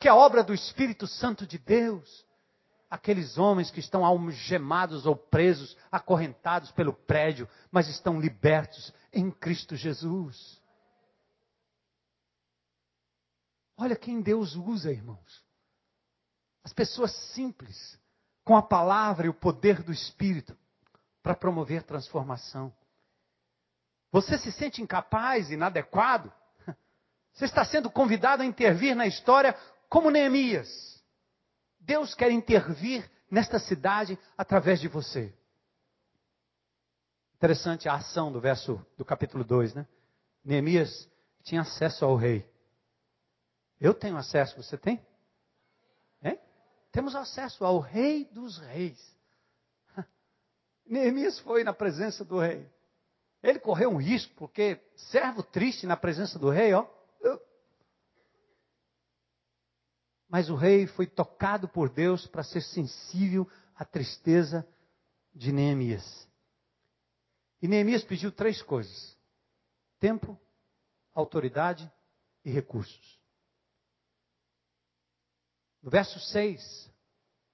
que 0.00 0.08
é 0.08 0.12
obra 0.12 0.42
do 0.42 0.52
Espírito 0.52 1.06
Santo 1.06 1.46
de 1.46 1.56
Deus 1.56 2.25
aqueles 2.88 3.36
homens 3.36 3.70
que 3.70 3.80
estão 3.80 4.04
algemados 4.04 5.06
ou 5.06 5.16
presos, 5.16 5.76
acorrentados 5.90 6.70
pelo 6.72 6.92
prédio, 6.92 7.48
mas 7.70 7.88
estão 7.88 8.20
libertos 8.20 8.92
em 9.12 9.30
Cristo 9.30 9.74
Jesus. 9.74 10.60
Olha 13.76 13.96
quem 13.96 14.20
Deus 14.20 14.54
usa, 14.54 14.90
irmãos. 14.90 15.44
As 16.64 16.72
pessoas 16.72 17.12
simples, 17.34 17.98
com 18.44 18.56
a 18.56 18.62
palavra 18.62 19.26
e 19.26 19.30
o 19.30 19.34
poder 19.34 19.82
do 19.82 19.92
Espírito, 19.92 20.56
para 21.22 21.34
promover 21.34 21.82
transformação. 21.82 22.72
Você 24.12 24.38
se 24.38 24.52
sente 24.52 24.80
incapaz, 24.80 25.50
inadequado? 25.50 26.32
Você 27.34 27.44
está 27.44 27.64
sendo 27.64 27.90
convidado 27.90 28.42
a 28.42 28.46
intervir 28.46 28.94
na 28.94 29.06
história 29.06 29.52
como 29.88 30.10
Neemias 30.10 30.95
Deus 31.86 32.14
quer 32.14 32.32
intervir 32.32 33.08
nesta 33.30 33.60
cidade 33.60 34.18
através 34.36 34.80
de 34.80 34.88
você. 34.88 35.32
Interessante 37.36 37.88
a 37.88 37.94
ação 37.94 38.32
do 38.32 38.40
verso 38.40 38.84
do 38.98 39.04
capítulo 39.04 39.44
2, 39.44 39.74
né? 39.74 39.86
Neemias 40.44 41.08
tinha 41.44 41.60
acesso 41.60 42.04
ao 42.04 42.16
rei. 42.16 42.44
Eu 43.80 43.94
tenho 43.94 44.16
acesso, 44.16 44.60
você 44.60 44.76
tem? 44.76 45.00
Hein? 46.22 46.40
Temos 46.90 47.14
acesso 47.14 47.64
ao 47.64 47.78
rei 47.78 48.24
dos 48.24 48.58
reis. 48.58 49.16
Neemias 50.84 51.38
foi 51.38 51.62
na 51.62 51.72
presença 51.72 52.24
do 52.24 52.40
rei. 52.40 52.68
Ele 53.42 53.60
correu 53.60 53.90
um 53.90 53.96
risco, 53.96 54.34
porque 54.34 54.80
servo 54.96 55.40
triste 55.40 55.86
na 55.86 55.96
presença 55.96 56.36
do 56.36 56.50
rei, 56.50 56.74
ó. 56.74 56.84
Mas 60.28 60.50
o 60.50 60.56
rei 60.56 60.86
foi 60.86 61.06
tocado 61.06 61.68
por 61.68 61.88
Deus 61.88 62.26
para 62.26 62.42
ser 62.42 62.60
sensível 62.60 63.48
à 63.74 63.84
tristeza 63.84 64.66
de 65.34 65.52
Neemias. 65.52 66.28
E 67.62 67.68
Neemias 67.68 68.02
pediu 68.02 68.32
três 68.32 68.60
coisas: 68.62 69.16
tempo, 69.98 70.38
autoridade 71.14 71.90
e 72.44 72.50
recursos. 72.50 73.20
No 75.82 75.90
verso 75.90 76.18
6, 76.18 76.90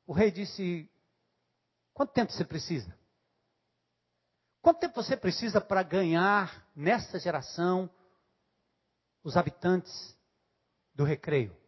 o 0.07 0.13
rei 0.13 0.31
disse: 0.31 0.91
Quanto 1.93 2.13
tempo 2.13 2.33
você 2.33 2.45
precisa? 2.45 2.97
Quanto 4.63 4.81
tempo 4.81 4.95
você 4.95 5.17
precisa 5.17 5.61
para 5.61 5.83
ganhar 5.83 6.67
nesta 6.75 7.19
geração 7.19 7.91
os 9.23 9.37
habitantes 9.37 10.17
do 10.95 11.05
recreio? 11.05 11.62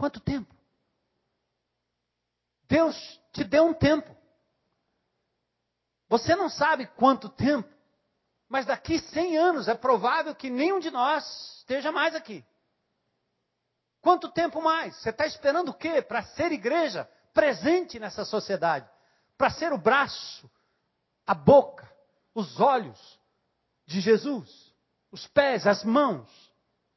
Quanto 0.00 0.18
tempo? 0.18 0.56
Deus 2.66 2.96
te 3.34 3.44
deu 3.44 3.66
um 3.66 3.74
tempo. 3.74 4.16
Você 6.08 6.34
não 6.34 6.48
sabe 6.48 6.86
quanto 6.86 7.28
tempo, 7.28 7.68
mas 8.48 8.64
daqui 8.64 8.98
100 8.98 9.36
anos 9.36 9.68
é 9.68 9.74
provável 9.74 10.34
que 10.34 10.48
nenhum 10.48 10.80
de 10.80 10.90
nós 10.90 11.58
esteja 11.58 11.92
mais 11.92 12.14
aqui. 12.14 12.42
Quanto 14.00 14.32
tempo 14.32 14.62
mais? 14.62 14.96
Você 14.96 15.10
está 15.10 15.26
esperando 15.26 15.68
o 15.68 15.74
quê? 15.74 16.00
Para 16.00 16.22
ser 16.22 16.50
igreja 16.50 17.04
presente 17.34 17.98
nessa 17.98 18.24
sociedade. 18.24 18.88
Para 19.36 19.50
ser 19.50 19.70
o 19.70 19.76
braço, 19.76 20.50
a 21.26 21.34
boca, 21.34 21.86
os 22.34 22.58
olhos 22.58 23.20
de 23.84 24.00
Jesus. 24.00 24.74
Os 25.12 25.26
pés, 25.26 25.66
as 25.66 25.84
mãos. 25.84 26.26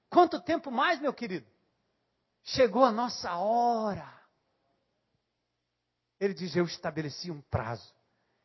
Quanto 0.09 0.39
tempo 0.39 0.71
mais, 0.71 1.01
meu 1.01 1.13
querido? 1.13 1.51
Chegou 2.43 2.83
a 2.83 2.91
nossa 2.91 3.35
hora. 3.35 4.07
Ele 6.19 6.33
diz: 6.33 6.55
Eu 6.55 6.65
estabeleci 6.65 7.31
um 7.31 7.41
prazo. 7.41 7.93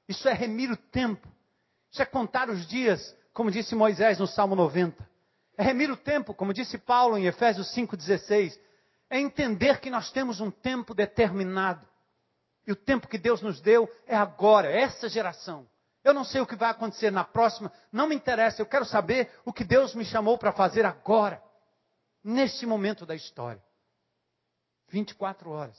Isso 0.09 0.29
é 0.29 0.33
remir 0.33 0.71
o 0.71 0.77
tempo. 0.77 1.29
Isso 1.91 2.03
é 2.03 2.07
contar 2.07 2.49
os 2.49 2.67
dias, 2.67 3.17
como 3.33 3.51
disse 3.51 3.75
Moisés 3.75 4.19
no 4.19 4.27
Salmo 4.27 4.55
90. 4.55 5.09
É 5.57 5.63
remir 5.63 5.91
o 5.91 5.97
tempo, 5.97 6.35
como 6.35 6.55
disse 6.55 6.79
Paulo 6.79 7.19
em 7.19 7.27
Efésios 7.27 7.75
5,16. 7.75 8.59
É 9.11 9.19
entender 9.19 9.81
que 9.81 9.91
nós 9.91 10.11
temos 10.13 10.41
um 10.41 10.51
tempo 10.51 10.95
determinado. 10.95 11.87
E 12.67 12.73
o 12.73 12.77
tempo 12.77 13.09
que 13.09 13.19
Deus 13.19 13.41
nos 13.41 13.61
deu 13.61 13.91
é 14.07 14.15
agora, 14.15 14.71
é 14.71 14.83
essa 14.83 15.09
geração. 15.09 15.67
Eu 16.05 16.15
não 16.15 16.25
sei 16.25 16.41
o 16.41 16.47
que 16.47 16.55
vai 16.55 16.71
acontecer 16.71 17.11
na 17.11 17.25
próxima, 17.25 17.73
não 17.91 18.07
me 18.07 18.15
interessa. 18.15 18.63
Eu 18.63 18.67
quero 18.67 18.85
saber 18.85 19.31
o 19.45 19.53
que 19.53 19.65
Deus 19.65 19.95
me 19.95 20.05
chamou 20.05 20.39
para 20.39 20.53
fazer 20.53 20.85
agora, 20.85 21.43
neste 22.23 22.67
momento 22.67 23.05
da 23.05 23.15
história. 23.15 23.63
24 24.89 25.51
horas. 25.51 25.77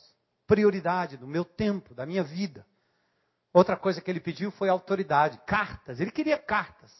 Prioridade 0.47 1.17
do 1.17 1.27
meu 1.27 1.45
tempo, 1.45 1.93
da 1.93 2.05
minha 2.05 2.23
vida. 2.23 2.65
Outra 3.53 3.75
coisa 3.75 4.01
que 4.01 4.09
ele 4.09 4.19
pediu 4.19 4.51
foi 4.51 4.69
autoridade, 4.69 5.39
cartas. 5.45 5.99
Ele 5.99 6.11
queria 6.11 6.37
cartas. 6.37 6.91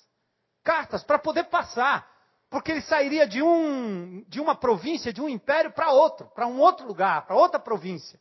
Cartas 0.64 1.03
para 1.03 1.20
poder 1.20 1.45
passar. 1.45 2.07
Porque 2.49 2.72
ele 2.72 2.82
sairia 2.82 3.28
de, 3.28 3.41
um, 3.41 4.24
de 4.28 4.41
uma 4.41 4.55
província, 4.55 5.14
de 5.14 5.22
um 5.22 5.30
império 5.30 5.72
para 5.72 5.91
outro, 5.91 6.28
para 6.34 6.47
um 6.47 6.60
outro 6.60 6.88
lugar, 6.88 7.26
para 7.28 7.36
outra 7.36 7.60
província. 7.60 8.20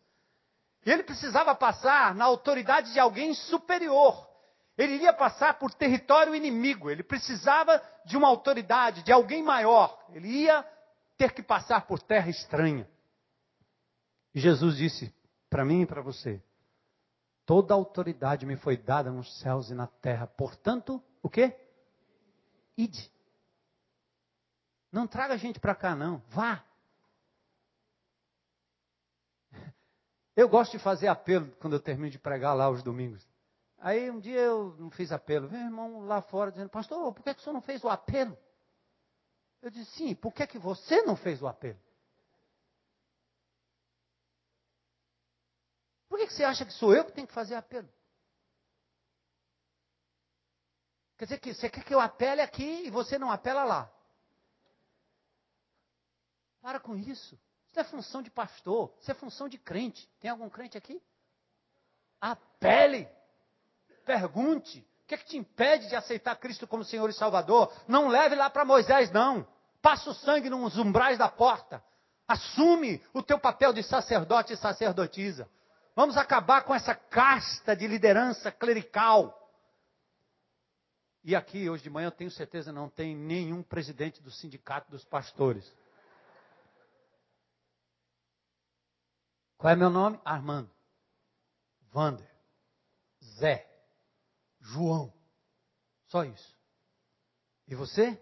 E 0.84 0.90
ele 0.90 1.02
precisava 1.02 1.54
passar 1.54 2.14
na 2.14 2.26
autoridade 2.26 2.92
de 2.92 3.00
alguém 3.00 3.32
superior. 3.34 4.28
Ele 4.76 4.94
iria 4.94 5.12
passar 5.12 5.58
por 5.58 5.72
território 5.74 6.34
inimigo. 6.34 6.90
Ele 6.90 7.02
precisava 7.02 7.82
de 8.04 8.16
uma 8.16 8.28
autoridade, 8.28 9.02
de 9.02 9.10
alguém 9.10 9.42
maior. 9.42 9.98
Ele 10.12 10.28
ia 10.28 10.64
ter 11.16 11.32
que 11.32 11.42
passar 11.42 11.86
por 11.86 12.00
terra 12.00 12.28
estranha. 12.28 12.88
Jesus 14.34 14.76
disse 14.76 15.14
para 15.48 15.64
mim 15.64 15.82
e 15.82 15.86
para 15.86 16.02
você: 16.02 16.42
Toda 17.46 17.74
autoridade 17.74 18.44
me 18.44 18.56
foi 18.56 18.76
dada 18.76 19.10
nos 19.10 19.40
céus 19.40 19.70
e 19.70 19.74
na 19.74 19.86
terra. 19.86 20.26
Portanto, 20.26 21.02
o 21.22 21.30
quê? 21.30 21.56
Ide. 22.76 23.10
Não 24.92 25.06
traga 25.06 25.36
gente 25.38 25.58
para 25.58 25.74
cá, 25.74 25.94
não. 25.96 26.22
Vá. 26.28 26.64
Eu 30.36 30.48
gosto 30.48 30.72
de 30.72 30.78
fazer 30.78 31.08
apelo 31.08 31.50
quando 31.58 31.72
eu 31.72 31.80
termino 31.80 32.10
de 32.10 32.18
pregar 32.18 32.54
lá 32.54 32.70
os 32.70 32.82
domingos. 32.82 33.26
Aí 33.78 34.10
um 34.10 34.20
dia 34.20 34.40
eu 34.40 34.76
não 34.78 34.90
fiz 34.90 35.10
apelo. 35.10 35.48
Vem 35.48 35.64
irmão 35.64 36.00
lá 36.06 36.20
fora 36.20 36.50
dizendo, 36.50 36.68
pastor, 36.68 37.12
por 37.12 37.22
que, 37.22 37.34
que 37.34 37.40
o 37.40 37.42
senhor 37.42 37.54
não 37.54 37.62
fez 37.62 37.82
o 37.82 37.88
apelo? 37.88 38.36
Eu 39.62 39.70
disse, 39.70 39.90
sim, 39.92 40.14
por 40.14 40.32
que, 40.32 40.46
que 40.46 40.58
você 40.58 41.02
não 41.02 41.16
fez 41.16 41.42
o 41.42 41.46
apelo? 41.46 41.78
Por 46.08 46.17
que, 46.28 46.34
você 46.34 46.44
acha 46.44 46.64
que 46.64 46.72
sou 46.72 46.94
eu 46.94 47.04
que 47.04 47.12
tenho 47.12 47.26
que 47.26 47.34
fazer 47.34 47.54
apelo? 47.54 47.88
Quer 51.16 51.24
dizer 51.24 51.40
que 51.40 51.52
você 51.52 51.68
quer 51.68 51.82
que 51.82 51.92
eu 51.92 52.00
apele 52.00 52.40
aqui 52.40 52.86
e 52.86 52.90
você 52.90 53.18
não 53.18 53.32
apela 53.32 53.64
lá. 53.64 53.90
Para 56.60 56.78
com 56.78 56.96
isso. 56.96 57.38
Isso 57.66 57.80
é 57.80 57.84
função 57.84 58.22
de 58.22 58.30
pastor, 58.30 58.94
isso 59.00 59.10
é 59.10 59.14
função 59.14 59.48
de 59.48 59.58
crente. 59.58 60.08
Tem 60.20 60.30
algum 60.30 60.48
crente 60.48 60.78
aqui? 60.78 61.02
Apele. 62.20 63.08
Pergunte. 64.04 64.86
O 65.02 65.06
que 65.08 65.14
é 65.14 65.18
que 65.18 65.26
te 65.26 65.38
impede 65.38 65.88
de 65.88 65.96
aceitar 65.96 66.36
Cristo 66.36 66.66
como 66.66 66.84
Senhor 66.84 67.08
e 67.08 67.14
Salvador? 67.14 67.72
Não 67.88 68.08
leve 68.08 68.34
lá 68.34 68.50
para 68.50 68.64
Moisés, 68.64 69.10
não. 69.10 69.46
Passa 69.80 70.10
o 70.10 70.14
sangue 70.14 70.50
nos 70.50 70.76
umbrais 70.76 71.18
da 71.18 71.28
porta. 71.28 71.82
Assume 72.26 73.02
o 73.14 73.22
teu 73.22 73.38
papel 73.38 73.72
de 73.72 73.82
sacerdote 73.82 74.52
e 74.52 74.56
sacerdotisa. 74.56 75.48
Vamos 75.98 76.16
acabar 76.16 76.62
com 76.62 76.72
essa 76.72 76.94
casta 76.94 77.74
de 77.74 77.84
liderança 77.88 78.52
clerical. 78.52 79.36
E 81.24 81.34
aqui, 81.34 81.68
hoje 81.68 81.82
de 81.82 81.90
manhã, 81.90 82.06
eu 82.06 82.12
tenho 82.12 82.30
certeza, 82.30 82.70
não 82.70 82.88
tem 82.88 83.16
nenhum 83.16 83.64
presidente 83.64 84.22
do 84.22 84.30
sindicato 84.30 84.88
dos 84.92 85.04
pastores. 85.04 85.68
Qual 89.56 89.72
é 89.72 89.74
meu 89.74 89.90
nome? 89.90 90.20
Armando. 90.24 90.70
Vander. 91.90 92.30
Zé. 93.40 93.68
João. 94.60 95.12
Só 96.06 96.22
isso. 96.22 96.56
E 97.66 97.74
você? 97.74 98.16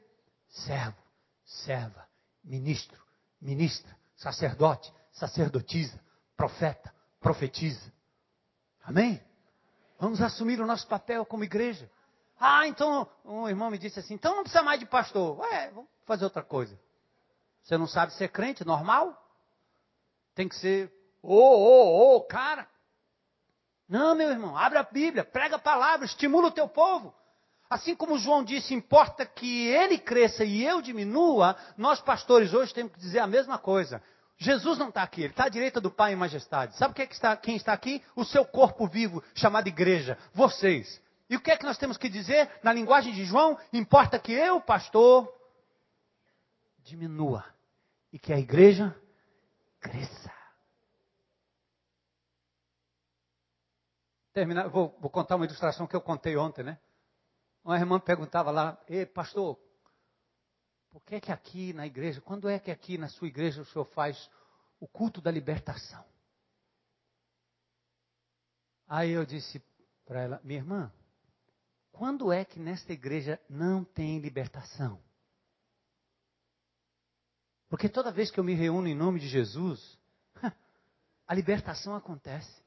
Servo, 0.49 1.03
serva, 1.45 2.09
ministro, 2.43 3.05
ministra, 3.39 3.95
sacerdote, 4.16 4.91
sacerdotisa, 5.12 6.03
profeta, 6.35 6.96
profetiza. 7.27 7.93
Amém? 8.85 9.20
Vamos 9.99 10.22
assumir 10.22 10.61
o 10.61 10.66
nosso 10.66 10.87
papel 10.87 11.27
como 11.27 11.43
igreja. 11.43 11.91
Ah, 12.39 12.68
então, 12.68 13.09
um 13.24 13.49
irmão 13.49 13.68
me 13.68 13.79
disse 13.79 13.99
assim, 13.99 14.14
então 14.14 14.37
não 14.37 14.45
precisa 14.45 14.62
mais 14.62 14.79
de 14.79 14.87
pastor. 14.87 15.41
Ué, 15.41 15.70
vamos 15.70 15.91
fazer 16.05 16.22
outra 16.22 16.45
coisa. 16.45 16.79
Você 17.64 17.77
não 17.77 17.89
sabe 17.89 18.12
ser 18.12 18.29
crente, 18.29 18.64
normal? 18.64 19.20
Tem 20.37 20.49
que 20.49 20.55
ser, 20.55 20.93
ô, 21.20 21.35
ô, 21.35 22.16
ô, 22.16 22.20
cara. 22.20 22.68
Não, 23.89 24.14
meu 24.14 24.31
irmão, 24.31 24.57
abre 24.57 24.79
a 24.79 24.85
Bíblia, 24.85 25.24
prega 25.24 25.57
a 25.57 25.61
palavra, 25.61 26.07
estimula 26.07 26.47
o 26.47 26.53
teu 26.53 26.68
povo. 26.68 27.12
Assim 27.68 27.97
como 27.97 28.18
João 28.18 28.45
disse, 28.45 28.72
importa 28.72 29.27
que 29.27 29.66
ele 29.66 29.99
cresça 29.99 30.45
e 30.45 30.62
eu 30.62 30.81
diminua, 30.81 31.57
nós 31.77 32.01
pastores 32.01 32.55
hoje 32.55 32.72
temos 32.72 32.93
que 32.93 33.01
dizer 33.01 33.18
a 33.18 33.27
mesma 33.27 33.59
coisa. 33.59 34.01
Jesus 34.39 34.78
não 34.78 34.91
está 34.91 35.03
aqui, 35.03 35.22
ele 35.22 35.32
está 35.32 35.45
à 35.45 35.49
direita 35.49 35.80
do 35.80 35.91
Pai 35.91 36.12
em 36.12 36.16
majestade. 36.16 36.76
Sabe 36.76 36.95
quem, 36.95 37.05
é 37.05 37.07
que 37.07 37.14
está, 37.14 37.37
quem 37.37 37.57
está 37.57 37.72
aqui? 37.72 38.03
O 38.14 38.24
seu 38.24 38.45
corpo 38.45 38.87
vivo, 38.87 39.22
chamado 39.34 39.66
igreja, 39.66 40.18
vocês. 40.34 41.01
E 41.28 41.37
o 41.37 41.41
que 41.41 41.51
é 41.51 41.57
que 41.57 41.64
nós 41.64 41.78
temos 41.78 41.97
que 41.97 42.09
dizer 42.09 42.51
na 42.62 42.72
linguagem 42.72 43.12
de 43.12 43.24
João? 43.24 43.59
Importa 43.72 44.18
que 44.18 44.32
eu, 44.32 44.61
pastor, 44.61 45.32
diminua 46.84 47.45
e 48.12 48.18
que 48.18 48.32
a 48.32 48.39
igreja 48.39 48.95
cresça. 49.80 50.32
Terminar, 54.32 54.68
vou, 54.68 54.97
vou 55.01 55.11
contar 55.11 55.37
uma 55.37 55.47
ilustração 55.47 55.87
que 55.87 55.97
eu 55.97 56.01
contei 56.01 56.37
ontem, 56.37 56.62
né? 56.62 56.78
Uma 57.64 57.78
irmã 57.78 57.99
perguntava 57.99 58.51
lá, 58.51 58.78
Ei, 58.87 59.07
pastor, 59.07 59.59
por 60.97 61.05
que 61.05 61.17
é 61.17 61.21
que 61.21 61.31
aqui 61.31 61.75
na 61.75 61.87
igreja, 61.87 62.23
quando 62.23 62.49
é 62.49 62.59
que 62.59 62.71
aqui 62.71 62.97
na 62.97 63.07
sua 63.07 63.29
igreja 63.29 63.61
o 63.61 63.67
senhor 63.67 63.85
faz 63.85 64.31
o 64.81 64.89
culto 64.89 65.21
da 65.21 65.31
libertação? 65.31 66.03
Aí 68.89 69.11
eu 69.11 69.27
disse 69.27 69.63
para 70.07 70.23
ela, 70.23 70.41
minha 70.43 70.59
irmã, 70.59 70.91
quando 71.93 72.33
é 72.33 72.47
que 72.47 72.59
nesta 72.59 72.95
igreja 72.95 73.39
não 73.47 73.85
tem 73.85 74.21
libertação? 74.21 74.99
Porque 77.69 77.91
toda 77.91 78.11
vez 78.11 78.31
que 78.31 78.41
eu 78.41 78.45
me 78.45 78.55
reúno 78.55 78.89
em 78.89 78.95
nome 78.95 79.21
de 79.21 79.29
Jesus, 79.29 79.99
a 81.29 81.35
libertação 81.35 81.95
acontece. 81.95 82.63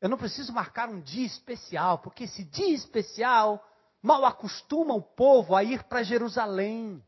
Eu 0.00 0.08
não 0.08 0.16
preciso 0.16 0.52
marcar 0.52 0.88
um 0.88 1.00
dia 1.00 1.26
especial, 1.26 1.98
porque 1.98 2.24
esse 2.24 2.44
dia 2.44 2.76
especial 2.76 3.60
mal 4.02 4.24
acostuma 4.24 4.94
o 4.94 5.02
povo 5.02 5.54
a 5.54 5.62
ir 5.62 5.84
para 5.84 6.02
Jerusalém. 6.02 7.02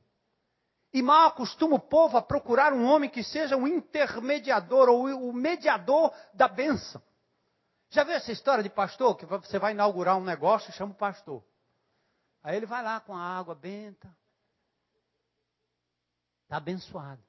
E 0.92 1.02
mal 1.02 1.28
acostuma 1.28 1.76
o 1.76 1.80
povo 1.80 2.16
a 2.16 2.22
procurar 2.22 2.72
um 2.72 2.84
homem 2.84 3.10
que 3.10 3.22
seja 3.22 3.56
um 3.56 3.66
intermediador 3.66 4.88
ou 4.88 5.06
o 5.28 5.32
mediador 5.32 6.12
da 6.32 6.48
bênção. 6.48 7.02
Já 7.90 8.04
viu 8.04 8.14
essa 8.14 8.32
história 8.32 8.62
de 8.62 8.70
pastor? 8.70 9.16
Que 9.16 9.26
você 9.26 9.58
vai 9.58 9.72
inaugurar 9.72 10.16
um 10.16 10.24
negócio 10.24 10.70
e 10.70 10.72
chama 10.72 10.92
o 10.92 10.96
pastor. 10.96 11.42
Aí 12.42 12.56
ele 12.56 12.66
vai 12.66 12.82
lá 12.82 13.00
com 13.00 13.14
a 13.14 13.20
água 13.20 13.54
benta. 13.54 14.14
Está 16.44 16.56
abençoado. 16.56 17.22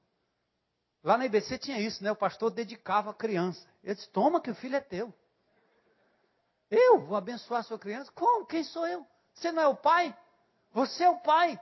Lá 1.03 1.17
na 1.17 1.25
IBC 1.25 1.57
tinha 1.57 1.79
isso, 1.79 2.03
né? 2.03 2.11
O 2.11 2.15
pastor 2.15 2.51
dedicava 2.51 3.11
a 3.11 3.13
criança. 3.13 3.65
Ele 3.83 3.95
disse: 3.95 4.09
Toma, 4.09 4.41
que 4.41 4.51
o 4.51 4.55
filho 4.55 4.75
é 4.75 4.81
teu. 4.81 5.13
Eu 6.69 6.99
vou 7.05 7.17
abençoar 7.17 7.61
a 7.61 7.63
sua 7.63 7.79
criança? 7.79 8.11
Como? 8.11 8.45
Quem 8.45 8.63
sou 8.63 8.85
eu? 8.85 9.05
Você 9.33 9.51
não 9.51 9.63
é 9.63 9.67
o 9.67 9.75
pai? 9.75 10.15
Você 10.71 11.03
é 11.03 11.09
o 11.09 11.19
pai. 11.19 11.59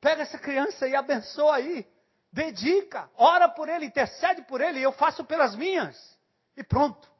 Pega 0.00 0.22
essa 0.22 0.38
criança 0.38 0.88
e 0.88 0.94
abençoa 0.94 1.56
aí. 1.56 1.86
Dedica, 2.32 3.10
ora 3.14 3.48
por 3.48 3.68
ele, 3.68 3.86
intercede 3.86 4.42
por 4.42 4.60
ele, 4.60 4.80
eu 4.80 4.92
faço 4.92 5.24
pelas 5.24 5.54
minhas. 5.54 6.18
E 6.56 6.64
pronto. 6.64 7.10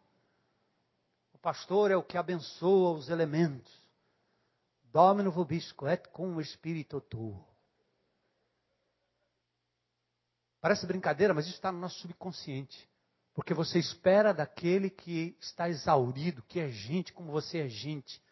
O 1.34 1.38
pastor 1.38 1.90
é 1.90 1.96
o 1.96 2.02
que 2.02 2.16
abençoa 2.16 2.92
os 2.92 3.08
elementos. 3.10 3.72
Domino 4.84 5.30
vobisco 5.30 5.86
et 5.88 6.08
cum 6.08 6.40
espírito 6.40 7.00
tuo. 7.00 7.46
Parece 10.60 10.86
brincadeira, 10.86 11.34
mas 11.34 11.46
isso 11.46 11.56
está 11.56 11.72
no 11.72 11.78
nosso 11.78 11.98
subconsciente. 12.00 12.88
Porque 13.34 13.54
você 13.54 13.78
espera 13.78 14.32
daquele 14.32 14.90
que 14.90 15.36
está 15.40 15.68
exaurido, 15.68 16.42
que 16.42 16.60
é 16.60 16.68
gente 16.68 17.12
como 17.12 17.32
você 17.32 17.60
é 17.60 17.68
gente, 17.68 18.22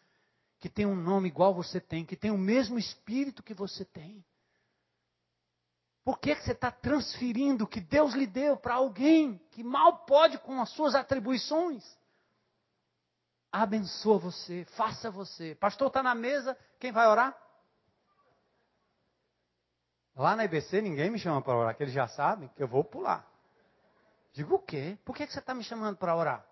que 0.61 0.69
tem 0.69 0.85
um 0.85 0.95
nome 0.95 1.27
igual 1.27 1.55
você 1.55 1.81
tem, 1.81 2.05
que 2.05 2.15
tem 2.15 2.29
o 2.29 2.37
mesmo 2.37 2.77
espírito 2.77 3.41
que 3.41 3.53
você 3.53 3.83
tem. 3.83 4.23
Por 6.03 6.19
que, 6.19 6.35
que 6.35 6.43
você 6.43 6.51
está 6.51 6.69
transferindo 6.69 7.63
o 7.63 7.67
que 7.67 7.81
Deus 7.81 8.13
lhe 8.13 8.27
deu 8.27 8.55
para 8.55 8.75
alguém 8.75 9.39
que 9.49 9.63
mal 9.63 10.05
pode 10.05 10.37
com 10.37 10.61
as 10.61 10.69
suas 10.69 10.93
atribuições? 10.93 11.83
Abençoa 13.51 14.19
você, 14.19 14.63
faça 14.77 15.09
você. 15.09 15.55
Pastor 15.55 15.87
está 15.87 16.03
na 16.03 16.13
mesa, 16.13 16.55
quem 16.79 16.91
vai 16.91 17.07
orar? 17.07 17.35
Lá 20.15 20.35
na 20.35 20.45
IBC 20.45 20.79
ninguém 20.79 21.09
me 21.09 21.17
chama 21.17 21.41
para 21.41 21.57
orar, 21.57 21.75
que 21.75 21.81
eles 21.81 21.93
já 21.93 22.07
sabem 22.07 22.49
que 22.49 22.61
eu 22.61 22.67
vou 22.67 22.83
pular. 22.83 23.27
Digo, 24.31 24.55
o 24.55 24.59
quê? 24.59 24.95
Por 25.03 25.15
que 25.15 25.25
você 25.25 25.39
está 25.39 25.55
me 25.55 25.63
chamando 25.63 25.97
para 25.97 26.15
orar? 26.15 26.45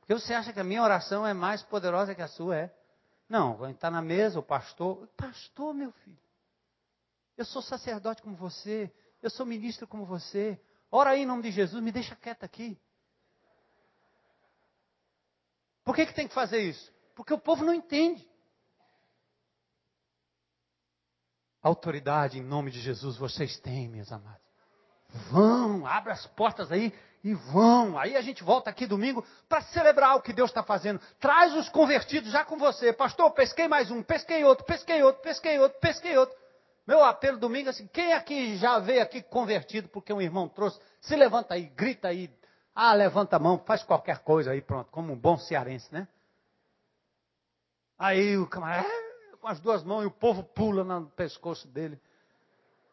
Porque 0.00 0.14
você 0.14 0.34
acha 0.34 0.52
que 0.52 0.60
a 0.60 0.64
minha 0.64 0.82
oração 0.82 1.24
é 1.24 1.32
mais 1.32 1.62
poderosa 1.62 2.14
que 2.14 2.22
a 2.22 2.28
sua, 2.28 2.56
é? 2.56 2.75
Não, 3.28 3.68
está 3.68 3.90
na 3.90 4.00
mesa, 4.00 4.38
o 4.38 4.42
pastor. 4.42 5.06
Pastor, 5.16 5.74
meu 5.74 5.92
filho. 5.92 6.18
Eu 7.36 7.44
sou 7.44 7.60
sacerdote 7.60 8.22
como 8.22 8.36
você. 8.36 8.92
Eu 9.22 9.30
sou 9.30 9.44
ministro 9.44 9.86
como 9.86 10.04
você. 10.04 10.60
Ora 10.90 11.10
aí 11.10 11.22
em 11.22 11.26
nome 11.26 11.42
de 11.42 11.50
Jesus, 11.50 11.82
me 11.82 11.92
deixa 11.92 12.14
quieto 12.14 12.44
aqui. 12.44 12.78
Por 15.84 15.94
que, 15.94 16.06
que 16.06 16.14
tem 16.14 16.28
que 16.28 16.34
fazer 16.34 16.62
isso? 16.62 16.92
Porque 17.14 17.32
o 17.32 17.38
povo 17.38 17.64
não 17.64 17.74
entende. 17.74 18.28
Autoridade 21.62 22.38
em 22.38 22.42
nome 22.42 22.70
de 22.70 22.80
Jesus 22.80 23.16
vocês 23.16 23.58
têm, 23.58 23.88
meus 23.88 24.12
amados. 24.12 24.46
Vão, 25.30 25.86
abra 25.86 26.12
as 26.12 26.26
portas 26.28 26.70
aí 26.70 26.92
E 27.26 27.34
vão. 27.34 27.98
Aí 27.98 28.16
a 28.16 28.20
gente 28.20 28.44
volta 28.44 28.70
aqui 28.70 28.86
domingo 28.86 29.26
para 29.48 29.60
celebrar 29.60 30.14
o 30.14 30.22
que 30.22 30.32
Deus 30.32 30.48
está 30.48 30.62
fazendo. 30.62 31.00
Traz 31.18 31.56
os 31.56 31.68
convertidos 31.68 32.30
já 32.30 32.44
com 32.44 32.56
você. 32.56 32.92
Pastor, 32.92 33.32
pesquei 33.32 33.66
mais 33.66 33.90
um, 33.90 34.00
pesquei 34.00 34.44
outro, 34.44 34.64
pesquei 34.64 35.02
outro, 35.02 35.22
pesquei 35.22 35.58
outro, 35.58 35.76
pesquei 35.80 36.16
outro. 36.16 36.36
Meu 36.86 37.02
apelo 37.02 37.36
domingo 37.36 37.66
é 37.66 37.70
assim: 37.70 37.88
quem 37.88 38.12
aqui 38.12 38.56
já 38.58 38.78
veio 38.78 39.02
aqui 39.02 39.22
convertido 39.22 39.88
porque 39.88 40.12
um 40.12 40.22
irmão 40.22 40.48
trouxe? 40.48 40.78
Se 41.00 41.16
levanta 41.16 41.54
aí, 41.54 41.64
grita 41.64 42.06
aí. 42.06 42.30
Ah, 42.72 42.94
levanta 42.94 43.34
a 43.34 43.40
mão, 43.40 43.58
faz 43.58 43.82
qualquer 43.82 44.20
coisa 44.20 44.52
aí, 44.52 44.62
pronto, 44.62 44.92
como 44.92 45.12
um 45.12 45.18
bom 45.18 45.36
cearense, 45.36 45.92
né? 45.92 46.06
Aí 47.98 48.36
o 48.36 48.46
camarada, 48.46 48.86
é, 48.86 49.36
com 49.36 49.48
as 49.48 49.58
duas 49.58 49.82
mãos, 49.82 50.04
e 50.04 50.06
o 50.06 50.12
povo 50.12 50.44
pula 50.44 50.84
no 50.84 51.08
pescoço 51.08 51.66
dele. 51.66 52.00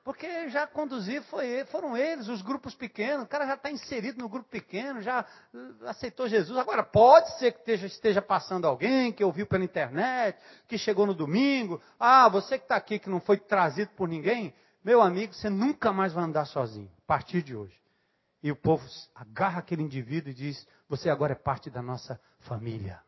Porque 0.04 0.50
já 0.50 0.68
conduzir 0.68 1.22
foi, 1.24 1.64
foram 1.66 1.96
eles, 1.96 2.28
os 2.28 2.42
grupos 2.42 2.76
pequenos. 2.76 3.24
O 3.24 3.28
cara 3.28 3.48
já 3.48 3.54
está 3.54 3.72
inserido 3.72 4.22
no 4.22 4.28
grupo 4.28 4.50
pequeno, 4.50 5.02
já 5.02 5.26
uh, 5.54 5.88
aceitou 5.88 6.28
Jesus. 6.28 6.58
Agora, 6.58 6.84
pode 6.84 7.38
ser 7.40 7.54
que 7.54 7.60
esteja, 7.60 7.88
esteja, 7.88 8.22
passando 8.22 8.68
alguém 8.68 9.14
que 9.14 9.24
ouviu 9.24 9.48
pela 9.48 9.64
internet, 9.64 10.38
que 10.68 10.78
chegou 10.78 11.06
no 11.06 11.14
domingo. 11.14 11.82
Ah, 11.98 12.28
você 12.28 12.58
que 12.58 12.66
está 12.66 12.76
aqui, 12.76 13.00
que 13.00 13.10
não 13.10 13.22
foi 13.22 13.38
trazido 13.38 13.92
por 13.96 14.10
ninguém, 14.10 14.54
meu 14.84 15.02
amigo, 15.02 15.34
você 15.34 15.50
nunca 15.50 15.94
mais 15.94 16.12
vai 16.12 16.26
andar 16.26 16.46
sozinho, 16.46 16.92
a 16.98 17.08
partir 17.08 17.42
de 17.42 17.56
hoje. 17.56 17.82
E 18.42 18.52
o 18.52 18.56
povo 18.58 18.86
agarra 19.16 19.60
aquele 19.60 19.82
indivíduo 19.82 20.32
e 20.32 20.34
diz: 20.34 20.68
Você 20.90 21.10
agora 21.10 21.32
é 21.32 21.36
parte 21.36 21.70
da 21.70 21.82
nossa 21.82 22.20
família. 22.42 23.00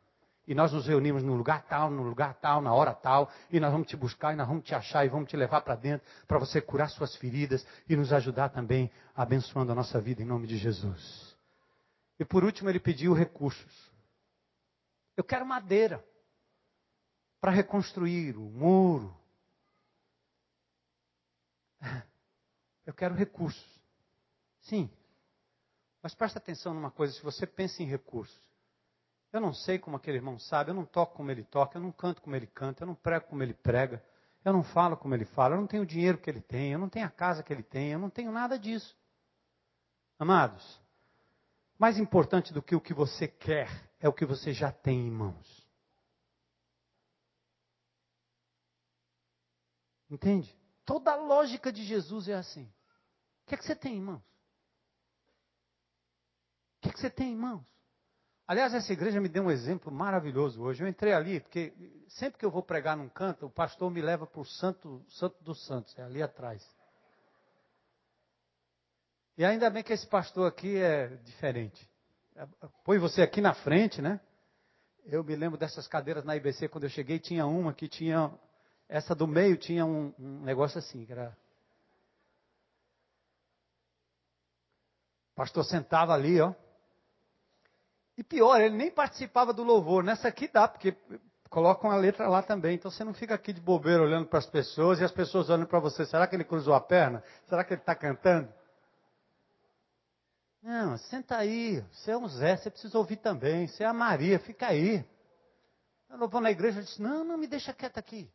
E 0.47 0.53
nós 0.53 0.71
nos 0.71 0.85
reunimos 0.85 1.23
no 1.23 1.33
lugar 1.33 1.63
tal, 1.63 1.89
no 1.89 2.03
lugar 2.03 2.35
tal, 2.35 2.61
na 2.61 2.73
hora 2.73 2.93
tal, 2.93 3.31
e 3.49 3.59
nós 3.59 3.71
vamos 3.71 3.87
te 3.87 3.97
buscar, 3.97 4.33
e 4.33 4.35
nós 4.35 4.47
vamos 4.47 4.63
te 4.63 4.75
achar, 4.75 5.05
e 5.05 5.09
vamos 5.09 5.29
te 5.29 5.35
levar 5.35 5.61
para 5.61 5.75
dentro, 5.75 6.07
para 6.27 6.37
você 6.37 6.61
curar 6.61 6.89
suas 6.89 7.15
feridas 7.15 7.65
e 7.89 7.95
nos 7.95 8.13
ajudar 8.13 8.49
também, 8.49 8.91
abençoando 9.15 9.71
a 9.71 9.75
nossa 9.75 9.99
vida 9.99 10.21
em 10.21 10.25
nome 10.25 10.45
de 10.45 10.57
Jesus. 10.57 11.35
E 12.19 12.25
por 12.25 12.43
último, 12.43 12.69
ele 12.69 12.79
pediu 12.79 13.13
recursos. 13.13 13.91
Eu 15.17 15.23
quero 15.23 15.45
madeira 15.45 16.03
para 17.41 17.51
reconstruir 17.51 18.37
o 18.37 18.41
muro. 18.41 19.15
Eu 22.85 22.93
quero 22.93 23.15
recursos. 23.15 23.81
Sim. 24.61 24.89
Mas 26.01 26.13
presta 26.13 26.37
atenção 26.37 26.73
numa 26.73 26.91
coisa: 26.91 27.13
se 27.13 27.23
você 27.23 27.47
pensa 27.47 27.81
em 27.81 27.87
recursos, 27.87 28.39
eu 29.35 29.41
não 29.41 29.53
sei 29.53 29.77
como 29.77 29.97
aquele 29.97 30.17
irmão 30.17 30.39
sabe, 30.39 30.71
eu 30.71 30.73
não 30.73 30.85
toco 30.85 31.17
como 31.17 31.29
ele 31.29 31.43
toca, 31.43 31.77
eu 31.77 31.81
não 31.81 31.91
canto 31.91 32.21
como 32.21 32.35
ele 32.35 32.47
canta, 32.47 32.83
eu 32.83 32.87
não 32.87 32.95
prego 32.95 33.27
como 33.27 33.43
ele 33.43 33.53
prega, 33.53 34.01
eu 34.45 34.53
não 34.53 34.63
falo 34.63 34.95
como 34.95 35.13
ele 35.13 35.25
fala, 35.25 35.55
eu 35.55 35.59
não 35.59 35.67
tenho 35.67 35.83
o 35.83 35.85
dinheiro 35.85 36.17
que 36.17 36.29
ele 36.29 36.41
tem, 36.41 36.71
eu 36.71 36.79
não 36.79 36.87
tenho 36.87 37.05
a 37.05 37.11
casa 37.11 37.43
que 37.43 37.51
ele 37.51 37.63
tem, 37.63 37.91
eu 37.91 37.99
não 37.99 38.09
tenho 38.09 38.31
nada 38.31 38.57
disso. 38.57 38.95
Amados, 40.17 40.79
mais 41.77 41.97
importante 41.97 42.53
do 42.53 42.61
que 42.61 42.75
o 42.75 42.79
que 42.79 42.93
você 42.93 43.27
quer 43.27 43.67
é 43.99 44.07
o 44.07 44.13
que 44.13 44.25
você 44.25 44.53
já 44.53 44.71
tem 44.71 45.05
em 45.05 45.11
mãos. 45.11 45.67
Entende? 50.09 50.55
Toda 50.85 51.11
a 51.11 51.15
lógica 51.15 51.73
de 51.73 51.83
Jesus 51.83 52.29
é 52.29 52.35
assim. 52.35 52.63
O 53.43 53.47
que 53.47 53.55
é 53.55 53.57
que 53.57 53.65
você 53.65 53.75
tem 53.75 53.97
em 53.97 54.01
mãos? 54.01 54.23
O 56.77 56.81
que 56.81 56.89
é 56.89 56.93
que 56.93 56.99
você 56.99 57.09
tem 57.09 57.33
em 57.33 57.35
mãos? 57.35 57.74
Aliás, 58.47 58.75
essa 58.75 58.93
igreja 58.93 59.19
me 59.19 59.27
deu 59.27 59.43
um 59.43 59.51
exemplo 59.51 59.91
maravilhoso 59.91 60.61
hoje. 60.61 60.83
Eu 60.83 60.87
entrei 60.87 61.13
ali, 61.13 61.39
porque 61.39 61.73
sempre 62.09 62.37
que 62.37 62.45
eu 62.45 62.51
vou 62.51 62.61
pregar 62.61 62.95
num 62.95 63.09
canto, 63.09 63.47
o 63.47 63.49
pastor 63.49 63.89
me 63.89 64.01
leva 64.01 64.27
para 64.27 64.39
o 64.39 64.45
Santo, 64.45 65.03
Santo 65.09 65.43
dos 65.43 65.65
Santos, 65.65 65.97
é 65.97 66.03
ali 66.03 66.21
atrás. 66.21 66.63
E 69.35 69.43
ainda 69.43 69.69
bem 69.69 69.83
que 69.83 69.91
esse 69.91 70.05
pastor 70.05 70.47
aqui 70.47 70.77
é 70.77 71.07
diferente. 71.23 71.89
Põe 72.83 72.99
você 72.99 73.23
aqui 73.23 73.41
na 73.41 73.53
frente, 73.55 73.99
né? 73.99 74.21
Eu 75.05 75.23
me 75.23 75.35
lembro 75.35 75.57
dessas 75.57 75.87
cadeiras 75.87 76.23
na 76.23 76.35
IBC, 76.35 76.67
quando 76.67 76.83
eu 76.83 76.89
cheguei, 76.89 77.19
tinha 77.19 77.47
uma 77.47 77.73
que 77.73 77.87
tinha. 77.87 78.31
Essa 78.87 79.15
do 79.15 79.27
meio 79.27 79.57
tinha 79.57 79.85
um, 79.85 80.13
um 80.19 80.41
negócio 80.41 80.77
assim, 80.77 81.03
que 81.03 81.11
era. 81.11 81.35
O 85.31 85.35
pastor 85.35 85.65
sentava 85.65 86.13
ali, 86.13 86.39
ó. 86.39 86.53
E 88.17 88.23
pior, 88.23 88.59
ele 88.61 88.75
nem 88.75 88.91
participava 88.91 89.53
do 89.53 89.63
louvor. 89.63 90.03
Nessa 90.03 90.27
aqui 90.27 90.47
dá, 90.47 90.67
porque 90.67 90.95
colocam 91.49 91.91
a 91.91 91.95
letra 91.95 92.27
lá 92.27 92.41
também. 92.41 92.75
Então 92.75 92.89
você 92.89 93.03
não 93.03 93.13
fica 93.13 93.35
aqui 93.35 93.51
de 93.51 93.61
bobeira 93.61 94.01
olhando 94.01 94.27
para 94.27 94.39
as 94.39 94.45
pessoas 94.45 94.99
e 94.99 95.03
as 95.03 95.11
pessoas 95.11 95.49
olhando 95.49 95.67
para 95.67 95.79
você. 95.79 96.05
Será 96.05 96.25
que 96.27 96.35
ele 96.35 96.43
cruzou 96.43 96.73
a 96.73 96.81
perna? 96.81 97.23
Será 97.47 97.63
que 97.63 97.73
ele 97.73 97.81
está 97.81 97.95
cantando? 97.95 98.51
Não, 100.61 100.97
senta 100.97 101.37
aí. 101.37 101.81
Você 101.91 102.11
é 102.11 102.17
um 102.17 102.27
Zé, 102.27 102.57
você 102.57 102.69
precisa 102.69 102.97
ouvir 102.97 103.17
também. 103.17 103.67
Você 103.67 103.83
é 103.83 103.87
a 103.87 103.93
Maria, 103.93 104.39
fica 104.39 104.67
aí. 104.67 105.05
Eu 106.09 106.29
vou 106.29 106.41
na 106.41 106.51
igreja 106.51 106.79
e 106.79 106.83
disse: 106.83 107.01
Não, 107.01 107.23
não 107.23 107.37
me 107.37 107.47
deixa 107.47 107.73
quieto 107.73 107.97
aqui. 107.97 108.31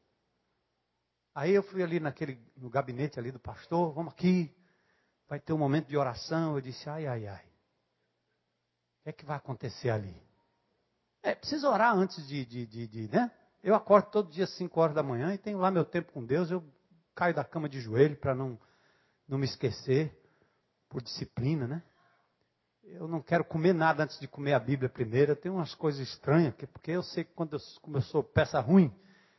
Aí 1.35 1.53
eu 1.53 1.63
fui 1.63 1.83
ali 1.83 2.01
naquele, 2.01 2.39
no 2.57 2.69
gabinete 2.69 3.19
ali 3.19 3.31
do 3.31 3.39
pastor, 3.39 3.93
vamos 3.93 4.13
aqui, 4.13 4.55
vai 5.29 5.39
ter 5.39 5.53
um 5.53 5.59
momento 5.59 5.87
de 5.87 5.97
oração. 5.97 6.55
Eu 6.55 6.61
disse, 6.61 6.89
ai, 6.89 7.07
ai, 7.07 7.27
ai. 7.27 7.50
O 9.01 9.03
que 9.03 9.09
é 9.11 9.13
que 9.13 9.25
vai 9.25 9.37
acontecer 9.37 9.91
ali? 9.91 10.15
É, 11.23 11.35
preciso 11.35 11.69
orar 11.69 11.95
antes 11.95 12.27
de, 12.27 12.45
de, 12.45 12.67
de, 12.67 12.87
de, 12.87 13.09
né? 13.09 13.31
Eu 13.63 13.75
acordo 13.75 14.11
todo 14.11 14.31
dia 14.31 14.45
às 14.45 14.57
5 14.57 14.81
horas 14.81 14.95
da 14.95 15.03
manhã 15.03 15.35
e 15.35 15.39
tenho 15.39 15.59
lá 15.59 15.71
meu 15.71 15.85
tempo 15.85 16.13
com 16.13 16.25
Deus. 16.25 16.51
Eu 16.51 16.65
caio 17.15 17.35
da 17.35 17.45
cama 17.45 17.69
de 17.69 17.81
joelho 17.81 18.17
para 18.17 18.35
não, 18.35 18.59
não 19.29 19.39
me 19.39 19.45
esquecer, 19.45 20.15
por 20.89 21.03
disciplina, 21.03 21.67
né? 21.67 21.83
Eu 22.83 23.07
não 23.07 23.23
quero 23.23 23.45
comer 23.45 23.73
nada 23.73 24.03
antes 24.03 24.19
de 24.19 24.27
comer 24.27 24.55
a 24.55 24.59
Bíblia 24.59 24.89
primeiro. 24.89 25.37
Tenho 25.37 25.55
umas 25.55 25.75
coisas 25.75 26.01
estranhas, 26.01 26.55
porque 26.55 26.91
eu 26.91 27.03
sei 27.03 27.25
que 27.25 27.33
quando 27.33 27.55
eu, 27.55 27.61
como 27.81 27.97
eu 27.99 28.03
sou 28.03 28.23
peça 28.25 28.59
ruim, 28.61 28.93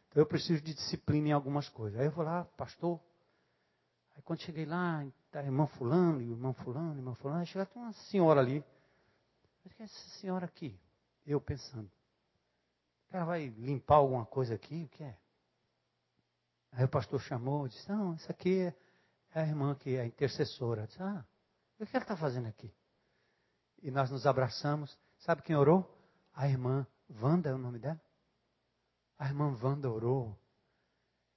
então 0.08 0.22
eu 0.22 0.26
preciso 0.26 0.62
de 0.64 0.74
disciplina 0.74 1.30
em 1.30 1.32
algumas 1.32 1.68
coisas. 1.70 2.00
Aí 2.00 2.06
eu 2.06 2.12
vou 2.12 2.24
lá, 2.24 2.46
pastor. 2.58 3.00
Aí 4.16 4.22
quando 4.22 4.42
cheguei 4.42 4.66
lá, 4.66 5.06
tá 5.32 5.44
irmão 5.44 5.68
fulano, 5.68 6.22
irmão 6.22 6.54
fulano, 6.54 6.96
irmão 6.96 7.16
fulano, 7.16 7.40
aí 7.40 7.46
chega 7.46 7.68
uma 7.76 7.94
senhora 7.94 8.40
ali. 8.40 8.64
Mas 9.64 9.74
que 9.74 9.82
é 9.82 9.86
essa 9.86 10.10
senhora 10.20 10.46
aqui? 10.46 10.80
Eu 11.26 11.40
pensando. 11.40 11.92
Ela 13.12 13.26
vai 13.26 13.48
limpar 13.48 13.96
alguma 13.96 14.26
coisa 14.26 14.56
aqui? 14.56 14.86
O 14.86 14.90
que 14.90 15.04
é? 15.04 15.18
Aí 16.72 16.86
o 16.86 16.90
pastor 16.90 17.20
chamou 17.20 17.66
e 17.66 17.70
disse: 17.70 17.90
Não, 17.90 18.14
isso 18.16 18.32
aqui 18.32 18.74
é 19.34 19.42
a 19.42 19.46
irmã 19.46 19.76
que 19.76 19.96
é 19.96 20.02
a 20.02 20.06
intercessora. 20.06 20.84
Eu 20.84 20.88
disse: 20.88 21.04
Ah, 21.04 21.26
o 21.80 21.86
que 21.86 21.96
ela 21.96 22.04
está 22.04 22.16
fazendo 22.16 22.48
aqui? 22.48 22.74
E 23.82 23.92
nós 23.92 24.10
nos 24.10 24.26
abraçamos. 24.26 24.98
Sabe 25.20 25.42
quem 25.42 25.56
orou? 25.56 25.86
A 26.34 26.48
irmã 26.48 26.88
Wanda 27.22 27.50
é 27.50 27.54
o 27.54 27.58
nome 27.58 27.80
dela? 27.80 28.00
A 29.18 29.28
irmã 29.28 29.56
Wanda 29.62 29.90
orou. 29.90 30.38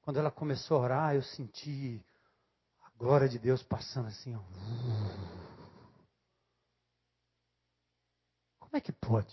Quando 0.02 0.18
ela 0.18 0.30
começou 0.30 0.78
a 0.78 0.80
orar, 0.80 1.14
eu 1.14 1.22
senti 1.22 2.04
a 2.82 2.90
glória 2.96 3.28
de 3.28 3.38
Deus 3.38 3.62
passando 3.62 4.08
assim. 4.08 4.36
Ó. 4.36 5.33
Como 8.74 8.80
é 8.80 8.86
que 8.86 8.92
pode? 8.92 9.32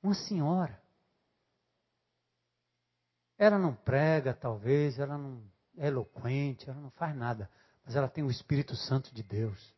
Uma 0.00 0.14
senhora. 0.14 0.80
Ela 3.36 3.58
não 3.58 3.74
prega, 3.74 4.32
talvez, 4.32 5.00
ela 5.00 5.18
não 5.18 5.42
é 5.76 5.88
eloquente, 5.88 6.70
ela 6.70 6.78
não 6.78 6.92
faz 6.92 7.16
nada, 7.16 7.50
mas 7.84 7.96
ela 7.96 8.08
tem 8.08 8.22
o 8.22 8.30
Espírito 8.30 8.76
Santo 8.76 9.12
de 9.12 9.24
Deus. 9.24 9.74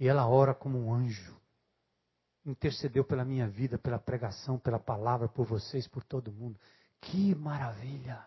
E 0.00 0.08
ela 0.08 0.26
ora 0.26 0.52
como 0.52 0.80
um 0.80 0.92
anjo. 0.92 1.40
Intercedeu 2.44 3.04
pela 3.04 3.24
minha 3.24 3.46
vida, 3.46 3.78
pela 3.78 4.00
pregação, 4.00 4.58
pela 4.58 4.80
palavra, 4.80 5.28
por 5.28 5.46
vocês, 5.46 5.86
por 5.86 6.02
todo 6.02 6.32
mundo. 6.32 6.58
Que 7.00 7.36
maravilha! 7.36 8.26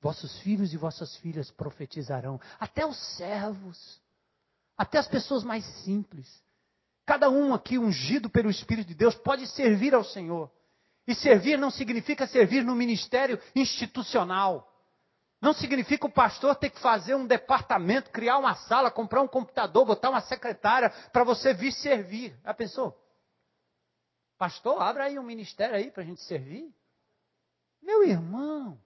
Vossos 0.00 0.38
filhos 0.42 0.72
e 0.72 0.76
vossas 0.76 1.16
filhas 1.16 1.50
profetizarão, 1.50 2.40
até 2.60 2.86
os 2.86 2.96
servos, 3.16 4.00
até 4.76 4.98
as 4.98 5.08
pessoas 5.08 5.42
mais 5.42 5.64
simples. 5.82 6.46
Cada 7.08 7.30
um 7.30 7.54
aqui 7.54 7.78
ungido 7.78 8.28
pelo 8.28 8.50
Espírito 8.50 8.88
de 8.88 8.94
Deus 8.94 9.14
pode 9.14 9.46
servir 9.46 9.94
ao 9.94 10.04
Senhor. 10.04 10.52
E 11.06 11.14
servir 11.14 11.56
não 11.56 11.70
significa 11.70 12.26
servir 12.26 12.62
no 12.62 12.74
ministério 12.74 13.40
institucional. 13.56 14.70
Não 15.40 15.54
significa 15.54 16.06
o 16.06 16.12
pastor 16.12 16.54
ter 16.56 16.68
que 16.68 16.78
fazer 16.78 17.14
um 17.14 17.26
departamento, 17.26 18.10
criar 18.10 18.36
uma 18.36 18.54
sala, 18.54 18.90
comprar 18.90 19.22
um 19.22 19.26
computador, 19.26 19.86
botar 19.86 20.10
uma 20.10 20.20
secretária 20.20 20.90
para 21.10 21.24
você 21.24 21.54
vir 21.54 21.72
servir. 21.72 22.38
Já 22.44 22.52
pensou? 22.52 22.94
Pastor, 24.36 24.82
abra 24.82 25.04
aí 25.04 25.18
um 25.18 25.22
ministério 25.22 25.76
aí 25.76 25.90
para 25.90 26.02
a 26.02 26.06
gente 26.06 26.20
servir. 26.24 26.70
Meu 27.80 28.06
irmão, 28.06 28.78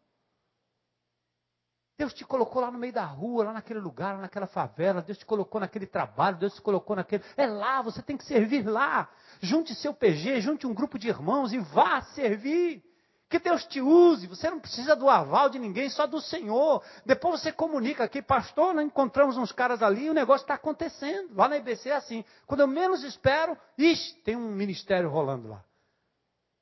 Deus 2.02 2.12
te 2.12 2.24
colocou 2.24 2.60
lá 2.60 2.68
no 2.68 2.80
meio 2.80 2.92
da 2.92 3.04
rua, 3.04 3.44
lá 3.44 3.52
naquele 3.52 3.78
lugar, 3.78 4.16
lá 4.16 4.22
naquela 4.22 4.48
favela. 4.48 5.00
Deus 5.00 5.18
te 5.18 5.24
colocou 5.24 5.60
naquele 5.60 5.86
trabalho, 5.86 6.36
Deus 6.36 6.52
te 6.52 6.60
colocou 6.60 6.96
naquele. 6.96 7.22
É 7.36 7.46
lá, 7.46 7.80
você 7.80 8.02
tem 8.02 8.16
que 8.16 8.24
servir 8.24 8.66
lá. 8.66 9.08
Junte 9.40 9.72
seu 9.72 9.94
PG, 9.94 10.40
junte 10.40 10.66
um 10.66 10.74
grupo 10.74 10.98
de 10.98 11.08
irmãos 11.08 11.52
e 11.52 11.60
vá 11.60 12.02
servir. 12.02 12.82
Que 13.28 13.38
Deus 13.38 13.64
te 13.66 13.80
use, 13.80 14.26
você 14.26 14.50
não 14.50 14.58
precisa 14.58 14.96
do 14.96 15.08
aval 15.08 15.48
de 15.48 15.60
ninguém, 15.60 15.88
só 15.90 16.04
do 16.04 16.20
Senhor. 16.20 16.82
Depois 17.06 17.40
você 17.40 17.52
comunica 17.52 18.02
aqui, 18.02 18.20
pastor, 18.20 18.74
encontramos 18.82 19.36
uns 19.36 19.52
caras 19.52 19.80
ali 19.80 20.06
e 20.06 20.10
o 20.10 20.14
negócio 20.14 20.42
está 20.42 20.54
acontecendo. 20.54 21.36
Lá 21.36 21.48
na 21.48 21.56
IBC 21.58 21.88
é 21.88 21.94
assim. 21.94 22.24
Quando 22.48 22.62
eu 22.62 22.66
menos 22.66 23.04
espero, 23.04 23.56
ixi, 23.78 24.16
tem 24.24 24.34
um 24.34 24.50
ministério 24.50 25.08
rolando 25.08 25.50
lá. 25.50 25.64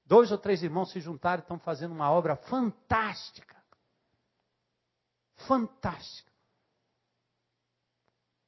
Dois 0.05 0.30
ou 0.30 0.36
três 0.36 0.62
irmãos 0.62 0.93
se 0.93 1.01
juntaram 1.01 1.41
e 1.41 1.45
estão 1.45 1.59
fazendo 1.59 1.93
uma 1.93 2.11
obra 2.11 2.36
fantástica. 2.36 3.60
Fantástica. 5.47 6.30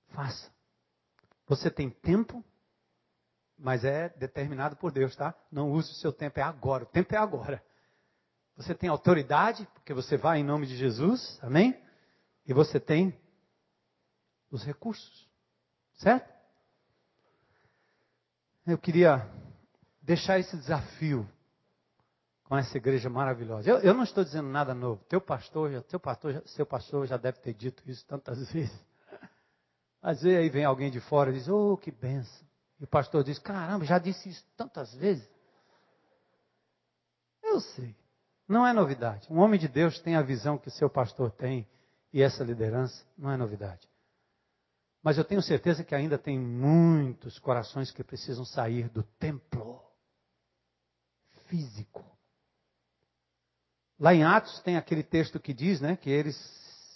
Faça. 0.09 0.51
Você 1.47 1.71
tem 1.71 1.91
tempo, 1.91 2.45
mas 3.59 3.85
é 3.85 4.09
determinado 4.11 4.77
por 4.77 4.93
Deus, 4.93 5.15
tá? 5.17 5.35
Não 5.51 5.71
use 5.71 5.91
o 5.91 5.95
seu 5.95 6.13
tempo, 6.13 6.39
é 6.41 6.43
agora. 6.43 6.85
O 6.85 6.87
tempo 6.87 7.15
é 7.15 7.19
agora. 7.19 7.63
Você 8.57 8.75
tem 8.75 8.89
autoridade, 8.89 9.67
porque 9.75 9.95
você 9.95 10.17
vai 10.17 10.41
em 10.41 10.45
nome 10.45 10.67
de 10.67 10.77
Jesus, 10.77 11.39
amém? 11.43 11.81
E 12.47 12.53
você 12.53 12.79
tem 12.79 13.19
os 14.51 14.63
recursos, 14.65 15.29
certo? 15.95 16.31
Eu 18.67 18.77
queria 18.79 19.29
deixar 20.03 20.39
esse 20.39 20.57
desafio 20.57 21.29
com 22.53 22.59
essa 22.59 22.77
igreja 22.77 23.09
maravilhosa. 23.09 23.67
Eu, 23.67 23.79
eu 23.79 23.95
não 23.95 24.03
estou 24.03 24.23
dizendo 24.23 24.47
nada 24.47 24.75
novo. 24.75 25.03
Teu 25.09 25.23
pastor, 25.23 25.83
teu 25.85 25.99
pastor, 25.99 26.43
seu 26.45 26.67
pastor 26.67 27.07
já 27.07 27.17
deve 27.17 27.39
ter 27.39 27.55
dito 27.55 27.83
isso 27.87 28.05
tantas 28.05 28.37
vezes. 28.53 28.79
Às 30.03 30.21
vezes 30.21 30.39
aí 30.39 30.51
vem 30.51 30.63
alguém 30.63 30.91
de 30.91 31.01
fora 31.01 31.31
e 31.31 31.33
diz: 31.33 31.49
"Oh, 31.49 31.79
que 31.79 31.91
benção". 31.91 32.47
E 32.79 32.85
o 32.85 32.87
pastor 32.87 33.25
diz: 33.25 33.39
"Caramba, 33.39 33.87
já 33.87 33.99
disse 33.99 34.29
isso 34.29 34.45
tantas 34.55 34.93
vezes". 34.97 35.27
Eu 37.43 37.59
sei. 37.59 37.97
Não 38.47 38.67
é 38.67 38.75
novidade. 38.75 39.27
Um 39.31 39.39
homem 39.39 39.59
de 39.59 39.67
Deus 39.67 39.99
tem 40.01 40.15
a 40.15 40.21
visão 40.21 40.59
que 40.59 40.69
seu 40.69 40.91
pastor 40.91 41.31
tem 41.31 41.67
e 42.13 42.21
essa 42.21 42.45
liderança 42.45 43.03
não 43.17 43.31
é 43.31 43.37
novidade. 43.39 43.89
Mas 45.03 45.17
eu 45.17 45.25
tenho 45.25 45.41
certeza 45.41 45.83
que 45.83 45.95
ainda 45.95 46.19
tem 46.19 46.39
muitos 46.39 47.39
corações 47.39 47.91
que 47.91 48.05
precisam 48.05 48.45
sair 48.45 48.91
do 48.91 49.03
templo 49.03 49.83
físico. 51.47 52.12
Lá 54.03 54.13
em 54.13 54.25
Atos 54.25 54.59
tem 54.63 54.77
aquele 54.77 55.05
texto 55.05 55.39
que 55.39 55.55
diz, 55.55 55.81
né, 55.81 55.97
que 55.97 56.11
eles 56.11 56.35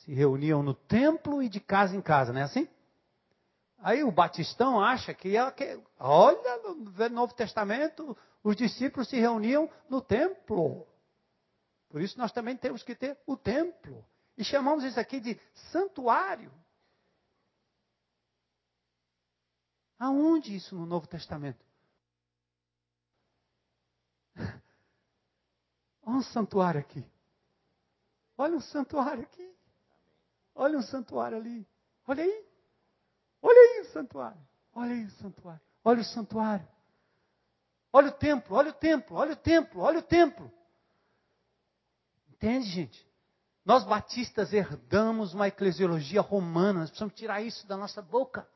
se 0.03 0.13
reuniam 0.13 0.61
no 0.61 0.75
templo 0.75 1.41
e 1.41 1.49
de 1.49 1.61
casa 1.61 1.95
em 1.95 2.03
casa, 2.03 2.33
não 2.33 2.41
é 2.41 2.43
assim? 2.43 2.69
Aí 3.79 4.03
o 4.03 4.11
Batistão 4.11 4.81
acha 4.81 5.15
que, 5.15 5.35
que 5.53 5.81
olha, 6.01 6.59
no 6.65 7.09
Novo 7.11 7.33
Testamento, 7.33 8.19
os 8.43 8.57
discípulos 8.57 9.09
se 9.09 9.21
reuniam 9.21 9.71
no 9.89 10.03
templo. 10.03 10.85
Por 11.91 12.01
isso 12.01 12.19
nós 12.19 12.33
também 12.33 12.57
temos 12.57 12.83
que 12.83 12.97
ter 12.97 13.17
o 13.25 13.37
templo. 13.37 14.05
E 14.37 14.43
chamamos 14.43 14.83
isso 14.83 14.99
aqui 14.99 15.21
de 15.21 15.41
santuário. 15.71 16.53
Aonde 19.97 20.57
isso 20.57 20.75
no 20.75 20.85
Novo 20.85 21.07
Testamento? 21.07 21.65
Olha 26.07 26.19
um 26.19 26.23
santuário 26.23 26.81
aqui. 26.81 27.05
Olha 28.39 28.57
um 28.57 28.61
santuário 28.61 29.23
aqui. 29.25 29.55
Olha 30.55 30.79
um 30.79 30.83
santuário 30.83 31.37
ali. 31.37 31.67
Olha 32.07 32.23
aí. 32.23 32.47
Olha 33.43 33.59
aí 33.59 33.81
o 33.83 33.93
santuário. 33.93 34.41
Olha 34.73 34.93
aí 34.93 35.05
o 35.05 35.11
santuário. 35.11 35.61
Olha 35.85 36.01
o 36.01 36.05
santuário. 36.05 36.69
Olha 37.93 38.09
o 38.09 38.13
templo, 38.13 38.55
olha 38.55 38.71
o 38.71 38.75
templo, 38.75 39.17
olha 39.17 39.33
o 39.33 39.37
templo, 39.37 39.81
olha 39.81 39.99
o 40.01 40.03
templo. 40.03 40.53
Entende, 42.31 42.69
gente? 42.69 43.07
Nós 43.65 43.85
batistas 43.85 44.53
herdamos 44.53 45.33
uma 45.33 45.49
eclesiologia 45.49 46.21
romana, 46.21 46.81
nós 46.81 46.91
precisamos 46.91 47.15
tirar 47.15 47.41
isso 47.41 47.67
da 47.67 47.77
nossa 47.77 48.03
boca. 48.03 48.47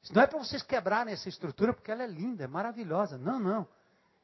Isso 0.00 0.14
não 0.14 0.22
é 0.22 0.26
para 0.26 0.38
vocês 0.38 0.62
quebrarem 0.62 1.12
essa 1.12 1.28
estrutura, 1.28 1.74
porque 1.74 1.90
ela 1.90 2.04
é 2.04 2.06
linda, 2.06 2.44
é 2.44 2.46
maravilhosa. 2.46 3.18
Não, 3.18 3.40
não. 3.40 3.68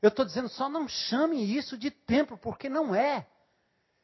Eu 0.02 0.08
estou 0.08 0.24
dizendo, 0.24 0.48
só 0.48 0.68
não 0.68 0.88
chame 0.88 1.56
isso 1.56 1.76
de 1.76 1.90
templo, 1.90 2.38
porque 2.38 2.68
não 2.68 2.94
é. 2.94 3.26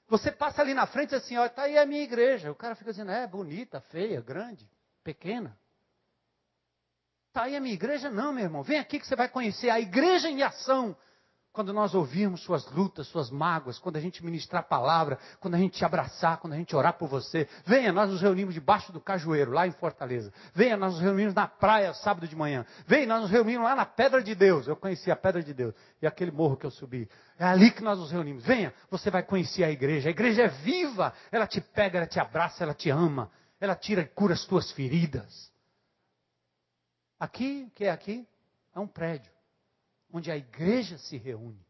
Você 0.09 0.31
passa 0.31 0.63
ali 0.63 0.75
na 0.75 0.87
frente 0.87 1.15
assim, 1.15 1.37
olha, 1.37 1.47
está 1.49 1.63
aí 1.63 1.77
a 1.79 1.87
minha 1.87 2.03
igreja. 2.03 2.51
O 2.51 2.55
cara 2.55 2.75
fica 2.75 2.91
dizendo, 2.91 3.11
é 3.11 3.27
bonita, 3.27 3.81
feia, 3.81 4.21
grande, 4.21 4.69
pequena. 5.03 5.59
Está 7.29 7.45
aí 7.45 7.57
a 7.57 7.61
minha 7.61 7.75
igreja? 7.75 8.11
Não, 8.11 8.33
meu 8.33 8.45
irmão. 8.45 8.63
Vem 8.63 8.79
aqui 8.79 8.99
que 8.99 9.07
você 9.07 9.17
vai 9.17 9.29
conhecer 9.29 9.69
a 9.69 9.81
igreja 9.81 10.29
em 10.29 10.43
ação 10.43 10.97
quando 11.57 11.73
nós 11.73 11.95
ouvirmos 11.95 12.43
suas 12.43 12.71
lutas, 12.71 13.07
suas 13.07 13.31
mágoas, 13.31 13.79
quando 13.79 13.97
a 13.97 14.01
gente 14.01 14.23
ministrar 14.23 14.61
a 14.61 14.67
palavra, 14.67 15.19
quando 15.41 15.55
a 15.55 15.59
gente 15.59 15.79
te 15.79 15.87
abraçar, 15.87 16.37
quando 16.37 16.53
a 16.53 16.57
gente 16.57 16.77
orar 16.77 16.93
por 16.99 17.09
você, 17.09 17.49
venha, 17.65 17.91
nós 17.95 18.11
nos 18.11 18.21
reunimos 18.21 18.53
debaixo 18.53 18.93
do 18.93 19.01
cajueiro, 19.01 19.53
lá 19.53 19.67
em 19.67 19.73
Fortaleza. 19.73 20.31
Venha, 20.55 20.77
nós 20.77 20.93
nos 20.93 21.03
reunimos 21.03 21.33
na 21.33 21.49
praia 21.49 21.95
sábado 21.95 22.29
de 22.29 22.37
manhã. 22.37 22.67
Venha, 22.87 23.07
nós 23.07 23.23
nos 23.23 23.31
reunimos 23.31 23.65
lá 23.65 23.75
na 23.75 23.87
Pedra 23.87 24.23
de 24.23 24.35
Deus. 24.35 24.69
Eu 24.69 24.77
conheci 24.77 25.11
a 25.11 25.17
Pedra 25.17 25.43
de 25.43 25.55
Deus 25.55 25.75
e 26.03 26.07
aquele 26.07 26.31
morro 26.31 26.59
que 26.59 26.67
eu 26.67 26.71
subi. 26.71 27.09
É 27.39 27.47
ali 27.47 27.71
que 27.71 27.83
nós 27.83 27.99
nos 27.99 28.11
reunimos. 28.11 28.45
Venha, 28.45 28.75
você 28.91 29.11
vai 29.11 29.23
conhecer 29.23 29.65
a 29.65 29.71
igreja. 29.71 30.11
A 30.11 30.13
igreja 30.13 30.43
é 30.43 30.49
viva, 30.49 31.15
ela 31.33 31.47
te 31.47 31.63
pega, 31.63 31.97
ela 31.97 32.07
te 32.07 32.21
abraça, 32.21 32.65
ela 32.65 32.75
te 32.75 32.91
ama, 32.91 33.31
ela 33.59 33.75
tira 33.75 34.03
e 34.03 34.07
cura 34.07 34.35
as 34.35 34.45
tuas 34.45 34.71
feridas. 34.73 35.51
Aqui, 37.19 37.65
o 37.67 37.71
que 37.71 37.87
é 37.87 37.91
aqui? 37.91 38.29
É 38.75 38.79
um 38.79 38.87
prédio 38.87 39.36
onde 40.17 40.31
a 40.31 40.37
igreja 40.37 40.99
se 40.99 41.17
reúne. 41.17 41.64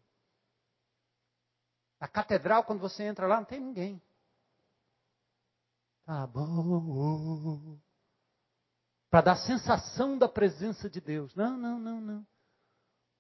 Na 2.01 2.07
catedral, 2.07 2.65
quando 2.65 2.81
você 2.81 3.03
entra 3.03 3.27
lá, 3.27 3.37
não 3.37 3.45
tem 3.45 3.61
ninguém. 3.61 4.01
Tá 6.05 6.27
bom. 6.27 7.79
Para 9.11 9.23
dar 9.23 9.37
sensação 9.37 10.17
da 10.17 10.29
presença 10.29 10.89
de 10.89 11.01
Deus. 11.01 11.35
Não, 11.35 11.57
não, 11.57 11.79
não, 11.79 12.01
não. 12.01 12.27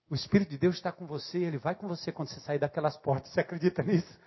O 0.08 0.14
Espírito 0.14 0.50
de 0.50 0.58
Deus 0.58 0.76
está 0.76 0.92
com 0.92 1.06
você, 1.06 1.38
ele 1.38 1.58
vai 1.58 1.74
com 1.74 1.88
você 1.88 2.12
quando 2.12 2.28
você 2.28 2.38
sair 2.40 2.58
daquelas 2.58 2.96
portas. 2.96 3.32
Você 3.32 3.40
acredita 3.40 3.82
nisso? 3.82 4.20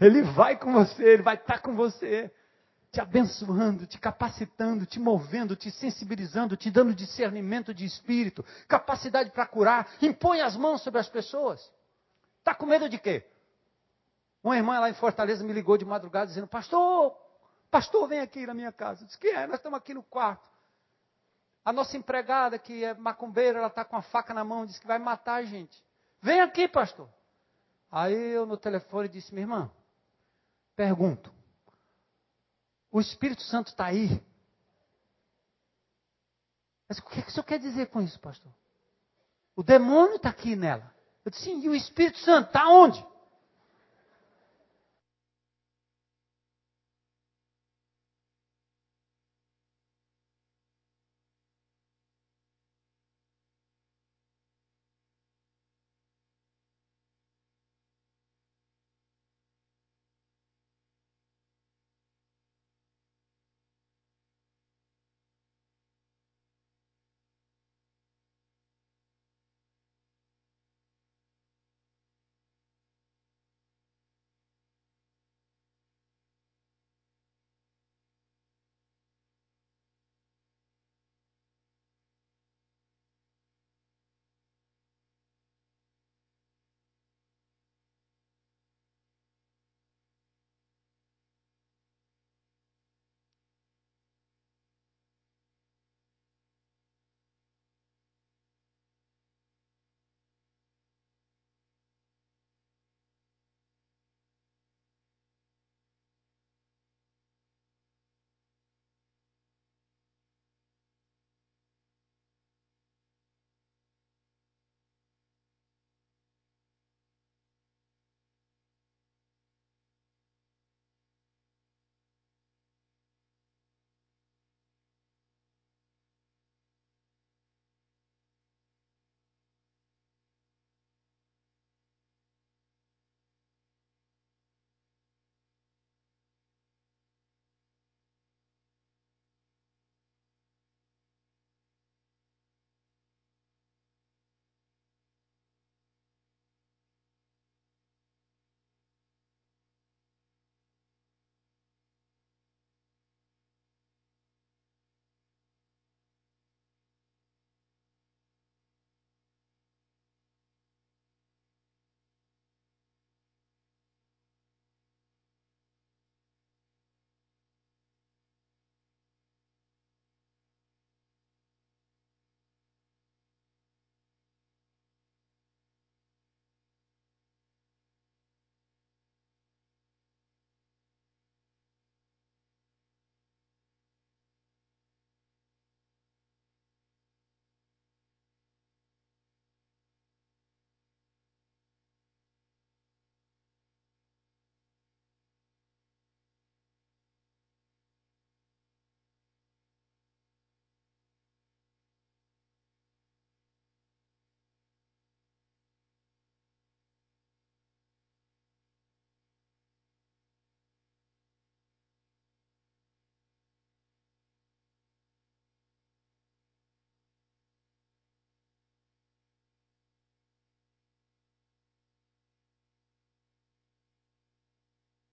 Ele 0.00 0.22
vai 0.22 0.58
com 0.58 0.72
você, 0.72 1.02
ele 1.04 1.22
vai 1.22 1.36
estar 1.36 1.60
com 1.60 1.76
você 1.76 2.34
te 2.94 3.00
abençoando, 3.00 3.88
te 3.88 3.98
capacitando, 3.98 4.86
te 4.86 5.00
movendo, 5.00 5.56
te 5.56 5.68
sensibilizando, 5.68 6.56
te 6.56 6.70
dando 6.70 6.94
discernimento 6.94 7.74
de 7.74 7.84
espírito, 7.84 8.44
capacidade 8.68 9.32
para 9.32 9.44
curar. 9.46 9.96
Impõe 10.00 10.40
as 10.40 10.56
mãos 10.56 10.80
sobre 10.80 11.00
as 11.00 11.08
pessoas. 11.08 11.60
Está 12.38 12.54
com 12.54 12.66
medo 12.66 12.88
de 12.88 12.96
quê? 12.96 13.26
Uma 14.44 14.56
irmã 14.56 14.78
lá 14.78 14.88
em 14.88 14.94
Fortaleza 14.94 15.42
me 15.42 15.52
ligou 15.52 15.76
de 15.76 15.84
madrugada 15.84 16.28
dizendo: 16.28 16.46
Pastor, 16.46 17.18
pastor, 17.68 18.06
vem 18.08 18.20
aqui 18.20 18.46
na 18.46 18.54
minha 18.54 18.70
casa. 18.70 19.02
Eu 19.02 19.06
disse: 19.06 19.18
Que 19.18 19.28
é? 19.28 19.44
Nós 19.48 19.56
estamos 19.56 19.76
aqui 19.76 19.92
no 19.92 20.02
quarto. 20.04 20.48
A 21.64 21.72
nossa 21.72 21.96
empregada, 21.96 22.60
que 22.60 22.84
é 22.84 22.94
macumbeira, 22.94 23.58
ela 23.58 23.68
está 23.68 23.84
com 23.84 23.96
a 23.96 24.02
faca 24.02 24.32
na 24.32 24.44
mão, 24.44 24.66
disse 24.66 24.80
que 24.80 24.86
vai 24.86 25.00
matar 25.00 25.36
a 25.36 25.44
gente. 25.44 25.82
Vem 26.22 26.40
aqui, 26.40 26.68
pastor. 26.68 27.08
Aí 27.90 28.14
eu 28.14 28.46
no 28.46 28.56
telefone 28.56 29.08
disse: 29.08 29.34
Minha 29.34 29.44
irmã, 29.44 29.70
pergunto. 30.76 31.34
O 32.94 33.00
Espírito 33.00 33.42
Santo 33.42 33.66
está 33.66 33.86
aí. 33.86 34.24
Mas 36.88 36.98
o 36.98 37.02
que, 37.02 37.22
que 37.22 37.28
o 37.28 37.32
senhor 37.32 37.42
quer 37.42 37.58
dizer 37.58 37.86
com 37.88 38.00
isso, 38.00 38.20
pastor? 38.20 38.52
O 39.56 39.64
demônio 39.64 40.14
está 40.14 40.28
aqui 40.28 40.54
nela. 40.54 40.94
Eu 41.24 41.32
disse, 41.32 41.42
sim, 41.42 41.60
e 41.64 41.68
o 41.68 41.74
Espírito 41.74 42.18
Santo 42.18 42.46
está 42.46 42.68
onde? 42.68 43.04